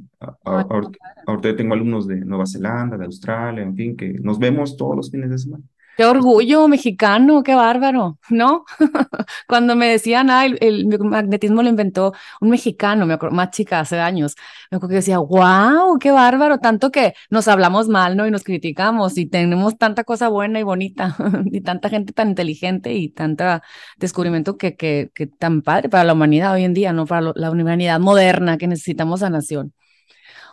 ahorita, 0.44 0.98
ahorita 1.28 1.56
tengo 1.56 1.74
alumnos 1.74 2.08
de 2.08 2.22
Nueva 2.22 2.48
Zelanda, 2.48 2.98
de 2.98 3.06
Australia, 3.06 3.62
en 3.62 3.76
fin, 3.76 3.96
que 3.96 4.14
nos 4.14 4.40
vemos 4.40 4.78
todos 4.78 4.96
los 4.96 5.12
fines 5.12 5.30
de 5.30 5.38
semana. 5.38 5.64
Qué 5.96 6.06
orgullo 6.06 6.68
mexicano, 6.68 7.44
qué 7.44 7.54
bárbaro, 7.54 8.18
¿no? 8.30 8.66
Cuando 9.48 9.76
me 9.76 9.88
decían, 9.88 10.32
ah, 10.32 10.46
el, 10.46 10.88
magnetismo 11.00 11.62
lo 11.62 11.70
inventó 11.70 12.14
un 12.41 12.50
mexicano, 12.50 13.06
me 13.06 13.14
acuerdo, 13.14 13.36
más 13.36 13.52
chica, 13.52 13.80
hace 13.80 14.00
años, 14.00 14.36
me 14.72 14.78
acuerdo 14.78 14.89
que 14.89 14.96
decía, 14.96 15.20
wow, 15.20 16.00
qué 16.00 16.12
bárbaro, 16.12 16.58
tanto 16.58 16.91
que 16.91 17.14
nos 17.30 17.48
hablamos 17.48 17.89
mal, 17.89 18.18
¿no? 18.18 18.26
Y 18.26 18.32
nos 18.32 18.44
criticamos 18.44 19.18
y 19.20 19.28
tenemos 19.28 19.78
tanta 19.78 20.04
cosa 20.04 20.30
buena 20.30 20.60
y 20.60 20.64
bonita 20.64 21.16
y 21.46 21.62
tanta 21.62 21.89
gente 21.89 22.12
tan 22.12 22.30
inteligente 22.30 22.94
y 22.94 23.10
tanta 23.10 23.62
descubrimiento 23.98 24.58
que, 24.58 24.76
que, 24.76 25.12
que 25.14 25.28
tan 25.28 25.62
padre 25.62 25.89
para 25.89 26.04
la 26.06 26.14
humanidad 26.14 26.54
hoy 26.54 26.64
en 26.64 26.74
día, 26.74 26.91
¿no? 26.94 27.06
Para 27.06 27.34
la 27.36 27.52
humanidad 27.52 28.00
moderna 28.00 28.58
que 28.58 28.68
necesitamos 28.68 29.22
a 29.22 29.30
nación. 29.30 29.74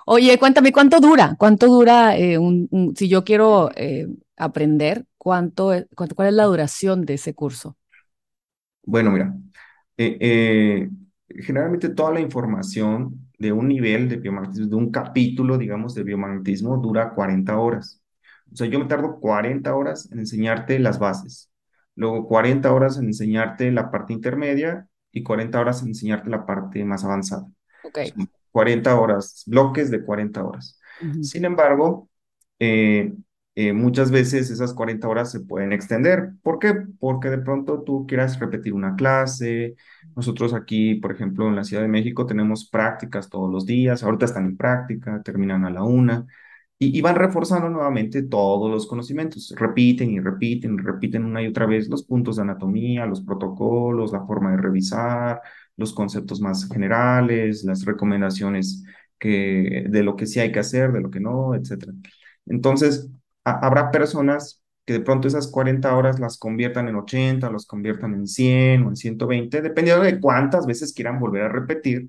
Oye, 0.06 0.38
cuéntame, 0.38 0.72
¿cuánto 0.72 1.00
dura? 1.00 1.36
¿Cuánto 1.38 1.66
dura 1.66 2.16
eh, 2.16 2.38
un, 2.38 2.68
si 2.96 3.08
yo 3.08 3.24
quiero 3.24 3.70
eh, 3.76 4.06
aprender? 4.36 5.06
¿Cuánto, 5.18 5.72
cuánto, 5.94 6.14
¿Cuál 6.14 6.28
es 6.28 6.34
la 6.34 6.44
duración 6.44 7.04
de 7.04 7.14
ese 7.14 7.34
curso? 7.34 7.76
Bueno, 8.82 9.10
mira, 9.10 9.34
eh, 9.96 10.88
generalmente 11.28 11.90
toda 11.90 12.12
la 12.12 12.20
información 12.20 13.30
de 13.38 13.52
un 13.52 13.68
nivel 13.68 14.08
de 14.08 14.16
biomagnetismo, 14.16 14.68
de 14.68 14.76
un 14.76 14.90
capítulo, 14.90 15.58
digamos, 15.58 15.94
de 15.94 16.02
biomagnetismo, 16.04 16.76
dura 16.78 17.10
40 17.14 17.58
horas. 17.58 18.02
O 18.52 18.56
sea, 18.56 18.66
yo 18.66 18.78
me 18.80 18.86
tardo 18.86 19.20
40 19.20 19.74
horas 19.76 20.10
en 20.12 20.18
enseñarte 20.20 20.78
las 20.78 20.98
bases, 20.98 21.50
luego 21.94 22.26
40 22.26 22.72
horas 22.72 22.98
en 22.98 23.06
enseñarte 23.06 23.70
la 23.70 23.90
parte 23.90 24.12
intermedia 24.12 24.88
y 25.12 25.22
40 25.22 25.60
horas 25.60 25.82
en 25.82 25.88
enseñarte 25.88 26.30
la 26.30 26.46
parte 26.46 26.84
más 26.84 27.04
avanzada. 27.04 27.46
Ok. 27.82 27.98
40 28.50 28.98
horas, 28.98 29.42
bloques 29.46 29.90
de 29.90 30.04
40 30.04 30.44
horas. 30.44 30.78
Sin 31.20 31.44
embargo, 31.44 32.08
eh, 32.58 33.12
eh, 33.56 33.72
muchas 33.72 34.10
veces 34.10 34.50
esas 34.50 34.72
40 34.74 35.08
horas 35.08 35.30
se 35.30 35.40
pueden 35.40 35.72
extender. 35.72 36.32
¿Por 36.42 36.58
qué? 36.58 36.74
Porque 36.98 37.28
de 37.30 37.38
pronto 37.38 37.82
tú 37.82 38.06
quieras 38.06 38.38
repetir 38.38 38.72
una 38.74 38.94
clase. 38.96 39.76
Nosotros 40.16 40.54
aquí, 40.54 40.94
por 40.96 41.12
ejemplo, 41.12 41.48
en 41.48 41.56
la 41.56 41.64
Ciudad 41.64 41.82
de 41.82 41.88
México 41.88 42.26
tenemos 42.26 42.68
prácticas 42.68 43.28
todos 43.28 43.50
los 43.52 43.66
días. 43.66 44.02
Ahorita 44.02 44.26
están 44.26 44.46
en 44.46 44.56
práctica, 44.56 45.22
terminan 45.22 45.64
a 45.64 45.70
la 45.70 45.82
una. 45.82 46.26
Y, 46.78 46.96
y 46.96 47.02
van 47.02 47.16
reforzando 47.16 47.68
nuevamente 47.68 48.22
todos 48.22 48.70
los 48.70 48.86
conocimientos. 48.86 49.52
Repiten 49.56 50.10
y 50.10 50.20
repiten 50.20 50.74
y 50.74 50.82
repiten 50.82 51.24
una 51.24 51.42
y 51.42 51.46
otra 51.48 51.66
vez 51.66 51.88
los 51.88 52.04
puntos 52.04 52.36
de 52.36 52.42
anatomía, 52.42 53.04
los 53.06 53.20
protocolos, 53.22 54.12
la 54.12 54.24
forma 54.26 54.52
de 54.52 54.56
revisar, 54.58 55.42
los 55.76 55.92
conceptos 55.92 56.40
más 56.40 56.68
generales, 56.68 57.64
las 57.64 57.84
recomendaciones 57.84 58.84
que, 59.18 59.86
de 59.88 60.02
lo 60.02 60.16
que 60.16 60.26
sí 60.26 60.40
hay 60.40 60.52
que 60.52 60.60
hacer, 60.60 60.92
de 60.92 61.00
lo 61.00 61.10
que 61.10 61.20
no, 61.20 61.54
etc. 61.54 61.92
Entonces, 62.46 63.08
habrá 63.44 63.90
personas 63.90 64.62
que 64.84 64.94
de 64.94 65.00
pronto 65.00 65.28
esas 65.28 65.48
40 65.48 65.94
horas 65.96 66.18
las 66.18 66.38
conviertan 66.38 66.88
en 66.88 66.96
80, 66.96 67.50
las 67.50 67.66
conviertan 67.66 68.14
en 68.14 68.26
100 68.26 68.84
o 68.84 68.88
en 68.88 68.96
120, 68.96 69.62
dependiendo 69.62 70.02
de 70.02 70.18
cuántas 70.20 70.66
veces 70.66 70.92
quieran 70.92 71.20
volver 71.20 71.42
a 71.42 71.48
repetir 71.48 72.08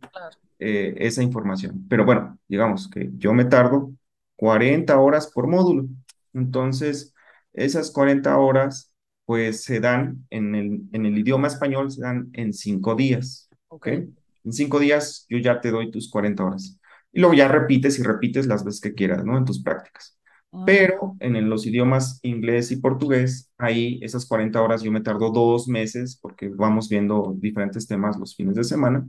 eh, 0.59 0.95
esa 0.97 1.21
información. 1.21 1.85
Pero 1.89 2.05
bueno, 2.05 2.37
digamos 2.47 2.89
que 2.89 3.09
yo 3.17 3.33
me 3.33 3.45
tardo 3.45 3.91
40 4.35 4.97
horas 4.99 5.27
por 5.27 5.47
módulo. 5.47 5.87
Entonces, 6.33 7.13
esas 7.53 7.91
40 7.91 8.37
horas 8.37 8.91
pues 9.25 9.63
se 9.63 9.79
dan 9.79 10.25
en 10.29 10.55
el, 10.55 10.81
en 10.91 11.05
el 11.05 11.17
idioma 11.17 11.47
español, 11.47 11.91
se 11.91 12.01
dan 12.01 12.29
en 12.33 12.53
cinco 12.53 12.95
días. 12.95 13.49
¿Ok? 13.71 13.87
En 13.87 14.53
cinco 14.53 14.79
días 14.79 15.25
yo 15.29 15.37
ya 15.37 15.61
te 15.61 15.71
doy 15.71 15.91
tus 15.91 16.09
40 16.09 16.43
horas. 16.43 16.77
Y 17.11 17.19
luego 17.19 17.33
ya 17.33 17.47
repites 17.47 17.99
y 17.99 18.03
repites 18.03 18.47
las 18.47 18.63
veces 18.63 18.81
que 18.81 18.93
quieras, 18.93 19.25
¿no? 19.25 19.37
En 19.37 19.45
tus 19.45 19.61
prácticas. 19.61 20.17
Ah. 20.51 20.63
Pero 20.65 21.15
en 21.19 21.49
los 21.49 21.65
idiomas 21.65 22.19
inglés 22.23 22.71
y 22.71 22.77
portugués, 22.77 23.51
ahí 23.57 23.99
esas 24.01 24.25
40 24.25 24.61
horas 24.61 24.81
yo 24.83 24.91
me 24.91 25.01
tardo 25.01 25.31
dos 25.31 25.67
meses 25.67 26.17
porque 26.21 26.49
vamos 26.49 26.89
viendo 26.89 27.33
diferentes 27.37 27.87
temas 27.87 28.17
los 28.17 28.35
fines 28.35 28.55
de 28.55 28.63
semana 28.63 29.07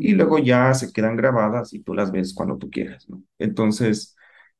y 0.00 0.12
luego 0.12 0.38
ya 0.38 0.72
se 0.74 0.92
quedan 0.92 1.16
grabadas 1.16 1.72
y 1.72 1.80
tú 1.80 1.94
las 1.94 2.12
ves 2.12 2.34
cuando 2.34 2.58
tú 2.58 2.70
quieras, 2.70 3.08
¿no? 3.08 3.22
Entonces, 3.38 4.16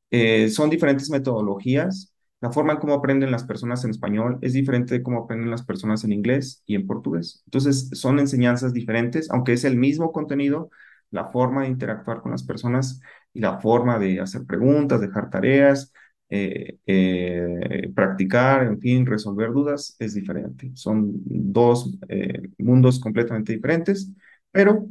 eh, 0.09 0.49
son 0.49 0.69
diferentes 0.69 1.09
metodologías. 1.09 2.12
La 2.43 2.51
forma 2.51 2.73
en 2.73 2.79
cómo 2.79 2.93
aprenden 2.93 3.31
las 3.31 3.45
personas 3.45 3.85
en 3.85 3.91
español 3.91 4.37
es 4.41 4.51
diferente 4.51 4.93
de 4.93 5.01
cómo 5.01 5.23
aprenden 5.23 5.49
las 5.49 5.63
personas 5.63 6.03
en 6.03 6.11
inglés 6.11 6.61
y 6.65 6.75
en 6.75 6.85
portugués. 6.85 7.41
Entonces, 7.45 7.89
son 7.93 8.19
enseñanzas 8.19 8.73
diferentes, 8.73 9.31
aunque 9.31 9.53
es 9.53 9.63
el 9.63 9.77
mismo 9.77 10.11
contenido, 10.11 10.69
la 11.09 11.29
forma 11.31 11.61
de 11.63 11.69
interactuar 11.69 12.21
con 12.21 12.31
las 12.31 12.43
personas 12.43 12.99
y 13.33 13.39
la 13.39 13.61
forma 13.61 13.97
de 13.97 14.19
hacer 14.19 14.45
preguntas, 14.45 14.99
dejar 14.99 15.29
tareas, 15.29 15.93
eh, 16.29 16.79
eh, 16.85 17.89
practicar, 17.95 18.63
en 18.63 18.77
fin, 18.81 19.05
resolver 19.05 19.53
dudas 19.53 19.95
es 19.99 20.13
diferente. 20.13 20.69
Son 20.73 21.13
dos 21.23 21.97
eh, 22.09 22.41
mundos 22.57 22.99
completamente 22.99 23.53
diferentes, 23.53 24.11
pero 24.51 24.85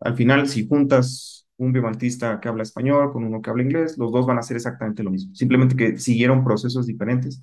al 0.00 0.16
final 0.16 0.48
si 0.48 0.66
juntas 0.66 1.41
un 1.62 1.72
biomaltista 1.72 2.40
que 2.40 2.48
habla 2.48 2.64
español 2.64 3.12
con 3.12 3.24
uno 3.24 3.40
que 3.40 3.50
habla 3.50 3.62
inglés, 3.62 3.96
los 3.96 4.10
dos 4.10 4.26
van 4.26 4.36
a 4.36 4.40
hacer 4.40 4.56
exactamente 4.56 5.02
lo 5.02 5.10
mismo, 5.10 5.34
simplemente 5.34 5.76
que 5.76 5.98
siguieron 5.98 6.42
procesos 6.44 6.86
diferentes 6.86 7.42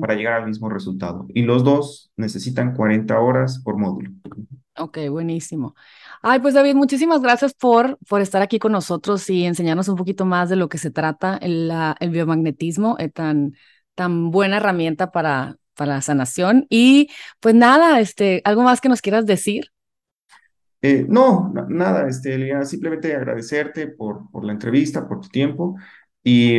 para 0.00 0.14
llegar 0.14 0.34
al 0.34 0.46
mismo 0.46 0.68
resultado. 0.70 1.26
Y 1.34 1.42
los 1.42 1.64
dos 1.64 2.10
necesitan 2.16 2.74
40 2.74 3.18
horas 3.20 3.60
por 3.62 3.76
módulo. 3.76 4.10
Ok, 4.76 4.98
buenísimo. 5.10 5.74
Ay, 6.22 6.40
pues 6.40 6.54
David, 6.54 6.74
muchísimas 6.74 7.20
gracias 7.20 7.52
por, 7.52 7.98
por 8.08 8.20
estar 8.20 8.42
aquí 8.42 8.58
con 8.58 8.72
nosotros 8.72 9.28
y 9.28 9.44
enseñarnos 9.44 9.88
un 9.88 9.96
poquito 9.96 10.24
más 10.24 10.48
de 10.48 10.56
lo 10.56 10.68
que 10.68 10.78
se 10.78 10.90
trata 10.90 11.36
el, 11.36 11.70
el 12.00 12.10
biomagnetismo, 12.10 12.96
eh, 12.98 13.08
tan, 13.08 13.54
tan 13.94 14.30
buena 14.30 14.56
herramienta 14.56 15.10
para, 15.10 15.56
para 15.74 15.94
la 15.96 16.00
sanación. 16.02 16.66
Y 16.70 17.08
pues 17.40 17.54
nada, 17.54 18.00
este, 18.00 18.40
¿algo 18.44 18.62
más 18.62 18.80
que 18.80 18.88
nos 18.88 19.02
quieras 19.02 19.26
decir? 19.26 19.70
Eh, 20.80 21.04
no, 21.08 21.52
nada, 21.68 22.08
este, 22.08 22.64
simplemente 22.64 23.14
agradecerte 23.14 23.88
por, 23.88 24.30
por 24.30 24.44
la 24.44 24.52
entrevista, 24.52 25.08
por 25.08 25.20
tu 25.20 25.28
tiempo 25.28 25.76
y 26.22 26.58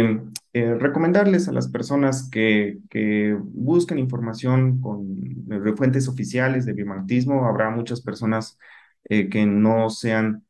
eh, 0.54 0.74
recomendarles 0.78 1.48
a 1.48 1.54
las 1.54 1.70
personas 1.70 2.30
que, 2.30 2.80
que 2.90 3.38
busquen 3.42 3.98
información 4.00 4.82
con 4.82 5.06
eh, 5.52 5.74
fuentes 5.78 6.08
oficiales 6.10 6.66
de 6.66 6.74
biomagnetismo. 6.74 7.46
Habrá 7.48 7.70
muchas 7.70 8.02
personas 8.02 8.58
eh, 9.06 9.30
que 9.30 9.46
no 9.46 9.90
sean 9.90 10.46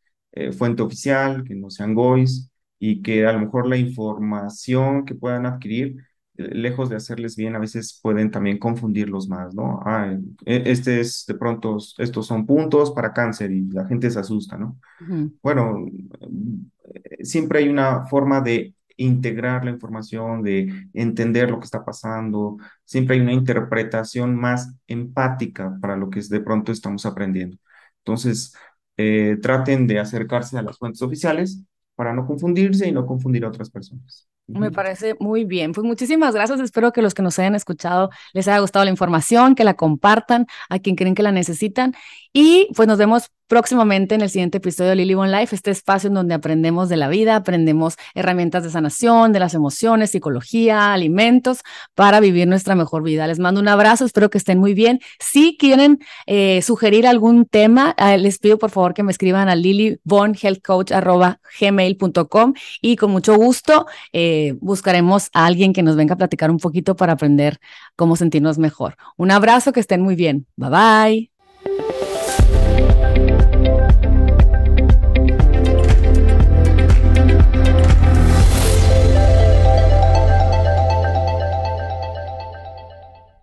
fuente 0.57 0.83
oficial, 0.83 1.43
que 1.43 1.55
no 1.55 1.69
sean 1.69 1.93
GOIS 1.95 2.49
y 2.79 3.01
que 3.01 3.25
a 3.25 3.33
lo 3.33 3.39
mejor 3.39 3.67
la 3.67 3.75
información 3.77 5.03
que 5.05 5.15
puedan 5.15 5.45
adquirir, 5.45 5.97
lejos 6.39 6.89
de 6.89 6.95
hacerles 6.95 7.35
bien, 7.35 7.55
a 7.55 7.59
veces 7.59 7.99
pueden 8.01 8.31
también 8.31 8.57
confundirlos 8.57 9.27
más, 9.27 9.53
¿no? 9.53 9.81
Ah, 9.85 10.17
este 10.45 11.01
es 11.01 11.25
de 11.27 11.35
pronto, 11.35 11.77
estos 11.97 12.27
son 12.27 12.45
puntos 12.45 12.91
para 12.91 13.13
cáncer 13.13 13.51
y 13.51 13.69
la 13.69 13.85
gente 13.85 14.09
se 14.09 14.19
asusta, 14.19 14.57
¿no? 14.57 14.79
Bueno, 15.43 15.85
siempre 17.21 17.59
hay 17.59 17.69
una 17.69 18.05
forma 18.07 18.41
de 18.41 18.73
integrar 18.97 19.63
la 19.63 19.71
información, 19.71 20.43
de 20.43 20.87
entender 20.93 21.49
lo 21.49 21.59
que 21.59 21.65
está 21.65 21.85
pasando. 21.85 22.57
Siempre 22.83 23.15
hay 23.15 23.21
una 23.21 23.33
interpretación 23.33 24.35
más 24.35 24.73
empática 24.87 25.77
para 25.81 25.95
lo 25.95 26.09
que 26.09 26.21
de 26.21 26.41
pronto 26.41 26.71
estamos 26.71 27.05
aprendiendo. 27.05 27.57
Entonces, 27.99 28.53
eh, 28.97 29.37
traten 29.41 29.87
de 29.87 29.99
acercarse 29.99 30.57
a 30.57 30.61
las 30.61 30.77
fuentes 30.77 31.01
oficiales 31.01 31.63
para 31.95 32.13
no 32.13 32.25
confundirse 32.25 32.87
y 32.87 32.91
no 32.91 33.05
confundir 33.05 33.45
a 33.45 33.49
otras 33.49 33.69
personas. 33.69 34.27
Me 34.53 34.71
parece 34.71 35.15
muy 35.19 35.45
bien. 35.45 35.73
Pues 35.73 35.85
muchísimas 35.85 36.33
gracias. 36.33 36.59
Espero 36.59 36.91
que 36.91 37.01
los 37.01 37.13
que 37.13 37.21
nos 37.21 37.37
hayan 37.39 37.55
escuchado 37.55 38.09
les 38.33 38.47
haya 38.47 38.59
gustado 38.59 38.83
la 38.85 38.91
información, 38.91 39.55
que 39.55 39.63
la 39.63 39.75
compartan 39.75 40.47
a 40.69 40.79
quien 40.79 40.95
creen 40.95 41.15
que 41.15 41.23
la 41.23 41.31
necesitan. 41.31 41.93
Y 42.33 42.67
pues 42.75 42.87
nos 42.87 42.97
vemos 42.97 43.31
próximamente 43.49 44.15
en 44.15 44.21
el 44.21 44.29
siguiente 44.29 44.59
episodio 44.59 44.91
de 44.91 44.95
Lily 44.95 45.15
One 45.15 45.37
Life, 45.37 45.53
este 45.55 45.71
espacio 45.71 46.07
en 46.07 46.13
donde 46.13 46.33
aprendemos 46.35 46.87
de 46.87 46.95
la 46.95 47.09
vida, 47.09 47.35
aprendemos 47.35 47.97
herramientas 48.13 48.63
de 48.63 48.69
sanación, 48.69 49.33
de 49.33 49.39
las 49.39 49.53
emociones, 49.55 50.11
psicología, 50.11 50.93
alimentos 50.93 51.59
para 51.95 52.21
vivir 52.21 52.47
nuestra 52.47 52.75
mejor 52.75 53.03
vida. 53.03 53.27
Les 53.27 53.39
mando 53.39 53.59
un 53.59 53.67
abrazo, 53.67 54.05
espero 54.05 54.29
que 54.29 54.37
estén 54.37 54.57
muy 54.59 54.73
bien. 54.73 55.01
Si 55.19 55.57
quieren 55.57 55.99
eh, 56.27 56.61
sugerir 56.61 57.05
algún 57.07 57.45
tema, 57.45 57.95
eh, 57.97 58.17
les 58.19 58.37
pido 58.37 58.59
por 58.59 58.69
favor 58.69 58.93
que 58.93 59.01
me 59.03 59.11
escriban 59.11 59.49
a 59.49 59.55
lilyvonhealthcoach.gmail.com 59.55 62.53
y 62.81 62.95
con 62.95 63.11
mucho 63.11 63.35
gusto 63.35 63.87
eh, 64.13 64.55
buscaremos 64.61 65.29
a 65.33 65.47
alguien 65.47 65.73
que 65.73 65.81
nos 65.81 65.95
venga 65.95 66.13
a 66.13 66.17
platicar 66.17 66.51
un 66.51 66.59
poquito 66.59 66.95
para 66.95 67.13
aprender 67.13 67.59
cómo 67.95 68.15
sentirnos 68.15 68.59
mejor. 68.59 68.95
Un 69.17 69.31
abrazo, 69.31 69.73
que 69.73 69.79
estén 69.79 70.01
muy 70.01 70.15
bien. 70.15 70.45
Bye 70.55 70.69
bye. 70.69 71.28